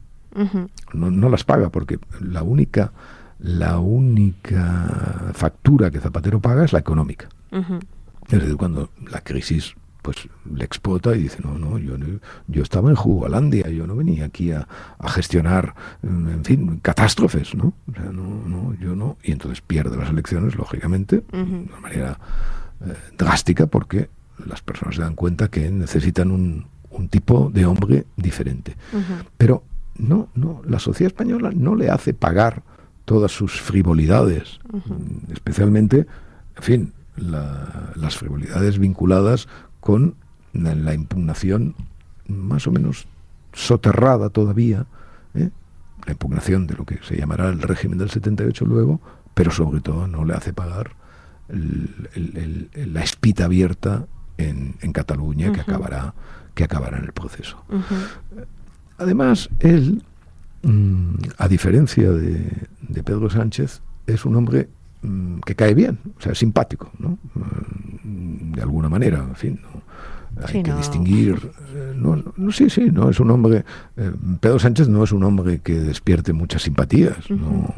no, 0.92 1.10
no, 1.10 1.28
las 1.28 1.44
paga 1.44 1.70
porque 1.70 1.98
la 2.20 2.42
única, 2.42 2.92
la 3.38 3.78
única 3.78 5.32
factura 5.34 5.90
que 5.90 6.00
Zapatero 6.00 6.40
paga 6.40 6.64
es 6.64 6.72
la 6.72 6.78
económica. 6.78 7.28
Es 8.32 8.40
decir, 8.40 8.56
cuando 8.56 8.90
la 9.10 9.20
crisis 9.20 9.74
pues 10.00 10.28
le 10.52 10.64
explota 10.64 11.14
y 11.14 11.22
dice, 11.22 11.38
no, 11.44 11.58
no, 11.58 11.78
yo, 11.78 11.94
yo 12.48 12.62
estaba 12.62 12.90
en 12.90 12.96
Jugolandia, 12.96 13.68
yo 13.68 13.86
no 13.86 13.94
venía 13.94 14.24
aquí 14.24 14.50
a, 14.50 14.66
gestionar, 15.06 15.74
en 16.02 16.44
fin, 16.44 16.80
catástrofes, 16.80 17.54
¿no? 17.54 17.74
O 17.88 17.92
sea, 17.94 18.10
no, 18.10 18.42
no, 18.46 18.74
yo 18.80 18.96
no. 18.96 19.16
Y 19.22 19.30
entonces 19.30 19.60
pierde 19.60 19.96
las 19.96 20.10
elecciones, 20.10 20.56
lógicamente, 20.56 21.22
de 21.30 21.42
una 21.42 21.80
manera 21.80 22.18
eh, 22.80 22.94
drástica, 23.16 23.66
porque 23.66 24.08
las 24.44 24.60
personas 24.60 24.96
se 24.96 25.02
dan 25.02 25.14
cuenta 25.14 25.48
que 25.48 25.70
necesitan 25.70 26.32
un, 26.32 26.66
un 26.90 27.08
tipo 27.08 27.50
de 27.52 27.66
hombre 27.66 28.06
diferente. 28.16 28.76
Pero 29.36 29.62
no, 29.96 30.30
no, 30.34 30.62
la 30.66 30.78
sociedad 30.78 31.12
española 31.12 31.52
no 31.54 31.76
le 31.76 31.90
hace 31.90 32.14
pagar 32.14 32.62
todas 33.04 33.30
sus 33.30 33.60
frivolidades, 33.60 34.58
especialmente, 35.32 36.06
en 36.56 36.62
fin, 36.62 36.92
las 37.16 38.16
frivolidades 38.16 38.78
vinculadas 38.78 39.48
con 39.80 40.14
la, 40.52 40.94
impugnación 40.94 41.74
más 42.26 42.66
o 42.66 42.72
menos 42.72 43.06
soterrada 43.52 44.30
todavía, 44.30 44.86
¿eh? 45.34 45.50
la 46.06 46.12
impugnación 46.12 46.66
de 46.66 46.74
lo 46.74 46.84
que 46.84 46.98
se 47.02 47.16
llamará 47.16 47.48
el 47.48 47.60
régimen 47.60 47.98
del 47.98 48.10
78 48.10 48.64
luego, 48.64 49.00
pero 49.34 49.50
sobre 49.50 49.80
todo 49.80 50.06
no 50.06 50.24
le 50.24 50.34
hace 50.34 50.52
pagar 50.52 50.92
la 51.48 53.02
espita 53.02 53.44
abierta 53.44 54.06
en, 54.38 54.74
Cataluña 54.92 55.52
que 55.52 55.60
acabará 55.60 56.14
que 56.54 56.64
acabará 56.64 56.98
en 56.98 57.04
el 57.04 57.12
proceso. 57.12 57.62
Además, 58.98 59.48
él 59.60 60.02
mm, 60.62 61.14
a 61.38 61.48
diferencia 61.48 62.10
de, 62.10 63.02
Pedro 63.04 63.30
Sánchez, 63.30 63.82
es 64.06 64.24
un 64.24 64.36
hombre 64.36 64.68
que 65.44 65.54
cae 65.54 65.74
bien, 65.74 65.98
o 66.18 66.20
sea, 66.20 66.32
es 66.32 66.38
simpático, 66.38 66.90
¿no? 66.98 67.18
Mm, 68.04 68.52
de 68.52 68.62
alguna 68.62 68.88
manera, 68.88 69.18
en 69.18 69.34
fin, 69.34 69.60
hay 70.44 70.62
que 70.62 70.72
distinguir. 70.72 71.50
Eh, 71.74 71.92
no, 71.96 72.22
no, 72.36 72.52
sí, 72.52 72.70
sí, 72.70 72.90
no 72.90 73.10
es 73.10 73.20
un 73.20 73.30
hombre. 73.30 73.64
Eh, 73.96 74.12
Pedro 74.40 74.58
Sánchez 74.58 74.88
no 74.88 75.04
es 75.04 75.12
un 75.12 75.24
hombre 75.24 75.60
que 75.60 75.74
despierte 75.74 76.32
muchas 76.32 76.62
simpatías, 76.62 77.30
no, 77.30 77.74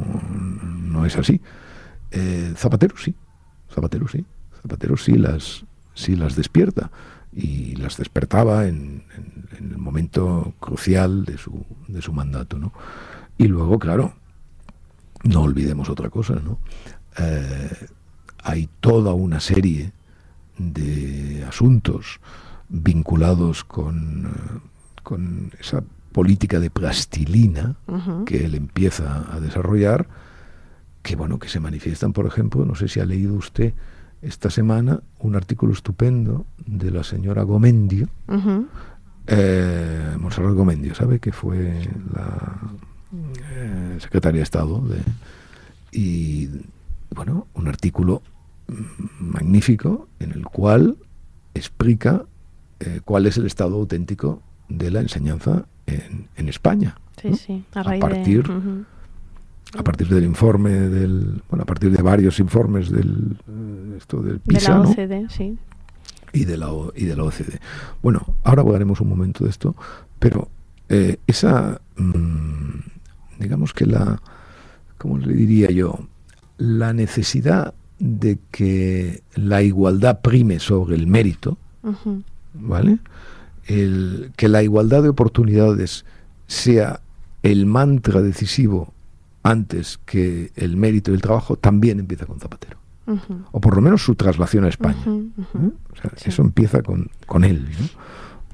no 0.85 1.07
es 1.07 1.17
así. 1.17 1.41
Eh, 2.11 2.53
Zapatero 2.57 2.97
sí, 2.97 3.15
Zapatero 3.71 4.07
sí, 4.07 4.25
Zapatero 4.63 4.97
sí 4.97 5.15
las, 5.15 5.65
sí 5.95 6.15
las 6.15 6.37
despierta 6.37 6.91
y 7.33 7.75
las 7.77 7.97
despertaba 7.97 8.67
en, 8.69 9.05
el 9.59 9.79
momento 9.79 10.55
crucial 10.61 11.25
de 11.25 11.39
su, 11.39 11.65
de 11.89 12.03
su 12.03 12.13
mandato, 12.13 12.59
¿no? 12.59 12.73
Y 13.39 13.49
luego, 13.49 13.79
claro, 13.79 14.15
no 15.25 15.43
olvidemos 15.43 15.89
otra 15.89 16.11
cosa, 16.11 16.35
¿no? 16.35 16.59
Hay 18.43 18.69
toda 18.81 19.15
una 19.15 19.41
serie 19.41 19.93
de 20.59 21.45
asuntos 21.49 22.21
vinculados 22.69 23.65
con, 23.65 24.27
eh, 24.27 24.61
con 25.03 25.53
esa 25.59 25.83
política 26.13 26.61
de 26.61 26.71
plastilina 26.71 27.75
que 28.25 28.45
él 28.45 28.55
empieza 28.55 29.27
a 29.35 29.41
desarrollar, 29.41 30.07
que 31.03 31.17
bueno, 31.17 31.39
que 31.39 31.49
se 31.49 31.59
manifiestan, 31.59 32.13
por 32.13 32.27
ejemplo, 32.27 32.65
no 32.65 32.77
sé 32.77 32.87
si 32.87 33.01
ha 33.01 33.05
leído 33.05 33.35
usted 33.35 33.75
esta 34.23 34.49
semana 34.49 35.01
un 35.19 35.35
artículo 35.35 35.73
estupendo 35.73 36.47
de 36.67 36.91
la 36.93 37.03
señora 37.03 37.43
Gomendio, 37.43 38.09
eh, 39.27 40.17
Monserrat 40.19 40.55
Gomendio, 40.55 40.95
¿sabe? 40.95 41.19
Que 41.19 41.33
fue 41.33 41.89
la 42.15 42.59
eh, 43.51 43.99
secretaria 44.01 44.39
de 44.39 44.45
Estado 44.45 44.81
de, 44.83 45.01
y 45.91 46.49
bueno, 47.15 47.47
un 47.55 47.69
artículo 47.69 48.23
magnífico 49.19 50.09
en 50.19 50.33
el 50.33 50.45
cual 50.45 50.97
explica 51.55 52.25
eh, 52.81 53.01
cuál 53.05 53.27
es 53.27 53.37
el 53.37 53.47
estado 53.47 53.77
auténtico 53.77 54.43
de 54.69 54.91
la 54.91 55.01
enseñanza 55.01 55.67
en, 55.87 56.49
España. 56.49 56.97
Sí, 57.21 57.35
sí, 57.35 57.65
a, 57.75 57.83
partir, 57.83 58.45
a 59.77 59.83
partir 59.83 60.09
del 60.09 60.25
informe 60.25 60.71
del, 60.71 61.43
bueno, 61.49 61.63
a 61.63 61.67
partir 61.67 61.91
de 61.91 62.03
varios 62.03 62.39
informes 62.41 62.91
del, 62.91 63.37
eh, 63.49 63.95
esto 63.97 64.21
del 64.21 64.41
PISA, 64.41 64.79
de 64.79 64.85
la 64.85 64.91
OCDE, 64.91 65.27
sí. 65.31 65.59
Y 66.33 66.45
de 66.45 66.57
la, 66.57 66.71
y 66.97 67.05
de 67.05 67.17
la 67.17 67.25
OCDE. 67.25 67.61
Bueno, 68.03 68.35
ahora 68.43 68.63
hablaremos 68.63 69.01
un 69.01 69.09
momento 69.09 69.45
de 69.45 69.51
esto, 69.51 69.77
pero 70.19 70.49
eh, 70.89 71.19
esa, 71.27 71.81
mm, 71.97 72.81
digamos 73.39 73.73
que 73.73 73.87
la, 73.87 74.21
¿cómo 74.99 75.19
le 75.19 75.33
diría 75.33 75.71
yo? 75.71 76.09
La 76.57 76.93
necesidad 76.93 77.75
de 77.99 78.39
que 78.51 79.23
la 79.35 79.63
igualdad 79.63 80.21
prime 80.21 80.59
sobre 80.61 80.97
el 80.97 81.07
mérito, 81.07 81.59
¿vale? 82.55 82.99
El, 83.67 84.33
que 84.37 84.49
la 84.49 84.63
igualdad 84.63 85.03
de 85.03 85.09
oportunidades 85.09 86.05
sea 86.47 87.01
el 87.43 87.67
mantra 87.67 88.21
decisivo 88.21 88.93
antes 89.43 90.01
que 90.07 90.53
el 90.57 90.77
mérito 90.77 91.11
y 91.11 91.15
el 91.15 91.21
trabajo, 91.21 91.57
también 91.57 92.01
empieza 92.01 92.27
con 92.27 92.41
Zapatero. 92.41 92.79
O 93.53 93.61
por 93.61 93.77
lo 93.77 93.83
menos 93.83 94.03
su 94.03 94.15
traslación 94.15 94.65
a 94.65 94.69
España. 94.69 95.05
¿eh? 95.07 95.71
Eso 96.25 96.41
empieza 96.41 96.83
con, 96.83 97.11
con 97.27 97.45
él. 97.45 97.69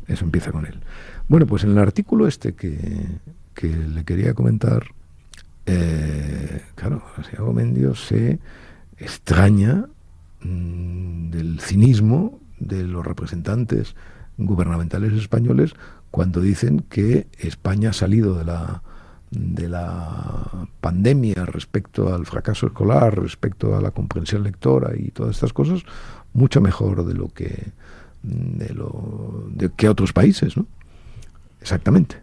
Eso 0.09 0.25
empieza 0.25 0.51
con 0.51 0.67
él. 0.67 0.81
Bueno, 1.29 1.47
pues 1.47 1.63
en 1.63 1.71
el 1.71 1.79
artículo 1.79 2.27
este 2.27 2.55
que, 2.55 3.07
que 3.55 3.69
le 3.69 4.05
quería 4.05 4.35
comentar, 4.35 4.87
eh, 5.71 6.63
claro, 6.75 7.03
Santiago 7.15 7.53
Mendio 7.53 7.95
se 7.95 8.39
extraña 8.97 9.87
mm, 10.43 11.31
del 11.31 11.61
cinismo 11.61 12.41
de 12.59 12.85
los 12.85 13.07
representantes 13.07 13.95
gubernamentales 14.37 15.13
españoles 15.13 15.75
cuando 16.11 16.41
dicen 16.41 16.85
que 16.89 17.29
España 17.39 17.91
ha 17.91 17.93
salido 17.93 18.37
de 18.37 18.45
la 18.45 18.83
de 19.31 19.69
la 19.69 20.67
pandemia 20.81 21.45
respecto 21.47 22.13
al 22.13 22.27
fracaso 22.27 22.67
escolar, 22.67 23.17
respecto 23.17 23.77
a 23.77 23.81
la 23.81 23.93
comprensión 23.93 24.43
lectora 24.43 24.91
y 24.97 25.13
todas 25.13 25.37
estas 25.37 25.53
cosas, 25.53 25.85
mucho 26.33 26.61
mejor 26.61 27.07
de 27.07 27.15
lo 27.15 27.29
que 27.29 27.73
de 28.23 28.75
lo 28.75 29.49
que 29.77 29.89
otros 29.89 30.13
países, 30.13 30.57
¿no? 30.57 30.67
Exactamente. 31.61 32.17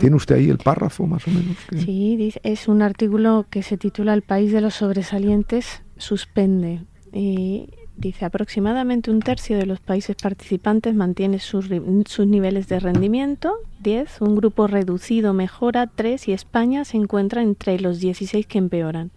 ¿Tiene 0.00 0.16
usted 0.16 0.36
ahí 0.36 0.48
el 0.48 0.58
párrafo 0.58 1.06
más 1.06 1.26
o 1.28 1.30
menos? 1.30 1.56
Sí, 1.76 2.32
es 2.42 2.68
un 2.68 2.82
artículo 2.82 3.46
que 3.50 3.62
se 3.62 3.76
titula 3.76 4.14
El 4.14 4.22
país 4.22 4.52
de 4.52 4.60
los 4.60 4.74
sobresalientes 4.74 5.82
suspende. 5.96 6.82
Y 7.12 7.70
dice, 7.96 8.24
aproximadamente 8.24 9.10
un 9.10 9.20
tercio 9.20 9.56
de 9.56 9.66
los 9.66 9.80
países 9.80 10.16
participantes 10.16 10.94
mantiene 10.94 11.38
sus, 11.38 11.68
sus 12.06 12.26
niveles 12.26 12.66
de 12.68 12.80
rendimiento, 12.80 13.54
10, 13.82 14.22
un 14.22 14.34
grupo 14.34 14.66
reducido 14.66 15.32
mejora, 15.34 15.86
3 15.86 16.28
y 16.28 16.32
España 16.32 16.84
se 16.84 16.96
encuentra 16.96 17.42
entre 17.42 17.78
los 17.78 18.00
16 18.00 18.46
que 18.46 18.58
empeoran. 18.58 19.10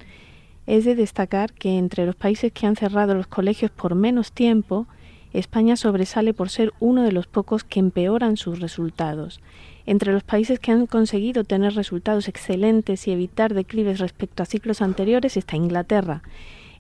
Es 0.65 0.83
de 0.83 0.95
destacar 0.95 1.53
que 1.53 1.77
entre 1.77 2.05
los 2.05 2.15
países 2.15 2.51
que 2.51 2.67
han 2.67 2.75
cerrado 2.75 3.15
los 3.15 3.27
colegios 3.27 3.71
por 3.71 3.95
menos 3.95 4.33
tiempo, 4.33 4.87
España 5.33 5.75
sobresale 5.75 6.33
por 6.33 6.49
ser 6.49 6.73
uno 6.79 7.03
de 7.03 7.11
los 7.11 7.27
pocos 7.27 7.63
que 7.63 7.79
empeoran 7.79 8.37
sus 8.37 8.59
resultados. 8.59 9.41
Entre 9.85 10.11
los 10.11 10.23
países 10.23 10.59
que 10.59 10.71
han 10.71 10.85
conseguido 10.85 11.43
tener 11.43 11.73
resultados 11.73 12.27
excelentes 12.27 13.07
y 13.07 13.11
evitar 13.11 13.53
declives 13.53 13.99
respecto 13.99 14.43
a 14.43 14.45
ciclos 14.45 14.81
anteriores 14.81 15.37
está 15.37 15.55
Inglaterra, 15.55 16.21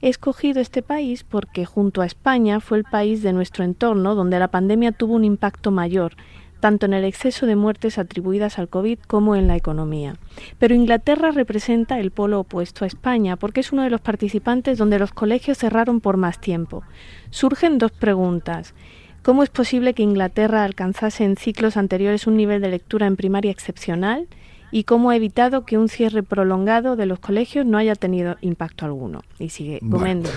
He 0.01 0.09
escogido 0.09 0.61
este 0.61 0.83
país 0.83 1.23
porque 1.23 1.65
junto 1.65 2.01
a 2.01 2.05
España 2.05 2.59
fue 2.59 2.77
el 2.77 2.83
país 2.83 3.23
de 3.23 3.33
nuestro 3.33 3.63
entorno 3.63 4.13
donde 4.13 4.37
la 4.37 4.49
pandemia 4.49 4.91
tuvo 4.91 5.15
un 5.15 5.23
impacto 5.23 5.71
mayor, 5.71 6.15
tanto 6.59 6.85
en 6.85 6.93
el 6.93 7.03
exceso 7.03 7.45
de 7.45 7.55
muertes 7.55 7.97
atribuidas 7.97 8.59
al 8.59 8.69
COVID 8.69 8.99
como 9.07 9.35
en 9.35 9.47
la 9.47 9.55
economía. 9.55 10.15
Pero 10.59 10.75
Inglaterra 10.75 11.31
representa 11.31 11.99
el 11.99 12.11
polo 12.11 12.39
opuesto 12.39 12.83
a 12.83 12.87
España 12.87 13.35
porque 13.35 13.61
es 13.61 13.71
uno 13.71 13.83
de 13.83 13.89
los 13.89 14.01
participantes 14.01 14.77
donde 14.77 14.99
los 14.99 15.11
colegios 15.11 15.57
cerraron 15.57 16.01
por 16.01 16.17
más 16.17 16.39
tiempo. 16.39 16.83
Surgen 17.29 17.77
dos 17.77 17.91
preguntas. 17.91 18.73
¿Cómo 19.23 19.43
es 19.43 19.49
posible 19.49 19.93
que 19.93 20.03
Inglaterra 20.03 20.63
alcanzase 20.63 21.23
en 21.25 21.35
ciclos 21.35 21.75
anteriores 21.77 22.27
un 22.27 22.37
nivel 22.37 22.61
de 22.61 22.69
lectura 22.69 23.07
en 23.07 23.15
primaria 23.15 23.51
excepcional? 23.51 24.27
y 24.71 24.83
cómo 24.83 25.09
ha 25.09 25.15
evitado 25.15 25.65
que 25.65 25.77
un 25.77 25.87
cierre 25.87 26.23
prolongado 26.23 26.95
de 26.95 27.05
los 27.05 27.19
colegios 27.19 27.65
no 27.65 27.77
haya 27.77 27.95
tenido 27.95 28.35
impacto 28.41 28.85
alguno. 28.85 29.21
Y 29.39 29.49
sigue 29.49 29.79
comiendo. 29.79 30.29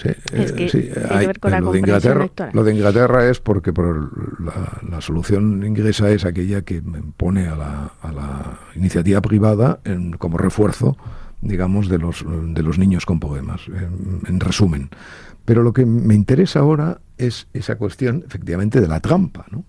Sí, 0.00 0.08
es 0.32 0.52
que 0.52 0.94
lo, 1.60 1.72
de 1.72 1.78
Inglaterra, 1.78 2.30
lo 2.54 2.64
de 2.64 2.72
Inglaterra 2.72 3.28
es 3.28 3.38
porque 3.38 3.70
la, 3.70 5.00
solución 5.02 5.62
inglesa 5.62 6.10
es 6.10 6.24
aquella 6.24 6.62
que 6.62 6.82
pone 7.18 7.48
a 7.48 7.54
la, 7.54 7.92
a 8.00 8.10
la 8.10 8.60
iniciativa 8.76 9.20
privada 9.20 9.80
en, 9.84 10.12
como 10.12 10.38
refuerzo, 10.38 10.96
digamos, 11.42 11.90
de 11.90 11.98
los, 11.98 12.24
de 12.26 12.62
los 12.62 12.78
niños 12.78 13.04
con 13.04 13.20
poemas, 13.20 13.60
en, 13.68 14.22
en, 14.26 14.40
resumen. 14.40 14.88
Pero 15.44 15.62
lo 15.62 15.74
que 15.74 15.84
me 15.84 16.14
interesa 16.14 16.60
ahora 16.60 17.02
es 17.18 17.48
esa 17.52 17.76
cuestión, 17.76 18.24
efectivamente, 18.26 18.80
de 18.80 18.88
la 18.88 19.00
trampa, 19.00 19.44
¿no? 19.50 19.64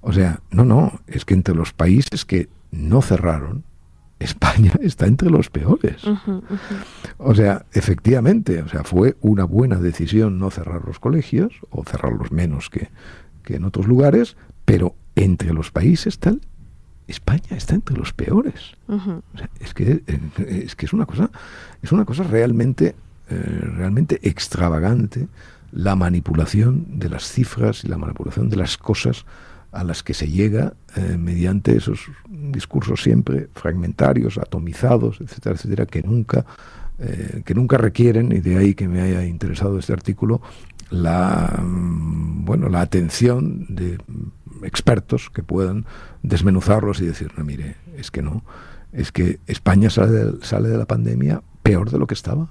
O 0.00 0.12
sea, 0.12 0.40
no, 0.50 0.64
no, 0.64 1.00
es 1.06 1.24
que 1.24 1.34
entre 1.34 1.54
los 1.54 1.72
países 1.72 2.24
que 2.24 2.48
no 2.72 3.00
cerraron, 3.00 3.62
España 4.18 4.72
está 4.80 5.06
entre 5.06 5.30
los 5.30 5.50
peores. 5.50 6.02
O 7.18 7.34
sea, 7.34 7.66
efectivamente, 7.72 8.62
o 8.62 8.68
sea, 8.68 8.84
fue 8.84 9.16
una 9.20 9.44
buena 9.44 9.76
decisión 9.76 10.38
no 10.38 10.50
cerrar 10.50 10.84
los 10.86 10.98
colegios, 10.98 11.54
o 11.70 11.84
cerrarlos 11.84 12.32
menos 12.32 12.70
que, 12.70 12.88
en 13.46 13.64
otros 13.64 13.86
lugares, 13.86 14.36
pero 14.64 14.94
entre 15.16 15.54
los 15.54 15.70
países 15.70 16.18
tal, 16.18 16.40
España 17.06 17.56
está 17.56 17.74
entre 17.74 17.96
los 17.96 18.12
peores. 18.12 18.76
es 19.60 19.72
que 19.72 20.02
es 20.36 20.76
que 20.76 20.84
es 20.84 20.92
una 20.92 21.06
cosa, 21.06 21.30
es 21.82 21.92
una 21.92 22.04
cosa 22.04 22.24
realmente, 22.24 22.94
eh, 23.30 23.70
realmente 23.76 24.20
extravagante 24.28 25.28
la 25.72 25.96
manipulación 25.96 26.98
de 26.98 27.08
las 27.08 27.30
cifras 27.30 27.84
y 27.84 27.88
la 27.88 27.96
manipulación 27.96 28.50
de 28.50 28.56
las 28.56 28.76
cosas 28.76 29.24
a 29.72 29.84
las 29.84 30.02
que 30.02 30.14
se 30.14 30.28
llega 30.28 30.74
eh, 30.96 31.16
mediante 31.18 31.76
esos 31.76 32.00
discursos 32.28 33.02
siempre 33.02 33.48
fragmentarios, 33.54 34.38
atomizados, 34.38 35.20
etcétera, 35.20 35.56
etcétera, 35.56 35.86
que 35.86 36.02
nunca, 36.02 36.46
eh, 36.98 37.42
que 37.44 37.54
nunca 37.54 37.76
requieren, 37.76 38.32
y 38.32 38.40
de 38.40 38.56
ahí 38.56 38.74
que 38.74 38.88
me 38.88 39.02
haya 39.02 39.24
interesado 39.24 39.78
este 39.78 39.92
artículo, 39.92 40.40
la, 40.90 41.62
mm, 41.62 42.44
bueno, 42.44 42.68
la 42.68 42.80
atención 42.80 43.66
de 43.68 43.98
expertos 44.62 45.30
que 45.30 45.42
puedan 45.42 45.84
desmenuzarlos 46.22 47.00
y 47.00 47.06
decir, 47.06 47.32
no, 47.36 47.44
mire, 47.44 47.76
es 47.96 48.10
que 48.10 48.22
no, 48.22 48.42
es 48.92 49.12
que 49.12 49.38
España 49.46 49.90
sale 49.90 50.32
sale 50.42 50.68
de 50.70 50.78
la 50.78 50.86
pandemia 50.86 51.42
peor 51.62 51.90
de 51.90 51.98
lo 51.98 52.06
que 52.06 52.14
estaba. 52.14 52.48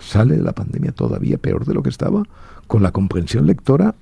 Sale 0.00 0.36
de 0.36 0.42
la 0.42 0.52
pandemia 0.52 0.92
todavía 0.92 1.36
peor 1.38 1.66
de 1.66 1.74
lo 1.74 1.82
que 1.82 1.90
estaba, 1.90 2.22
con 2.66 2.82
la 2.82 2.92
comprensión 2.92 3.46
lectora 3.46 3.94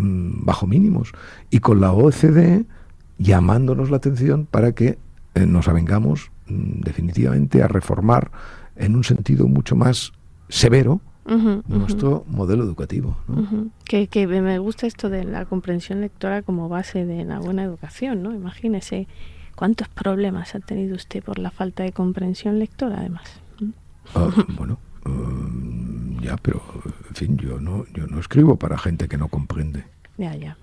Mm, 0.00 0.44
bajo 0.44 0.66
mínimos 0.66 1.12
y 1.50 1.58
con 1.58 1.80
la 1.80 1.92
OCDE 1.92 2.64
llamándonos 3.18 3.90
la 3.90 3.98
atención 3.98 4.46
para 4.46 4.72
que 4.72 4.98
eh, 5.34 5.46
nos 5.46 5.68
avengamos 5.68 6.30
mm, 6.46 6.80
definitivamente 6.80 7.62
a 7.62 7.68
reformar 7.68 8.30
en 8.76 8.96
un 8.96 9.04
sentido 9.04 9.46
mucho 9.46 9.76
más 9.76 10.12
severo 10.48 11.00
nuestro 11.68 12.24
modelo 12.26 12.64
educativo. 12.64 13.16
que, 13.84 14.08
que, 14.08 14.26
me 14.26 14.58
gusta 14.58 14.88
esto 14.88 15.10
de 15.10 15.22
la 15.22 15.44
comprensión 15.44 16.00
lectora 16.00 16.42
como 16.42 16.68
base 16.68 17.04
de 17.04 17.24
la 17.24 17.38
buena 17.38 17.62
educación, 17.62 18.24
¿no? 18.24 18.34
Imagínese 18.34 19.06
cuántos 19.54 19.86
problemas 19.88 20.56
ha 20.56 20.60
tenido 20.60 20.96
usted 20.96 21.22
por 21.22 21.38
la 21.38 21.52
falta 21.52 21.84
de 21.84 21.92
comprensión 21.92 22.58
lectora, 22.58 22.98
además. 22.98 23.30
Ah, 24.16 24.28
bueno, 24.56 24.78
um, 25.04 26.18
ya, 26.20 26.36
pero 26.38 26.60
en 27.10 27.16
fin, 27.16 27.36
yo 27.36 27.60
no, 27.60 27.84
yo 27.92 28.06
no 28.06 28.20
escribo 28.20 28.56
para 28.56 28.78
gente 28.78 29.08
que 29.08 29.18
no 29.18 29.28
comprende. 29.28 29.84
Ya, 30.16 30.34
ya. 30.36 30.56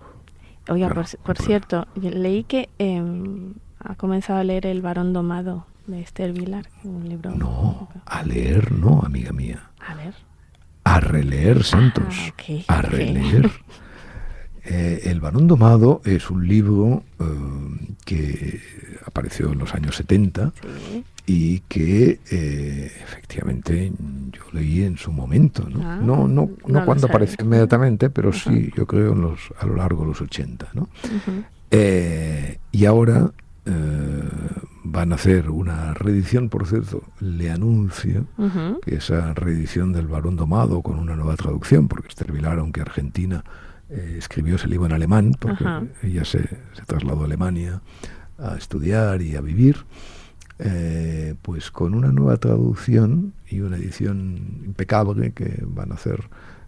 Oiga, 0.70 0.90
por, 1.24 1.38
cierto, 1.38 1.88
leí 1.96 2.44
que 2.44 2.70
em, 2.78 3.54
ha 3.80 3.96
comenzado 3.96 4.40
a 4.40 4.44
leer 4.44 4.66
El 4.66 4.82
varón 4.82 5.14
domado 5.14 5.66
de 5.88 6.02
Esther 6.02 6.34
Vilar, 6.34 6.68
un 6.84 7.08
libro. 7.08 7.32
No, 7.32 7.90
a 8.06 8.24
leer 8.24 8.72
no, 8.72 9.02
amiga 9.02 9.32
mía. 9.32 9.70
A 9.80 9.96
leer. 9.96 10.14
A 10.84 11.00
releer, 11.02 11.64
Santos. 11.64 12.16
Ah, 12.68 12.80
a 12.80 12.82
releer. 12.82 13.52
Eh, 14.70 15.04
el 15.06 15.22
varón 15.22 15.48
domado 15.48 16.02
es 16.04 16.30
un 16.30 16.46
libro 16.46 17.04
eh, 17.20 17.24
que 18.04 18.60
apareció 19.06 19.54
en 19.54 19.60
los 19.60 19.74
años 19.74 19.96
70 19.96 20.52
y 21.26 21.62
que 21.62 22.20
eh, 22.30 22.92
efectivamente 23.02 23.94
yo 24.32 24.42
leí 24.52 24.84
en 24.84 24.98
su 24.98 25.14
momento, 25.14 25.70
¿no? 25.70 25.90
Ah, 25.90 26.00
no, 26.02 26.28
no, 26.28 26.50
no, 26.68 26.86
cuando 26.86 27.08
apareció 27.08 27.46
inmediatamente, 27.46 28.10
pero 28.10 28.34
sí, 28.34 28.70
yo 28.76 28.86
creo 28.86 29.14
en 29.14 29.22
los, 29.22 29.40
a 29.58 29.66
lo 29.66 29.78
largo 29.78 30.02
de 30.02 30.08
los 30.10 30.22
80, 30.22 30.68
¿no? 30.74 30.90
Eh, 31.72 32.60
y 32.72 32.86
ahora 32.86 33.32
van 34.84 35.12
a 35.12 35.16
hacer 35.16 35.50
una 35.50 35.94
reedición, 35.94 36.48
por 36.48 36.66
cierto, 36.66 37.04
le 37.20 37.52
anuncio 37.52 38.26
que 38.82 38.96
esa 38.96 39.34
reedición 39.34 39.92
del 39.92 40.08
Varón 40.08 40.38
Domado 40.38 40.82
con 40.82 40.98
una 41.00 41.16
nueva 41.16 41.36
traducción, 41.36 41.90
porque 41.90 42.08
Esther 42.08 42.32
Vilar, 42.32 42.60
aunque 42.60 42.82
Argentina, 42.82 43.44
escribió 43.90 44.56
ese 44.56 44.68
libro 44.68 44.86
en 44.86 44.94
alemán, 44.94 45.36
porque 45.40 45.66
ella 46.04 46.26
se, 46.26 46.40
se 46.42 46.86
trasladó 46.86 47.22
a 47.22 47.26
Alemania 47.26 47.82
a 48.38 48.56
estudiar 48.56 49.22
y 49.22 49.36
a 49.36 49.42
vivir. 49.42 49.78
Eh, 50.60 51.36
pues 51.44 51.70
con 51.70 51.94
una 51.94 52.12
nueva 52.12 52.38
traducción 52.38 53.34
y 53.48 53.60
una 53.60 53.78
edición 53.78 54.64
impecable 54.66 55.32
que 55.32 55.64
van 55.68 55.92
a 55.92 55.96
hacer 55.96 56.20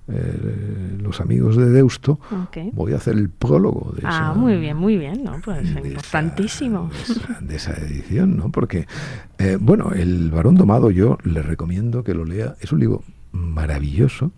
eh, 0.08 0.98
los 1.02 1.20
amigos 1.22 1.58
de 1.58 1.72
Deusto, 1.72 2.20
voy 2.74 2.94
a 2.94 2.98
hacer 2.98 3.16
el 3.16 3.30
prólogo 3.30 3.92
de 3.96 4.04
ah, 4.06 4.36
muy 4.36 4.58
bien, 4.58 4.78
muy 4.78 4.98
bien, 4.98 5.24
¿no? 5.24 5.42
Pues 5.44 5.68
importantísimo. 5.72 6.92
de, 7.42 7.56
esa, 7.56 7.74
edición, 7.74 8.38
¿no? 8.38 8.52
Porque, 8.52 8.86
eh, 9.40 9.58
bueno, 9.60 9.92
El 9.92 10.30
varón 10.30 10.54
domado 10.54 10.92
yo 10.92 11.18
le 11.24 11.42
recomiendo 11.42 12.04
que 12.04 12.14
lo 12.14 12.26
lea. 12.26 12.56
Es 12.62 12.72
un 12.72 12.80
libro 12.80 13.04
maravilloso, 13.32 14.32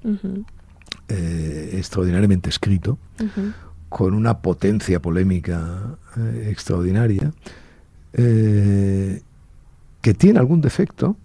extraordinariamente 1.74 2.50
escrito, 2.50 2.98
con 3.90 4.14
una 4.14 4.40
potencia 4.40 5.02
polémica 5.02 5.98
extraordinaria 6.46 7.34
que 10.02 10.14
tiene 10.16 10.40
algún 10.40 10.62
defecto, 10.62 11.16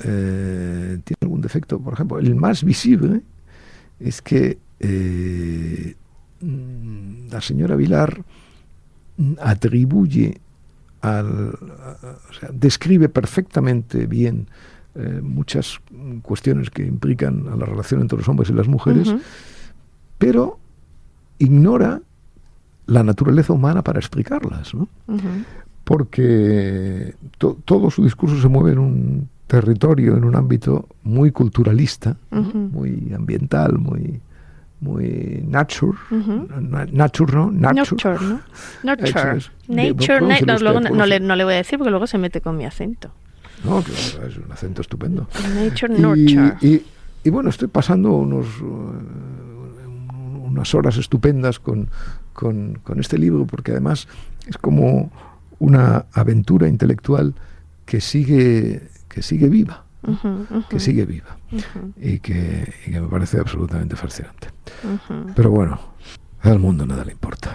eh, 0.00 0.98
tiene 1.04 1.18
algún 1.20 1.40
defecto, 1.40 1.78
por 1.78 1.94
ejemplo, 1.94 2.18
el 2.18 2.34
más 2.34 2.64
visible 2.64 3.22
es 4.00 4.20
que 4.20 4.58
eh, 4.80 5.94
la 6.40 7.40
señora 7.40 7.76
Vilar 7.76 8.24
atribuye 9.40 10.40
al, 11.00 11.54
o 11.54 12.32
sea, 12.38 12.50
describe 12.52 13.08
perfectamente 13.08 14.06
bien 14.06 14.48
eh, 14.96 15.20
muchas 15.22 15.80
cuestiones 16.22 16.70
que 16.70 16.86
implican 16.86 17.46
a 17.48 17.56
la 17.56 17.66
relación 17.66 18.00
entre 18.00 18.18
los 18.18 18.28
hombres 18.28 18.50
y 18.50 18.52
las 18.52 18.68
mujeres, 18.68 19.14
pero 20.18 20.58
ignora 21.38 22.00
la 22.86 23.02
naturaleza 23.02 23.52
humana 23.52 23.82
para 23.82 23.98
explicarlas. 23.98 24.74
¿no? 24.74 24.88
porque 25.86 27.14
todo 27.38 27.90
su 27.92 28.02
discurso 28.02 28.40
se 28.40 28.48
mueve 28.48 28.72
en 28.72 28.78
un 28.80 29.28
territorio, 29.46 30.16
en 30.16 30.24
un 30.24 30.34
ámbito 30.34 30.88
muy 31.04 31.30
culturalista, 31.30 32.16
muy 32.30 33.12
ambiental, 33.14 33.78
muy 33.78 34.20
muy 34.80 35.44
nature, 35.46 35.96
nature, 36.90 37.32
¿no? 37.32 37.50
Nature, 37.52 38.18
¿no? 38.20 38.40
Nature. 38.82 39.40
Nature, 39.68 40.58
luego 40.60 40.80
no, 40.80 41.06
le, 41.06 41.20
no 41.20 41.36
le 41.36 41.44
voy 41.44 41.54
a 41.54 41.58
decir 41.58 41.78
porque 41.78 41.90
luego 41.90 42.06
se 42.06 42.18
mete 42.18 42.40
con 42.40 42.56
mi 42.56 42.64
acento. 42.64 43.12
No, 43.66 43.82
claro, 43.82 44.28
es 44.28 44.36
un 44.36 44.52
acento 44.52 44.80
estupendo. 44.80 45.26
Nature, 45.54 45.98
nurture. 45.98 46.56
Y, 46.60 46.82
y, 47.24 47.30
bueno, 47.30 47.50
estoy 47.50 47.68
pasando 47.68 48.12
unos, 48.12 48.46
uh, 48.60 48.92
unas 50.46 50.74
horas 50.74 50.96
estupendas 50.96 51.58
con, 51.58 51.90
con, 52.32 52.78
con 52.84 53.00
este 53.00 53.18
libro 53.18 53.46
porque 53.46 53.72
además 53.72 54.06
es 54.46 54.56
como 54.56 55.10
una 55.58 56.06
aventura 56.12 56.68
intelectual 56.68 57.34
que 57.84 58.00
sigue, 58.00 58.88
que 59.08 59.22
sigue 59.22 59.48
viva, 59.48 59.84
que 60.68 60.78
sigue 60.78 61.04
viva 61.04 61.36
y, 61.96 62.18
que, 62.20 62.72
y, 62.86 62.92
que, 62.92 63.00
me 63.00 63.08
parece 63.08 63.40
absolutamente 63.40 63.96
fascinante. 63.96 64.48
Pero 65.34 65.50
bueno, 65.50 65.78
al 66.42 66.58
mundo 66.58 66.86
nada 66.86 67.04
le 67.04 67.12
importa. 67.12 67.54